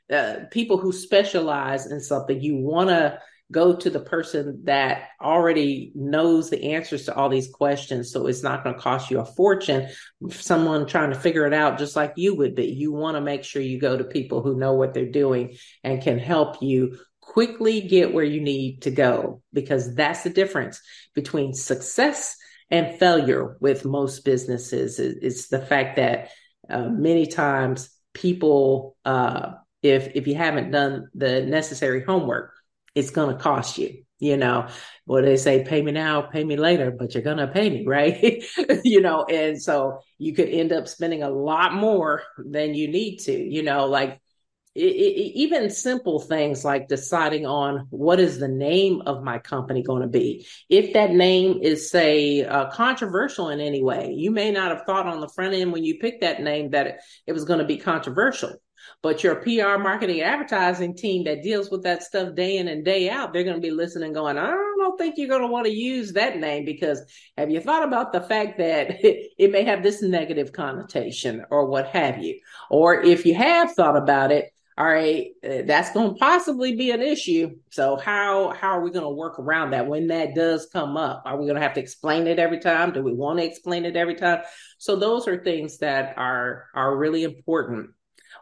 uh, 0.10 0.36
people 0.52 0.78
who 0.78 0.94
specialize 0.94 1.86
in 1.86 2.00
something, 2.00 2.42
you 2.42 2.56
want 2.56 2.90
to 2.92 3.20
go 3.52 3.76
to 3.76 3.90
the 3.90 4.00
person 4.00 4.62
that 4.66 5.10
already 5.22 5.92
knows 5.96 6.50
the 6.50 6.74
answers 6.74 7.06
to 7.06 7.16
all 7.16 7.30
these 7.30 7.50
questions. 7.50 8.12
So 8.12 8.28
it's 8.28 8.44
not 8.44 8.64
going 8.64 8.76
to 8.76 8.82
cost 8.82 9.10
you 9.10 9.20
a 9.20 9.26
fortune. 9.26 9.90
Someone 10.30 10.86
trying 10.86 11.12
to 11.12 11.20
figure 11.20 11.46
it 11.48 11.54
out, 11.54 11.80
just 11.80 11.96
like 11.96 12.14
you 12.16 12.36
would 12.36 12.56
be. 12.56 12.68
You 12.68 12.92
want 12.92 13.16
to 13.16 13.22
make 13.22 13.44
sure 13.44 13.62
you 13.62 13.80
go 13.80 13.98
to 13.98 14.04
people 14.04 14.44
who 14.44 14.58
know 14.58 14.74
what 14.74 14.94
they're 14.94 15.10
doing 15.10 15.58
and 15.84 16.02
can 16.02 16.20
help 16.20 16.62
you 16.62 16.98
quickly 17.22 17.82
get 17.82 18.14
where 18.14 18.24
you 18.24 18.42
need 18.42 18.84
to 18.84 18.92
go 18.92 19.42
because 19.54 19.94
that's 19.96 20.24
the 20.24 20.30
difference 20.30 20.82
between 21.14 21.54
success 21.54 22.36
and 22.72 23.00
failure 23.00 23.58
with 23.60 23.86
most 23.86 24.26
businesses 24.26 25.00
is, 25.00 25.48
the 25.50 25.60
fact 25.60 25.96
that 25.96 26.30
uh, 26.70 26.88
many 26.90 27.26
times 27.26 27.90
people 28.14 28.96
uh, 29.06 29.54
if 29.82 30.16
if 30.16 30.28
you 30.28 30.36
haven't 30.36 30.72
done 30.72 31.10
the 31.16 31.42
necessary 31.42 32.04
homework 32.04 32.54
it's 32.96 33.12
going 33.12 33.36
to 33.36 33.42
cost 33.42 33.78
you 33.78 34.04
you 34.20 34.38
know 34.38 34.68
what 35.06 35.24
they 35.24 35.38
say 35.38 35.64
pay 35.64 35.82
me 35.82 35.92
now 35.92 36.22
pay 36.22 36.44
me 36.44 36.58
later 36.58 36.92
but 36.92 37.14
you're 37.14 37.24
going 37.24 37.38
to 37.38 37.48
pay 37.48 37.70
me 37.70 37.86
right 37.88 38.44
you 38.84 39.02
know 39.02 39.26
and 39.26 39.62
so 39.62 40.00
you 40.18 40.34
could 40.34 40.50
end 40.50 40.72
up 40.72 40.88
spending 40.88 41.24
a 41.24 41.30
lot 41.30 41.74
more 41.74 42.24
than 42.38 42.74
you 42.74 42.88
need 42.88 43.18
to 43.18 43.32
you 43.32 43.64
know 43.64 43.86
like 43.86 44.20
it, 44.76 44.82
it, 44.82 45.40
even 45.40 45.70
simple 45.70 46.20
things 46.20 46.64
like 46.64 46.88
deciding 46.88 47.46
on 47.46 47.88
what 47.90 48.20
is 48.20 48.40
the 48.40 48.48
name 48.48 49.02
of 49.06 49.24
my 49.24 49.40
company 49.40 49.82
going 49.82 50.04
to 50.04 50.08
be. 50.08 50.48
If 50.70 50.94
that 50.94 51.12
name 51.12 51.60
is, 51.62 51.90
say, 51.90 52.46
uh, 52.46 52.70
controversial 52.70 53.50
in 53.50 53.60
any 53.60 53.84
way, 53.84 54.14
you 54.16 54.32
may 54.32 54.52
not 54.52 54.72
have 54.72 54.86
thought 54.86 55.08
on 55.08 55.22
the 55.22 55.28
front 55.28 55.56
end 55.56 55.74
when 55.74 55.84
you 55.84 55.98
picked 55.98 56.22
that 56.22 56.42
name 56.42 56.70
that 56.70 56.88
it, 56.88 56.96
it 57.28 57.34
was 57.34 57.46
going 57.46 57.60
to 57.60 57.66
be 57.66 57.78
controversial. 57.78 58.54
But 59.02 59.24
your 59.24 59.36
PR 59.36 59.82
marketing 59.82 60.22
advertising 60.22 60.96
team 60.96 61.24
that 61.26 61.44
deals 61.44 61.70
with 61.70 61.84
that 61.84 62.04
stuff 62.04 62.36
day 62.36 62.58
in 62.58 62.68
and 62.68 62.84
day 62.84 63.10
out, 63.10 63.34
they're 63.34 63.44
going 63.44 63.56
to 63.56 63.62
be 63.62 63.72
listening, 63.72 64.14
going, 64.14 64.38
I 64.38 64.52
don't 64.52 64.98
think 64.98 65.18
you're 65.18 65.28
going 65.28 65.42
to 65.42 65.48
want 65.48 65.66
to 65.66 65.72
use 65.74 66.14
that 66.14 66.38
name 66.38 66.66
because 66.66 67.02
have 67.38 67.50
you 67.50 67.62
thought 67.62 67.88
about 67.88 68.12
the 68.12 68.22
fact 68.22 68.58
that 68.58 68.98
it 69.04 69.52
may 69.52 69.64
have 69.64 69.84
this 69.84 70.02
negative 70.02 70.52
connotation 70.52 71.46
or 71.50 71.66
what 71.66 71.88
have 71.88 72.18
you? 72.20 72.40
Or 72.70 73.02
if 73.02 73.26
you 73.26 73.36
have 73.36 73.74
thought 73.74 73.98
about 73.98 74.32
it, 74.32 74.52
all 74.80 74.86
right, 74.86 75.32
uh, 75.44 75.64
that's 75.66 75.92
going 75.92 76.14
to 76.14 76.20
possibly 76.20 76.74
be 76.74 76.92
an 76.92 77.02
issue. 77.02 77.58
So 77.70 77.98
how 77.98 78.52
how 78.52 78.70
are 78.70 78.82
we 78.82 78.92
going 78.92 79.04
to 79.04 79.10
work 79.10 79.38
around 79.38 79.72
that 79.72 79.88
when 79.88 80.08
that 80.08 80.36
does 80.36 80.70
come 80.72 80.96
up? 80.96 81.24
Are 81.26 81.38
we 81.38 81.46
going 81.46 81.58
to 81.58 81.62
have 81.62 81.74
to 81.74 81.82
explain 81.82 82.28
it 82.28 82.40
every 82.40 82.60
time? 82.60 82.94
Do 82.94 83.04
we 83.04 83.14
want 83.14 83.40
to 83.40 83.46
explain 83.46 83.84
it 83.84 83.98
every 83.98 84.16
time? 84.16 84.40
So 84.78 84.96
those 84.96 85.28
are 85.28 85.44
things 85.44 85.80
that 85.80 86.18
are 86.18 86.68
are 86.74 86.96
really 86.96 87.26
important 87.26 87.90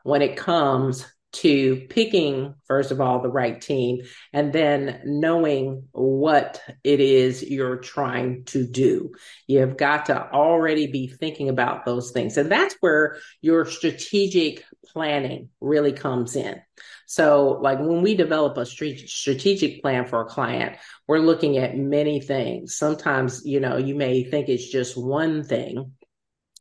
when 0.04 0.22
it 0.22 0.38
comes 0.38 1.06
to 1.34 1.86
picking, 1.89 2.56
first 2.68 2.91
of 2.91 3.02
all, 3.02 3.22
the 3.22 3.30
right 3.30 3.60
team 3.62 4.02
and 4.34 4.52
then 4.54 5.02
knowing 5.06 5.84
what 5.91 6.62
it 6.84 7.00
is 7.00 7.43
you're 7.43 7.78
trying 7.78 8.45
to 8.45 8.66
do. 8.66 9.12
You've 9.45 9.78
got 9.78 10.08
to 10.08 10.32
already 10.32 10.88
be 10.88 11.08
thinking 11.08 11.50
about 11.50 11.86
those 11.86 12.12
things. 12.12 12.38
And 12.38 12.52
that's 12.52 12.76
where 12.80 13.18
your 13.41 13.66
strategic 13.66 14.64
planning 14.86 15.50
really 15.60 15.91
comes 15.91 16.36
in. 16.36 16.62
So, 17.06 17.60
like 17.62 17.80
when 17.80 18.02
we 18.02 18.16
develop 18.16 18.58
a 18.58 18.66
strategic 18.66 19.82
plan 19.82 20.08
for 20.08 20.22
a 20.22 20.26
client, 20.26 20.78
we're 21.08 21.20
looking 21.20 21.58
at 21.58 21.78
many 21.78 22.20
things. 22.20 22.76
Sometimes, 22.76 23.43
you 23.45 23.60
know, 23.60 23.78
you 23.78 23.95
may 23.95 24.24
think 24.24 24.50
it's 24.50 24.70
just 24.70 24.98
one 24.98 25.43
thing, 25.43 25.93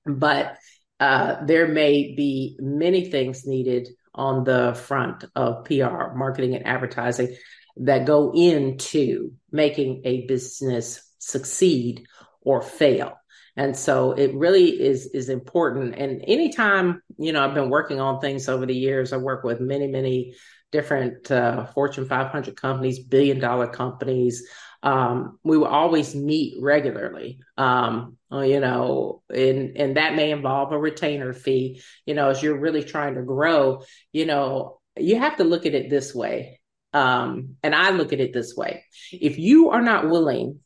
but 0.05 0.57
uh, 1.01 1.45
there 1.45 1.69
may 1.69 2.15
be 2.15 2.57
many 2.59 3.11
things 3.11 3.47
needed 3.47 3.89
on 4.15 4.45
the 4.45 4.75
front 4.75 5.25
of 5.35 5.65
PR, 5.65 6.15
marketing 6.15 6.55
and 6.55 6.67
advertising 6.67 7.37
that 7.77 8.07
go 8.07 8.33
into 8.35 9.33
making 9.53 10.03
a 10.05 10.27
business 10.27 11.03
succeed 11.19 12.07
or 12.41 12.63
fail. 12.63 13.19
And 13.57 13.77
so 13.77 14.13
it 14.13 14.35
really 14.35 14.69
is 14.69 15.07
is 15.07 15.29
important. 15.29 15.95
And 15.97 16.23
anytime, 16.27 17.03
you 17.19 17.33
know, 17.33 17.43
I've 17.43 17.55
been 17.55 17.71
working 17.71 18.01
on 18.01 18.21
things 18.21 18.49
over 18.49 18.67
the 18.67 18.75
years, 18.77 19.13
I 19.13 19.17
work 19.17 19.45
with 19.45 19.61
many, 19.61 19.87
many 19.87 20.35
different 20.73 21.31
uh, 21.31 21.65
Fortune 21.67 22.07
500 22.07 22.57
companies, 22.57 22.99
billion 22.99 23.39
dollar 23.39 23.67
companies. 23.67 24.47
Um, 24.83 25.39
we 25.43 25.59
will 25.59 25.67
always 25.67 26.15
meet 26.15 26.57
regularly. 26.61 27.41
Um, 27.57 28.17
uh, 28.31 28.41
you 28.41 28.61
know, 28.61 29.23
and 29.31 29.77
and 29.77 29.97
that 29.97 30.15
may 30.15 30.31
involve 30.31 30.73
a 30.73 30.79
retainer 30.79 31.33
fee. 31.33 31.83
You 32.05 32.15
know, 32.15 32.31
as 32.31 32.43
you're 32.43 32.59
really 32.59 32.85
trying 32.85 33.15
to 33.15 33.23
grow, 33.23 33.83
you 34.13 34.27
know, 34.27 34.81
you 34.97 35.19
have 35.19 35.37
to 35.37 35.45
look 35.45 35.67
at 35.67 35.75
it 35.75 35.91
this 35.91 36.15
way. 36.15 36.61
Um, 36.93 37.57
and 37.63 37.75
I 37.75 37.91
look 37.91 38.13
at 38.13 38.21
it 38.21 38.33
this 38.33 38.55
way: 38.57 38.85
if 39.13 39.39
you 39.39 39.71
are 39.71 39.83
not 39.83 40.09
willing, 40.09 40.61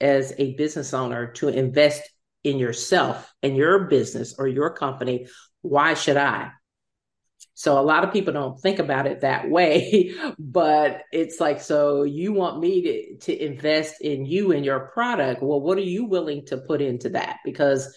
as 0.00 0.34
a 0.36 0.54
business 0.54 0.92
owner, 0.92 1.28
to 1.28 1.48
invest 1.48 2.02
in 2.44 2.58
yourself 2.58 3.32
and 3.42 3.56
your 3.56 3.84
business 3.84 4.34
or 4.38 4.48
your 4.48 4.70
company, 4.70 5.28
why 5.62 5.94
should 5.94 6.16
I? 6.16 6.50
So 7.54 7.78
a 7.78 7.82
lot 7.82 8.04
of 8.04 8.12
people 8.12 8.32
don't 8.32 8.58
think 8.58 8.78
about 8.78 9.06
it 9.06 9.20
that 9.20 9.48
way, 9.48 10.14
but 10.38 11.02
it's 11.12 11.40
like, 11.40 11.60
so 11.60 12.02
you 12.02 12.32
want 12.32 12.60
me 12.60 12.82
to, 12.82 13.16
to 13.26 13.44
invest 13.44 14.00
in 14.00 14.24
you 14.24 14.52
and 14.52 14.64
your 14.64 14.90
product. 14.94 15.42
Well, 15.42 15.60
what 15.60 15.78
are 15.78 15.82
you 15.82 16.06
willing 16.06 16.46
to 16.46 16.58
put 16.58 16.80
into 16.80 17.10
that? 17.10 17.38
Because, 17.44 17.94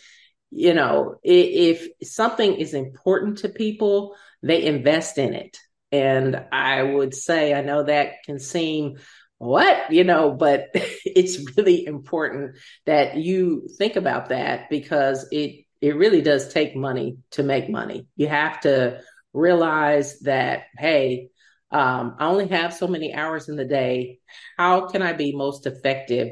you 0.51 0.73
know, 0.73 1.15
if, 1.23 1.87
if 2.01 2.09
something 2.09 2.55
is 2.55 2.73
important 2.73 3.39
to 3.39 3.49
people, 3.49 4.15
they 4.41 4.63
invest 4.65 5.17
in 5.17 5.33
it. 5.33 5.57
And 5.91 6.45
I 6.51 6.83
would 6.83 7.13
say, 7.13 7.53
I 7.53 7.61
know 7.61 7.83
that 7.83 8.23
can 8.25 8.39
seem 8.39 8.97
what 9.37 9.91
you 9.91 10.03
know 10.03 10.31
but 10.31 10.67
it's 10.73 11.57
really 11.57 11.85
important 11.85 12.55
that 12.85 13.17
you 13.17 13.67
think 13.77 13.95
about 13.95 14.29
that 14.29 14.69
because 14.69 15.27
it 15.31 15.65
it 15.81 15.95
really 15.97 16.21
does 16.21 16.53
take 16.53 16.75
money 16.75 17.17
to 17.31 17.43
make 17.43 17.69
money 17.69 18.07
you 18.15 18.27
have 18.27 18.59
to 18.61 18.99
realize 19.35 20.19
that, 20.21 20.63
hey, 20.77 21.29
um, 21.71 22.15
I 22.19 22.27
only 22.27 22.47
have 22.47 22.73
so 22.73 22.87
many 22.87 23.13
hours 23.13 23.49
in 23.49 23.55
the 23.55 23.65
day. 23.65 24.19
How 24.57 24.87
can 24.87 25.01
I 25.01 25.13
be 25.13 25.35
most 25.35 25.65
effective 25.65 26.29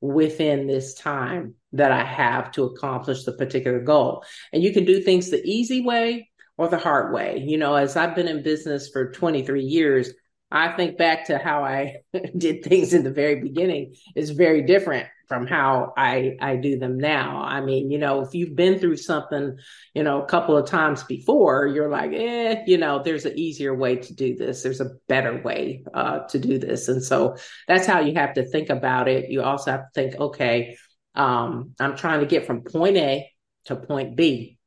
within 0.00 0.66
this 0.66 0.94
time 0.94 1.54
that 1.72 1.92
I 1.92 2.04
have 2.04 2.52
to 2.52 2.64
accomplish 2.64 3.24
the 3.24 3.32
particular 3.32 3.80
goal? 3.80 4.24
And 4.52 4.62
you 4.62 4.72
can 4.72 4.84
do 4.84 5.00
things 5.00 5.30
the 5.30 5.42
easy 5.44 5.82
way 5.82 6.30
or 6.56 6.68
the 6.68 6.78
hard 6.78 7.12
way. 7.12 7.44
You 7.46 7.58
know, 7.58 7.74
as 7.74 7.96
I've 7.96 8.14
been 8.14 8.28
in 8.28 8.42
business 8.42 8.88
for 8.88 9.12
23 9.12 9.62
years, 9.62 10.12
I 10.50 10.72
think 10.72 10.96
back 10.96 11.26
to 11.26 11.38
how 11.38 11.64
I 11.64 11.96
did 12.36 12.64
things 12.64 12.94
in 12.94 13.04
the 13.04 13.12
very 13.12 13.42
beginning 13.42 13.96
is 14.14 14.30
very 14.30 14.62
different 14.62 15.08
from 15.28 15.46
how 15.46 15.92
I 15.96 16.36
I 16.40 16.56
do 16.56 16.78
them 16.78 16.98
now. 16.98 17.42
I 17.42 17.60
mean, 17.60 17.90
you 17.90 17.98
know, 17.98 18.20
if 18.20 18.34
you've 18.34 18.54
been 18.54 18.78
through 18.78 18.96
something, 18.96 19.58
you 19.94 20.02
know, 20.02 20.22
a 20.22 20.26
couple 20.26 20.56
of 20.56 20.68
times 20.68 21.02
before, 21.04 21.66
you're 21.66 21.90
like, 21.90 22.12
eh, 22.12 22.62
you 22.66 22.78
know, 22.78 23.02
there's 23.02 23.24
an 23.24 23.38
easier 23.38 23.74
way 23.74 23.96
to 23.96 24.14
do 24.14 24.36
this. 24.36 24.62
There's 24.62 24.80
a 24.80 24.92
better 25.08 25.42
way 25.42 25.84
uh, 25.92 26.20
to 26.28 26.38
do 26.38 26.58
this, 26.58 26.88
and 26.88 27.02
so 27.02 27.36
that's 27.66 27.86
how 27.86 28.00
you 28.00 28.14
have 28.14 28.34
to 28.34 28.44
think 28.44 28.70
about 28.70 29.08
it. 29.08 29.30
You 29.30 29.42
also 29.42 29.72
have 29.72 29.80
to 29.80 29.90
think, 29.94 30.20
okay, 30.20 30.76
um, 31.14 31.74
I'm 31.80 31.96
trying 31.96 32.20
to 32.20 32.26
get 32.26 32.46
from 32.46 32.62
point 32.62 32.96
A 32.96 33.30
to 33.66 33.76
point 33.76 34.16
B. 34.16 34.58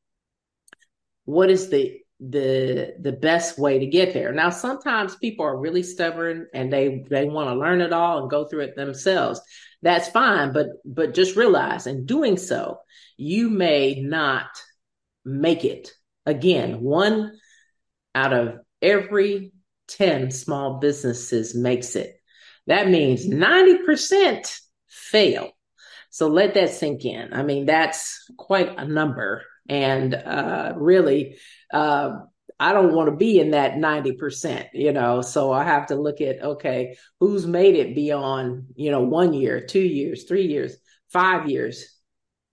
What 1.26 1.50
is 1.50 1.70
the 1.70 2.00
the 2.20 2.96
the 3.00 3.14
best 3.14 3.58
way 3.58 3.80
to 3.80 3.86
get 3.86 4.14
there. 4.14 4.34
Now 4.34 4.50
sometimes 4.50 5.16
people 5.16 5.46
are 5.46 5.58
really 5.58 5.84
stubborn 5.84 6.48
and 6.54 6.72
they 6.72 7.06
they 7.10 7.26
want 7.26 7.50
to 7.50 7.56
learn 7.56 7.82
it 7.82 7.94
all 7.94 8.20
and 8.20 8.30
go 8.30 8.46
through 8.46 8.62
it 8.62 8.76
themselves. 8.76 9.40
That's 9.82 10.10
fine, 10.10 10.52
but 10.52 10.68
but 10.84 11.14
just 11.14 11.36
realize 11.36 11.88
in 11.88 12.06
doing 12.06 12.38
so, 12.38 12.80
you 13.18 13.50
may 13.50 14.02
not 14.02 14.48
make 15.24 15.64
it. 15.64 15.92
Again, 16.26 16.82
one 16.82 17.38
out 18.14 18.34
of 18.34 18.60
every 18.82 19.52
10 19.88 20.32
small 20.32 20.80
businesses 20.80 21.56
makes 21.56 21.96
it. 21.96 22.16
That 22.68 22.90
means 22.90 23.28
90% 23.28 24.60
fail. 24.88 25.52
So 26.12 26.28
let 26.28 26.54
that 26.56 26.70
sink 26.70 27.06
in. 27.06 27.34
I 27.34 27.44
mean, 27.44 27.66
that's 27.66 28.30
quite 28.38 28.78
a 28.78 28.86
number. 28.86 29.44
And 29.68 30.14
uh, 30.14 30.74
really, 30.76 31.38
uh, 31.72 32.20
I 32.60 32.74
don't 32.74 32.94
want 32.94 33.10
to 33.10 33.16
be 33.16 33.40
in 33.40 33.52
that 33.52 33.76
90%, 33.76 34.70
you 34.74 34.92
know. 34.92 35.22
So 35.22 35.52
I 35.52 35.64
have 35.64 35.88
to 35.88 35.96
look 35.96 36.22
at, 36.22 36.42
okay, 36.42 36.98
who's 37.20 37.48
made 37.48 37.76
it 37.76 37.96
beyond, 37.96 38.68
you 38.76 38.92
know, 38.92 39.02
one 39.02 39.34
year, 39.34 39.66
two 39.66 39.80
years, 39.80 40.26
three 40.26 40.48
years, 40.48 40.76
five 41.12 41.50
years. 41.50 41.96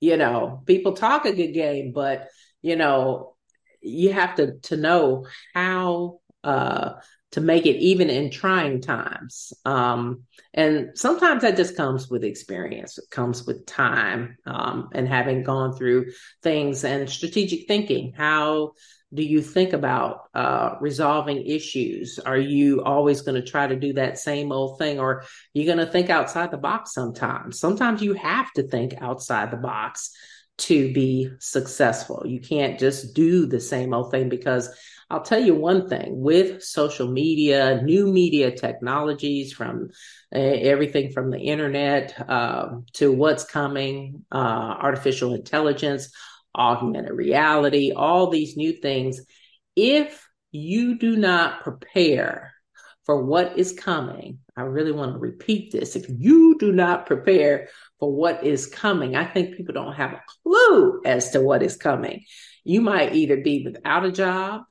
You 0.00 0.16
know, 0.16 0.62
people 0.66 0.92
talk 0.92 1.24
a 1.24 1.32
good 1.32 1.52
game, 1.52 1.92
but, 1.92 2.28
you 2.62 2.76
know, 2.76 3.34
you 3.80 4.12
have 4.12 4.34
to 4.36 4.58
to 4.62 4.76
know 4.76 5.26
how 5.54 6.18
uh 6.42 6.94
to 7.32 7.40
make 7.40 7.66
it 7.66 7.76
even 7.76 8.08
in 8.08 8.30
trying 8.30 8.80
times. 8.80 9.52
Um, 9.64 10.22
and 10.54 10.92
sometimes 10.94 11.42
that 11.42 11.56
just 11.56 11.76
comes 11.76 12.08
with 12.08 12.24
experience. 12.24 12.96
It 12.98 13.10
comes 13.10 13.46
with 13.46 13.66
time 13.66 14.38
um, 14.46 14.88
and 14.94 15.06
having 15.06 15.42
gone 15.42 15.76
through 15.76 16.12
things 16.42 16.84
and 16.84 17.10
strategic 17.10 17.66
thinking. 17.68 18.14
How 18.16 18.72
do 19.14 19.22
you 19.22 19.40
think 19.40 19.72
about 19.72 20.28
uh, 20.34 20.74
resolving 20.80 21.46
issues? 21.46 22.18
Are 22.18 22.38
you 22.38 22.82
always 22.82 23.22
going 23.22 23.40
to 23.40 23.48
try 23.48 23.66
to 23.66 23.76
do 23.76 23.92
that 23.94 24.18
same 24.18 24.52
old 24.52 24.78
thing, 24.78 24.98
or 24.98 25.24
you're 25.54 25.64
you 25.64 25.72
going 25.72 25.84
to 25.84 25.90
think 25.90 26.10
outside 26.10 26.50
the 26.50 26.58
box 26.58 26.92
sometimes? 26.92 27.60
Sometimes 27.60 28.02
you 28.02 28.14
have 28.14 28.52
to 28.52 28.64
think 28.64 28.94
outside 29.00 29.50
the 29.50 29.56
box 29.56 30.10
to 30.58 30.92
be 30.92 31.30
successful. 31.38 32.22
You 32.26 32.40
can't 32.40 32.78
just 32.78 33.14
do 33.14 33.46
the 33.46 33.60
same 33.60 33.94
old 33.94 34.10
thing 34.10 34.28
because 34.28 34.70
I'll 35.08 35.22
tell 35.22 35.40
you 35.40 35.54
one 35.54 35.88
thing 35.88 36.20
with 36.20 36.64
social 36.64 37.06
media, 37.06 37.80
new 37.82 38.12
media 38.12 38.50
technologies 38.50 39.52
from 39.52 39.90
uh, 40.34 40.38
everything 40.38 41.12
from 41.12 41.30
the 41.30 41.38
internet 41.38 42.18
uh, 42.28 42.78
to 42.94 43.12
what's 43.12 43.44
coming, 43.44 44.24
uh, 44.32 44.36
artificial 44.80 45.34
intelligence, 45.34 46.10
augmented 46.56 47.12
reality, 47.12 47.92
all 47.92 48.30
these 48.30 48.56
new 48.56 48.72
things. 48.72 49.20
If 49.76 50.26
you 50.50 50.98
do 50.98 51.16
not 51.16 51.62
prepare 51.62 52.54
for 53.04 53.24
what 53.24 53.58
is 53.58 53.72
coming, 53.72 54.38
I 54.56 54.62
really 54.62 54.92
want 54.92 55.12
to 55.12 55.18
repeat 55.18 55.70
this. 55.70 55.94
If 55.94 56.06
you 56.08 56.56
do 56.58 56.72
not 56.72 57.06
prepare 57.06 57.68
for 58.00 58.12
what 58.12 58.44
is 58.44 58.66
coming, 58.66 59.14
I 59.14 59.24
think 59.24 59.56
people 59.56 59.74
don't 59.74 59.94
have 59.94 60.12
a 60.12 60.22
clue 60.42 61.02
as 61.04 61.30
to 61.30 61.40
what 61.40 61.62
is 61.62 61.76
coming. 61.76 62.24
You 62.64 62.80
might 62.80 63.14
either 63.14 63.36
be 63.36 63.62
without 63.64 64.04
a 64.04 64.10
job, 64.10 64.62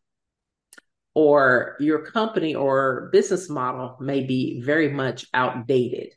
or 1.13 1.77
your 1.79 2.05
company 2.05 2.55
or 2.55 3.09
business 3.13 3.49
model 3.49 3.95
may 4.01 4.25
be 4.25 4.61
very 4.61 4.89
much 4.89 5.25
outdated. 5.33 6.09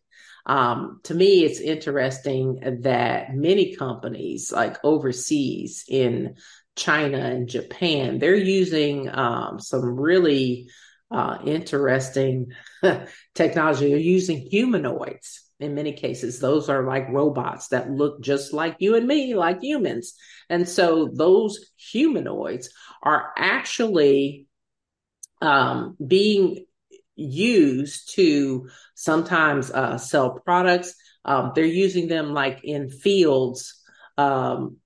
Um, 0.48 1.00
to 1.04 1.14
me, 1.14 1.44
it's 1.44 1.60
interesting 1.60 2.80
that 2.82 3.34
many 3.34 3.76
companies, 3.76 4.50
like 4.50 4.82
overseas 4.82 5.84
in 5.86 6.36
China 6.74 7.18
and 7.18 7.48
Japan, 7.48 8.18
they're 8.18 8.34
using 8.34 9.10
um, 9.14 9.60
some 9.60 9.84
really 10.00 10.70
uh, 11.10 11.38
interesting 11.44 12.52
technology. 13.34 13.90
They're 13.90 13.98
using 13.98 14.38
humanoids 14.38 15.42
in 15.60 15.74
many 15.74 15.92
cases. 15.92 16.40
Those 16.40 16.68
are 16.68 16.84
like 16.84 17.08
robots 17.10 17.68
that 17.68 17.90
look 17.90 18.22
just 18.22 18.52
like 18.52 18.76
you 18.78 18.96
and 18.96 19.06
me, 19.06 19.34
like 19.34 19.62
humans. 19.62 20.14
And 20.48 20.68
so 20.68 21.10
those 21.12 21.72
humanoids 21.76 22.70
are 23.02 23.32
actually 23.36 24.46
um, 25.42 25.96
being 26.04 26.64
used 27.18 28.14
to 28.14 28.68
sometimes 28.94 29.70
uh, 29.70 29.98
sell 29.98 30.38
products. 30.38 30.94
Um, 31.24 31.52
they're 31.54 31.64
using 31.64 32.08
them 32.08 32.32
like 32.32 32.60
in 32.64 32.88
fields 32.88 33.74
um, 34.16 34.76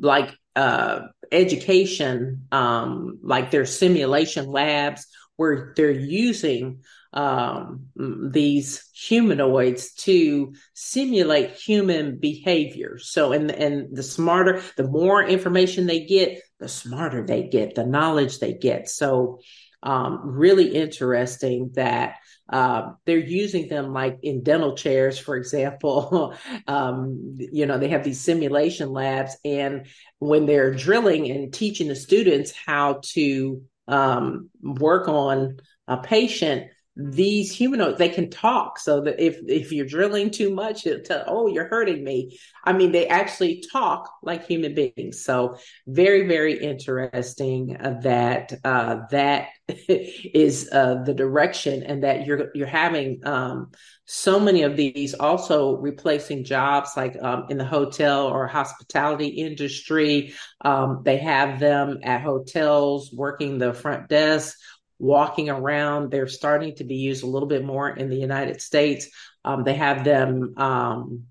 like 0.00 0.34
uh, 0.56 1.00
education, 1.30 2.46
um, 2.52 3.18
like 3.22 3.50
their 3.50 3.66
simulation 3.66 4.46
labs 4.46 5.06
where 5.36 5.72
they're 5.76 5.90
using 5.90 6.80
um, 7.12 7.86
these 7.96 8.90
humanoids 8.92 9.94
to 9.94 10.52
simulate 10.74 11.52
human 11.52 12.18
behavior. 12.18 12.98
So, 12.98 13.32
and 13.32 13.50
and 13.50 13.96
the 13.96 14.02
smarter, 14.02 14.60
the 14.76 14.88
more 14.88 15.22
information 15.22 15.86
they 15.86 16.04
get, 16.04 16.40
the 16.58 16.68
smarter 16.68 17.24
they 17.24 17.44
get, 17.44 17.74
the 17.74 17.86
knowledge 17.86 18.40
they 18.40 18.52
get. 18.52 18.88
So, 18.88 19.38
um, 19.82 20.20
really 20.24 20.74
interesting 20.74 21.70
that 21.74 22.16
uh, 22.50 22.92
they're 23.04 23.18
using 23.18 23.68
them 23.68 23.92
like 23.92 24.18
in 24.22 24.42
dental 24.42 24.74
chairs, 24.74 25.18
for 25.18 25.36
example. 25.36 26.34
um, 26.66 27.36
you 27.38 27.66
know, 27.66 27.78
they 27.78 27.88
have 27.88 28.04
these 28.04 28.20
simulation 28.20 28.90
labs, 28.90 29.36
and 29.44 29.86
when 30.18 30.46
they're 30.46 30.74
drilling 30.74 31.30
and 31.30 31.52
teaching 31.52 31.88
the 31.88 31.96
students 31.96 32.52
how 32.52 33.00
to 33.02 33.62
um, 33.86 34.50
work 34.62 35.08
on 35.08 35.58
a 35.86 35.98
patient, 35.98 36.68
these 37.00 37.54
humanoids 37.54 37.96
they 37.96 38.08
can 38.08 38.28
talk. 38.28 38.78
So 38.78 39.02
that 39.02 39.20
if 39.24 39.38
if 39.46 39.70
you're 39.70 39.86
drilling 39.86 40.30
too 40.30 40.52
much 40.52 40.84
it'll 40.84 41.04
tell 41.04 41.24
oh 41.28 41.46
you're 41.46 41.68
hurting 41.68 42.02
me. 42.02 42.38
I 42.64 42.72
mean 42.72 42.90
they 42.90 43.06
actually 43.06 43.62
talk 43.72 44.10
like 44.20 44.46
human 44.46 44.74
beings. 44.74 45.24
So 45.24 45.58
very 45.86 46.26
very 46.26 46.58
interesting 46.58 47.76
uh, 47.76 48.00
that 48.02 48.52
uh, 48.64 48.96
that 49.12 49.50
is 49.88 50.68
uh, 50.72 51.02
the 51.04 51.14
direction 51.14 51.84
and 51.84 52.02
that 52.02 52.26
you're 52.26 52.50
you're 52.52 52.66
having 52.66 53.24
um, 53.24 53.70
so 54.04 54.40
many 54.40 54.62
of 54.62 54.76
these 54.76 55.14
also 55.14 55.76
replacing 55.76 56.42
jobs 56.42 56.96
like 56.96 57.16
um, 57.22 57.44
in 57.48 57.58
the 57.58 57.64
hotel 57.64 58.26
or 58.26 58.48
hospitality 58.48 59.28
industry. 59.28 60.34
Um, 60.62 61.02
they 61.04 61.18
have 61.18 61.60
them 61.60 61.98
at 62.02 62.22
hotels 62.22 63.12
working 63.12 63.58
the 63.58 63.72
front 63.72 64.08
desk 64.08 64.58
walking 64.98 65.50
around. 65.50 66.10
They're 66.10 66.28
starting 66.28 66.74
to 66.76 66.84
be 66.84 66.96
used 66.96 67.22
a 67.22 67.28
little 67.28 67.48
bit 67.48 67.64
more 67.64 67.88
in 67.88 68.08
the 68.08 68.16
United 68.16 68.60
States. 68.60 69.08
Um, 69.44 69.64
they 69.64 69.74
have 69.74 70.04
them 70.04 70.54
um, 70.56 71.24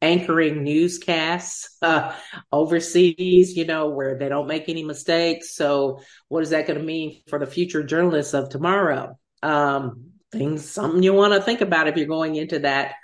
anchoring 0.00 0.62
newscasts 0.62 1.76
uh, 1.82 2.14
overseas, 2.52 3.56
you 3.56 3.64
know, 3.64 3.90
where 3.90 4.18
they 4.18 4.28
don't 4.28 4.48
make 4.48 4.68
any 4.68 4.84
mistakes. 4.84 5.54
So, 5.54 6.00
what 6.28 6.42
is 6.42 6.50
that 6.50 6.66
going 6.66 6.78
to 6.78 6.84
mean 6.84 7.22
for 7.28 7.38
the 7.38 7.46
future 7.46 7.82
journalists 7.82 8.34
of 8.34 8.48
tomorrow? 8.48 9.18
Um, 9.42 10.10
things, 10.32 10.68
something 10.68 11.02
you 11.02 11.14
want 11.14 11.34
to 11.34 11.42
think 11.42 11.60
about 11.60 11.88
if 11.88 11.96
you're 11.96 12.06
going 12.06 12.36
into 12.36 12.60
that 12.60 12.94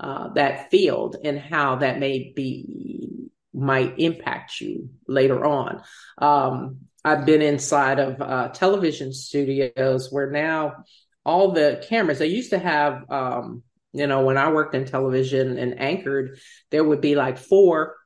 uh, 0.00 0.28
that 0.34 0.70
field 0.70 1.16
and 1.22 1.38
how 1.38 1.76
that 1.76 1.98
may 1.98 2.32
be 2.34 3.30
might 3.54 3.98
impact 3.98 4.60
you 4.60 4.90
later 5.06 5.44
on. 5.44 5.82
Um, 6.18 6.78
I've 7.04 7.26
been 7.26 7.42
inside 7.42 7.98
of 7.98 8.20
uh, 8.20 8.48
television 8.48 9.12
studios 9.12 10.08
where 10.10 10.30
now 10.30 10.84
all 11.24 11.52
the 11.52 11.84
cameras 11.88 12.18
they 12.18 12.26
used 12.28 12.50
to 12.50 12.58
have. 12.58 13.10
Um, 13.10 13.62
you 13.92 14.06
know, 14.06 14.24
when 14.24 14.38
I 14.38 14.50
worked 14.50 14.74
in 14.74 14.86
television 14.86 15.58
and 15.58 15.78
anchored, 15.78 16.38
there 16.70 16.84
would 16.84 17.00
be 17.00 17.14
like 17.14 17.38
four 17.38 17.96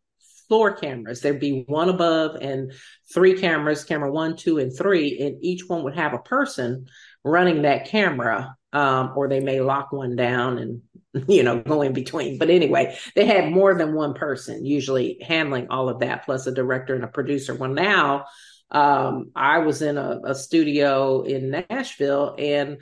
floor 0.49 0.75
cameras. 0.75 1.21
There'd 1.21 1.41
be 1.41 1.65
one 1.67 1.89
above 1.89 2.37
and 2.41 2.73
three 3.13 3.39
cameras, 3.39 3.85
camera 3.85 4.11
one, 4.11 4.37
two, 4.37 4.59
and 4.59 4.77
three, 4.77 5.19
and 5.21 5.45
each 5.45 5.69
one 5.69 5.85
would 5.85 5.95
have 5.97 6.15
a 6.15 6.19
person 6.19 6.87
running 7.25 7.63
that 7.63 7.87
camera. 7.87 8.57
Um, 8.73 9.13
or 9.17 9.29
they 9.29 9.41
may 9.41 9.61
lock 9.61 9.93
one 9.93 10.17
down 10.17 10.59
and 10.59 10.83
you 11.29 11.43
know 11.43 11.61
go 11.61 11.83
in 11.83 11.93
between. 11.93 12.39
But 12.39 12.51
anyway, 12.51 12.99
they 13.15 13.25
had 13.25 13.51
more 13.51 13.75
than 13.75 13.95
one 13.95 14.15
person 14.15 14.67
usually 14.67 15.19
handling 15.27 15.69
all 15.71 15.89
of 15.89 16.01
that, 16.01 16.25
plus 16.25 16.47
a 16.47 16.53
director 16.53 16.95
and 16.95 17.05
a 17.05 17.09
producer. 17.09 17.55
Well, 17.55 17.71
now 17.71 18.27
um, 18.71 19.31
I 19.35 19.59
was 19.59 19.83
in 19.83 19.97
a, 19.99 20.21
a 20.25 20.35
studio 20.35 21.23
in 21.23 21.65
Nashville 21.71 22.35
and 22.39 22.79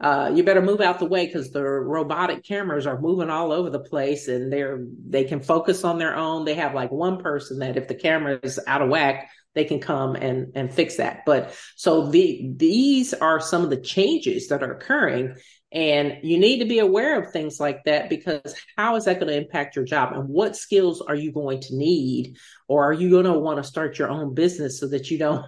uh, 0.00 0.30
you 0.32 0.44
better 0.44 0.62
move 0.62 0.80
out 0.80 1.00
the 1.00 1.06
way 1.06 1.26
because 1.26 1.50
the 1.50 1.62
robotic 1.62 2.44
cameras 2.44 2.86
are 2.86 3.00
moving 3.00 3.30
all 3.30 3.50
over 3.50 3.68
the 3.68 3.80
place 3.80 4.28
and 4.28 4.52
they're 4.52 4.84
they 5.08 5.24
can 5.24 5.40
focus 5.40 5.82
on 5.82 5.98
their 5.98 6.14
own. 6.16 6.44
They 6.44 6.54
have 6.54 6.74
like 6.74 6.92
one 6.92 7.20
person 7.20 7.58
that 7.60 7.76
if 7.76 7.88
the 7.88 7.96
camera 7.96 8.38
is 8.42 8.60
out 8.68 8.80
of 8.80 8.90
whack, 8.90 9.28
they 9.54 9.64
can 9.64 9.80
come 9.80 10.14
and 10.14 10.52
and 10.54 10.72
fix 10.72 10.98
that. 10.98 11.22
But 11.26 11.52
so 11.74 12.10
the 12.10 12.48
these 12.54 13.12
are 13.12 13.40
some 13.40 13.64
of 13.64 13.70
the 13.70 13.80
changes 13.80 14.48
that 14.48 14.62
are 14.62 14.72
occurring 14.72 15.34
And 15.70 16.18
you 16.22 16.38
need 16.38 16.60
to 16.60 16.64
be 16.64 16.78
aware 16.78 17.20
of 17.20 17.30
things 17.30 17.60
like 17.60 17.84
that 17.84 18.08
because 18.08 18.54
how 18.76 18.96
is 18.96 19.04
that 19.04 19.20
going 19.20 19.28
to 19.28 19.36
impact 19.36 19.76
your 19.76 19.84
job? 19.84 20.14
And 20.14 20.28
what 20.28 20.56
skills 20.56 21.02
are 21.02 21.14
you 21.14 21.30
going 21.30 21.60
to 21.60 21.76
need? 21.76 22.38
Or 22.68 22.84
are 22.84 22.92
you 22.92 23.10
going 23.10 23.26
to 23.26 23.38
want 23.38 23.58
to 23.58 23.64
start 23.64 23.98
your 23.98 24.08
own 24.08 24.34
business 24.34 24.80
so 24.80 24.88
that 24.88 25.10
you 25.10 25.18
don't 25.18 25.44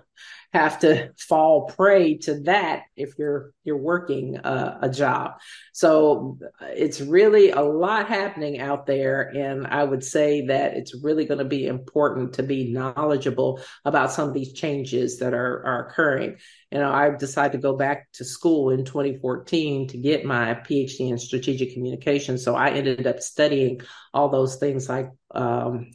have 0.53 0.81
to 0.81 1.13
fall 1.17 1.67
prey 1.67 2.19
to 2.19 2.41
that 2.41 2.83
if 2.97 3.15
you're 3.19 3.53
you're 3.63 3.77
working 3.77 4.37
uh, 4.39 4.79
a 4.83 4.89
job. 4.89 5.35
So 5.73 6.39
it's 6.61 7.01
really 7.01 7.51
a 7.51 7.61
lot 7.61 8.09
happening 8.09 8.59
out 8.59 8.87
there, 8.87 9.23
and 9.23 9.67
I 9.67 9.85
would 9.85 10.03
say 10.03 10.47
that 10.47 10.75
it's 10.77 10.95
really 11.03 11.25
going 11.25 11.39
to 11.39 11.45
be 11.45 11.67
important 11.67 12.35
to 12.35 12.43
be 12.43 12.73
knowledgeable 12.73 13.61
about 13.85 14.13
some 14.13 14.29
of 14.29 14.35
these 14.35 14.53
changes 14.53 15.19
that 15.19 15.35
are 15.35 15.65
are 15.65 15.89
occurring. 15.89 16.37
You 16.73 16.79
know, 16.79 16.91
I 16.91 17.11
decided 17.11 17.53
to 17.53 17.63
go 17.63 17.77
back 17.77 18.09
to 18.15 18.25
school 18.25 18.71
in 18.71 18.85
2014 18.85 19.89
to 19.89 19.99
get 19.99 20.25
my 20.25 20.55
PhD 20.55 21.11
in 21.11 21.19
strategic 21.19 21.75
communication. 21.75 22.39
So 22.39 22.57
I 22.57 22.71
ended 22.71 23.07
up 23.07 23.21
studying 23.21 23.81
all 24.13 24.29
those 24.29 24.57
things 24.57 24.89
like 24.89 25.11
um, 25.33 25.91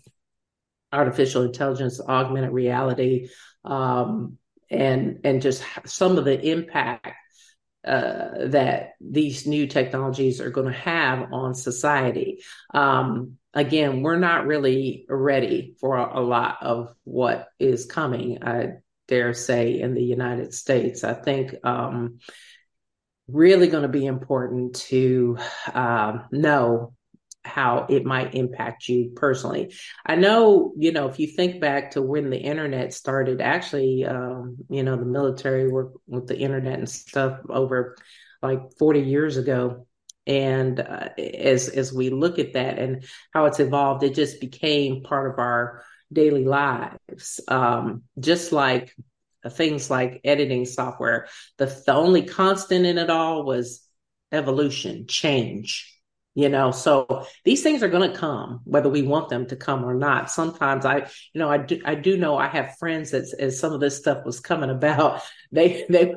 artificial 0.92 1.44
intelligence, 1.44 2.00
augmented 2.00 2.52
reality, 2.52 3.30
um, 3.64 4.38
and 4.70 5.20
and 5.24 5.42
just 5.42 5.64
some 5.86 6.18
of 6.18 6.26
the 6.26 6.52
impact 6.52 7.08
uh, 7.86 8.48
that 8.48 8.94
these 9.00 9.46
new 9.46 9.68
technologies 9.68 10.42
are 10.42 10.50
going 10.50 10.72
to 10.72 10.80
have 10.80 11.32
on 11.32 11.54
society. 11.54 12.42
Um, 12.74 13.38
again, 13.54 14.02
we're 14.02 14.18
not 14.18 14.48
really 14.48 15.06
ready 15.08 15.76
for 15.80 15.96
a, 15.96 16.20
a, 16.20 16.22
lot 16.22 16.58
of 16.62 16.96
what 17.04 17.48
is 17.60 17.86
coming. 17.86 18.42
I 18.44 18.78
dare 19.08 19.36
say 19.36 19.80
in 19.80 19.94
the 19.94 20.04
United 20.04 20.52
States. 20.54 21.04
I 21.04 21.14
think 21.14 21.54
um, 21.64 22.18
really 23.28 23.68
going 23.68 23.84
to 23.84 23.90
be 23.90 24.08
important 24.08 24.78
to 24.88 25.38
uh, 25.72 26.20
know 26.32 26.94
how 27.46 27.86
it 27.90 28.06
might 28.06 28.34
impact 28.34 28.90
you 28.90 29.12
personally. 29.16 29.74
I 30.06 30.16
know, 30.16 30.74
you 30.78 30.92
know, 30.92 31.08
if 31.08 31.20
you 31.20 31.28
think 31.28 31.62
back 31.62 31.92
to 31.92 32.02
when 32.02 32.30
the 32.30 32.40
internet 32.40 32.94
started, 32.94 33.40
actually, 33.40 34.06
um, 34.06 34.58
you 34.70 34.84
know, 34.84 34.98
the 34.98 35.06
military 35.06 35.68
worked 35.70 35.98
with 36.08 36.28
the 36.28 36.38
internet 36.38 36.80
and 36.80 36.90
stuff 36.90 37.40
over 37.50 37.96
like 38.42 38.60
40 38.78 39.02
years 39.02 39.38
ago. 39.38 39.88
And 40.28 40.80
uh, 40.80 41.10
as 41.18 41.70
as 41.70 41.94
we 41.94 42.10
look 42.10 42.40
at 42.40 42.54
that 42.54 42.80
and 42.80 43.06
how 43.32 43.46
it's 43.46 43.60
evolved, 43.60 44.04
it 44.04 44.16
just 44.16 44.42
became 44.42 45.04
part 45.04 45.32
of 45.32 45.38
our 45.38 45.84
daily 46.12 46.46
lives. 46.46 47.40
Um, 47.48 48.04
just 48.20 48.52
like 48.52 48.96
things 49.52 49.92
like 49.92 50.22
editing 50.24 50.66
software, 50.66 51.28
the, 51.58 51.68
the 51.86 51.94
only 51.94 52.24
constant 52.24 52.88
in 52.88 52.98
it 52.98 53.12
all 53.12 53.44
was 53.46 53.88
evolution, 54.32 55.06
change 55.08 55.95
you 56.36 56.50
know? 56.50 56.72
So 56.72 57.26
these 57.44 57.64
things 57.64 57.82
are 57.82 57.90
going 57.90 58.12
to 58.12 58.18
come 58.18 58.62
whether 58.66 58.90
we 58.90 59.02
want 59.02 59.30
them 59.30 59.48
to 59.48 59.56
come 59.56 59.84
or 59.84 59.96
not. 59.96 60.30
Sometimes 60.30 60.86
i 60.86 60.98
you 61.34 61.40
know 61.40 61.50
i 61.50 61.58
do 61.58 61.82
i 61.86 61.96
do 61.96 62.18
know 62.18 62.38
i 62.38 62.48
have 62.48 62.78
friends 62.78 63.12
that 63.12 63.34
as 63.40 63.60
some 63.60 63.74
of 63.74 63.80
this 63.80 63.98
stuff 63.98 64.26
was 64.26 64.40
coming 64.40 64.70
about 64.70 65.22
they 65.52 65.86
they 65.90 66.14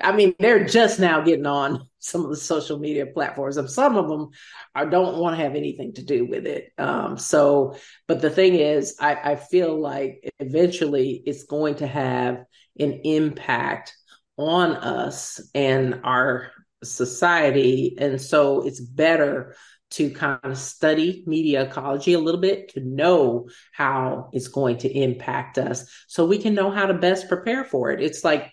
i 0.00 0.12
mean 0.12 0.34
they're 0.38 0.64
just 0.64 1.00
now 1.00 1.20
getting 1.20 1.46
on 1.46 1.86
some 1.98 2.22
of 2.22 2.30
the 2.30 2.36
social 2.36 2.78
media 2.78 3.06
platforms 3.06 3.56
and 3.56 3.70
some 3.70 3.96
of 3.96 4.08
them 4.08 4.28
I 4.74 4.84
don't 4.84 5.16
want 5.16 5.36
to 5.36 5.42
have 5.42 5.54
anything 5.54 5.94
to 5.94 6.04
do 6.04 6.26
with 6.26 6.46
it. 6.46 6.70
Um 6.78 7.16
so 7.16 7.76
but 8.06 8.20
the 8.20 8.30
thing 8.30 8.54
is 8.54 8.96
i 9.00 9.32
i 9.32 9.36
feel 9.36 9.80
like 9.80 10.32
eventually 10.38 11.22
it's 11.24 11.44
going 11.44 11.76
to 11.76 11.86
have 11.86 12.44
an 12.78 13.00
impact 13.04 13.96
on 14.36 14.72
us 14.72 15.40
and 15.54 16.00
our 16.04 16.50
society. 16.84 17.96
And 17.98 18.20
so 18.20 18.66
it's 18.66 18.80
better 18.80 19.56
to 19.90 20.10
kind 20.10 20.40
of 20.42 20.58
study 20.58 21.22
media 21.26 21.62
ecology 21.62 22.14
a 22.14 22.18
little 22.18 22.40
bit 22.40 22.70
to 22.70 22.80
know 22.80 23.48
how 23.72 24.30
it's 24.32 24.48
going 24.48 24.78
to 24.78 24.88
impact 24.88 25.58
us 25.58 25.88
so 26.08 26.24
we 26.24 26.38
can 26.38 26.54
know 26.54 26.70
how 26.70 26.86
to 26.86 26.94
best 26.94 27.28
prepare 27.28 27.64
for 27.64 27.90
it. 27.90 28.00
It's 28.00 28.24
like, 28.24 28.50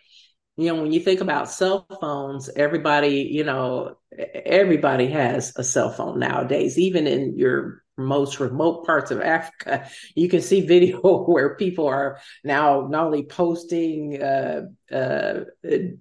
you 0.58 0.68
know, 0.68 0.82
when 0.82 0.92
you 0.92 1.00
think 1.00 1.22
about 1.22 1.50
cell 1.50 1.88
phones, 2.00 2.50
everybody, 2.50 3.30
you 3.32 3.44
know, 3.44 3.96
everybody 4.18 5.08
has 5.08 5.54
a 5.56 5.64
cell 5.64 5.92
phone 5.92 6.20
nowadays, 6.20 6.78
even 6.78 7.08
in 7.08 7.38
your 7.38 7.82
most 7.98 8.40
remote 8.40 8.86
parts 8.86 9.12
of 9.12 9.22
Africa, 9.22 9.88
you 10.16 10.28
can 10.28 10.42
see 10.42 10.62
video 10.62 11.00
where 11.26 11.56
people 11.56 11.88
are 11.88 12.20
now 12.44 12.88
not 12.90 13.06
only 13.06 13.24
posting 13.24 14.22
uh, 14.22 14.64
uh, 14.92 15.42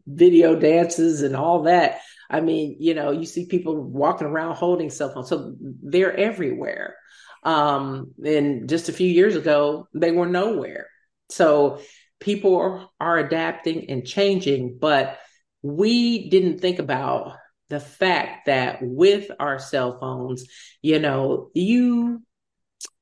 video 0.06 0.56
dances 0.56 1.22
and 1.22 1.36
all 1.36 1.64
that. 1.64 2.00
I 2.28 2.40
mean, 2.40 2.76
you 2.80 2.94
know, 2.94 3.10
you 3.10 3.26
see 3.26 3.46
people 3.46 3.80
walking 3.80 4.26
around 4.26 4.56
holding 4.56 4.90
cell 4.90 5.12
phones, 5.12 5.28
so 5.28 5.54
they're 5.60 6.16
everywhere. 6.16 6.96
Um, 7.42 8.12
and 8.24 8.68
just 8.68 8.88
a 8.88 8.92
few 8.92 9.08
years 9.08 9.36
ago, 9.36 9.88
they 9.94 10.10
were 10.10 10.26
nowhere. 10.26 10.88
So 11.30 11.80
people 12.20 12.90
are, 13.00 13.18
adapting 13.18 13.90
and 13.90 14.06
changing, 14.06 14.78
but 14.78 15.18
we 15.62 16.28
didn't 16.30 16.60
think 16.60 16.78
about 16.78 17.36
the 17.68 17.80
fact 17.80 18.46
that 18.46 18.78
with 18.80 19.30
our 19.38 19.58
cell 19.58 19.98
phones, 19.98 20.44
you 20.82 20.98
know, 20.98 21.50
you 21.54 22.22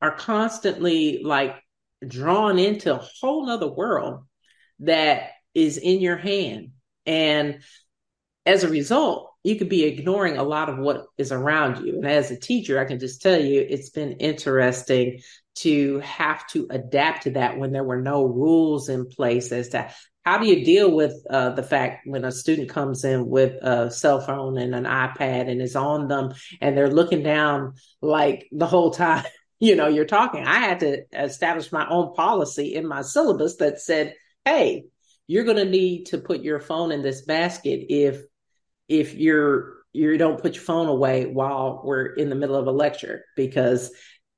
are 0.01 0.14
constantly 0.14 1.23
like 1.23 1.57
drawn 2.07 2.59
into 2.59 2.95
a 2.95 3.07
whole 3.21 3.47
nother 3.47 3.69
world 3.69 4.25
that 4.81 5.31
is 5.55 5.79
in 5.79 6.01
your 6.01 6.16
hand. 6.16 6.73
And 7.07 7.62
as 8.47 8.62
a 8.62 8.69
result, 8.69 9.28
you 9.45 9.57
could 9.57 9.68
be 9.68 9.84
ignoring 9.84 10.36
a 10.36 10.43
lot 10.43 10.68
of 10.68 10.78
what 10.78 11.07
is 11.16 11.32
around 11.32 11.84
you. 11.84 11.97
And 11.97 12.07
as 12.07 12.30
a 12.30 12.39
teacher, 12.39 12.78
I 12.78 12.84
can 12.84 12.99
just 12.99 13.22
tell 13.22 13.41
you 13.41 13.61
it's 13.61 13.91
been 13.91 14.12
interesting 14.12 15.20
to 15.57 15.99
have 16.01 16.47
to 16.49 16.66
adapt 16.70 17.24
to 17.24 17.30
that 17.30 17.59
when 17.59 17.72
there 17.72 17.84
were 17.84 18.01
no 18.01 18.24
rules 18.24 18.89
in 18.89 19.07
place 19.07 19.51
as 19.51 19.70
to 19.70 19.91
how 20.24 20.39
do 20.39 20.47
you 20.47 20.64
deal 20.64 20.91
with 20.95 21.14
uh, 21.30 21.51
the 21.51 21.62
fact 21.62 22.07
when 22.07 22.24
a 22.24 22.30
student 22.30 22.68
comes 22.68 23.03
in 23.05 23.28
with 23.28 23.53
a 23.62 23.91
cell 23.91 24.20
phone 24.20 24.59
and 24.59 24.74
an 24.74 24.84
iPad 24.84 25.51
and 25.51 25.62
is 25.62 25.74
on 25.74 26.07
them 26.07 26.34
and 26.61 26.76
they're 26.76 26.91
looking 26.91 27.22
down 27.22 27.74
like 28.03 28.47
the 28.53 28.66
whole 28.66 28.91
time, 28.91 29.24
you 29.59 29.74
know, 29.74 29.89
you're 29.89 30.05
talking? 30.05 30.45
I 30.45 30.59
had 30.59 30.80
to 30.80 31.05
establish 31.12 31.72
my 31.72 31.89
own 31.89 32.14
policy 32.14 32.74
in 32.74 32.86
my 32.86 33.03
syllabus 33.03 33.57
that 33.57 33.80
said, 33.80 34.14
hey, 34.45 34.84
you're 35.26 35.45
going 35.45 35.57
to 35.57 35.64
need 35.64 36.07
to 36.07 36.18
put 36.18 36.43
your 36.43 36.61
phone 36.61 36.93
in 36.93 37.03
this 37.03 37.22
basket 37.22 37.86
if 37.89 38.22
if 38.89 39.14
you're 39.14 39.74
you 39.93 40.16
don't 40.18 40.41
put 40.41 40.55
your 40.55 40.64
phone 40.64 40.86
away 40.86 41.26
while 41.26 41.80
we're 41.84 42.07
in 42.07 42.28
the 42.28 42.34
middle 42.34 42.57
of 42.57 42.66
a 42.66 42.72
lecture 42.72 43.24
because 43.36 43.91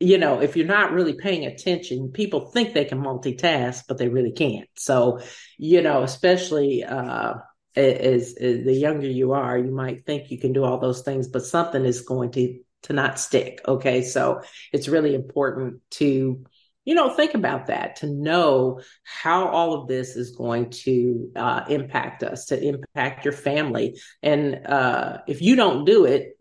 you 0.03 0.17
know, 0.17 0.41
if 0.41 0.57
you're 0.57 0.67
not 0.67 0.93
really 0.93 1.13
paying 1.13 1.45
attention, 1.45 2.11
people 2.11 2.51
think 2.51 2.73
they 2.73 2.87
can 2.87 3.03
multitask, 3.03 3.83
but 3.87 3.99
they 3.99 4.09
really 4.09 4.33
can't. 4.33 4.67
So, 4.79 5.21
you 5.59 5.83
know, 5.83 6.03
especially 6.03 6.83
uh, 6.83 7.35
as, 7.77 8.35
as 8.41 8.65
the 8.65 8.73
younger 8.73 9.07
you 9.07 9.33
are, 9.33 9.59
you 9.59 9.71
might 9.71 10.07
think 10.07 10.31
you 10.31 10.39
can 10.39 10.55
do 10.55 10.65
all 10.65 10.79
those 10.79 11.03
things, 11.03 11.29
but 11.29 11.45
something 11.45 11.85
is 11.85 12.01
going 12.01 12.33
to 12.33 12.59
to 12.85 12.95
not 12.95 13.21
stick. 13.21 13.61
Okay, 13.69 14.03
so 14.03 14.41
it's 14.73 14.89
really 14.89 15.15
important 15.15 15.83
to 15.91 16.47
you 16.91 16.95
know 16.97 17.09
think 17.15 17.35
about 17.35 17.69
that 17.69 17.97
to 17.97 18.07
know 18.07 18.81
how 19.05 19.49
all 19.49 19.71
of 19.75 19.89
this 19.89 20.17
is 20.17 20.37
going 20.37 20.69
to 20.71 21.31
uh, 21.37 21.63
impact 21.69 22.23
us 22.23 22.47
to 22.47 22.63
impact 22.63 23.25
your 23.25 23.33
family 23.33 23.99
and 24.23 24.67
uh, 24.67 25.19
if 25.27 25.41
you 25.41 25.55
don't 25.57 25.85
do 25.85 26.05
it 26.05 26.37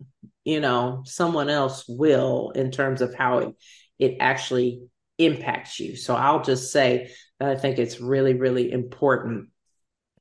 you 0.50 0.60
know, 0.60 1.04
someone 1.06 1.48
else 1.48 1.86
will 1.88 2.50
in 2.56 2.72
terms 2.72 3.02
of 3.02 3.14
how 3.14 3.38
it, 3.38 3.56
it 4.00 4.18
actually 4.20 4.82
impacts 5.20 5.80
you. 5.80 5.96
So 5.96 6.16
I'll 6.16 6.42
just 6.42 6.72
say 6.72 7.12
that 7.40 7.50
I 7.50 7.56
think 7.56 7.78
it's 7.78 8.02
really, 8.02 8.34
really 8.34 8.72
important 8.72 9.50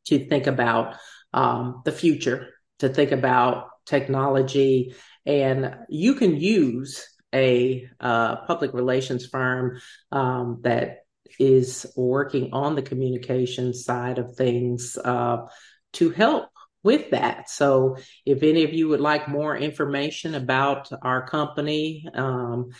to 0.06 0.28
think 0.28 0.46
about 0.46 0.96
um, 1.32 1.80
the 1.86 1.92
future, 1.92 2.48
to 2.80 2.90
think 2.90 3.12
about 3.12 3.70
technology, 3.86 4.94
and 5.24 5.76
you 5.88 6.14
can 6.14 6.36
use 6.36 7.06
a 7.34 7.88
uh, 8.00 8.36
public 8.46 8.72
relations 8.72 9.26
firm 9.26 9.80
um, 10.12 10.60
that 10.62 10.98
is 11.38 11.86
working 11.96 12.50
on 12.52 12.74
the 12.74 12.82
communication 12.82 13.74
side 13.74 14.18
of 14.18 14.34
things 14.34 14.96
uh, 14.96 15.46
to 15.94 16.10
help 16.10 16.48
with 16.82 17.10
that. 17.10 17.50
So 17.50 17.96
if 18.24 18.42
any 18.42 18.64
of 18.64 18.72
you 18.72 18.88
would 18.88 19.00
like 19.00 19.28
more 19.28 19.56
information 19.56 20.34
about 20.34 20.88
our 21.02 21.26
company, 21.26 22.06
um, 22.14 22.70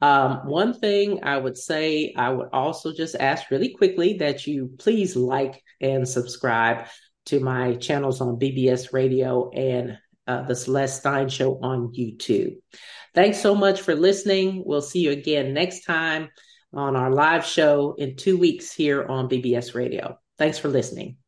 Um, 0.02 0.48
one 0.48 0.74
thing 0.74 1.20
I 1.24 1.38
would 1.38 1.58
say, 1.58 2.14
I 2.16 2.30
would 2.30 2.50
also 2.54 2.94
just 2.94 3.16
ask 3.16 3.52
really 3.52 3.70
quickly 3.70 4.18
that 4.18 4.48
you 4.48 4.72
please 4.80 5.16
like 5.16 5.62
and 5.80 6.08
subscribe 6.08 6.88
to 7.26 7.40
my 7.40 7.76
channels 7.76 8.22
on 8.22 8.40
BBS 8.40 8.94
Radio 8.94 9.52
and 9.52 9.98
uh, 10.32 10.42
the 10.44 10.56
Celeste 10.56 10.98
Stein 10.98 11.30
Show 11.30 11.60
on 11.62 11.94
YouTube. 11.94 12.56
Thanks 13.14 13.42
so 13.42 13.54
much 13.54 13.82
for 13.82 13.96
listening. 13.96 14.64
We'll 14.66 14.82
see 14.82 15.00
you 15.00 15.12
again 15.12 15.54
next 15.54 15.84
time 15.84 16.30
on 16.74 16.96
our 16.96 17.12
live 17.12 17.46
show 17.46 17.96
in 17.98 18.16
two 18.16 18.38
weeks 18.38 18.72
here 18.72 19.06
on 19.06 19.28
BBS 19.28 19.76
Radio. 19.76 20.18
Thanks 20.38 20.58
for 20.58 20.70
listening. 20.70 21.21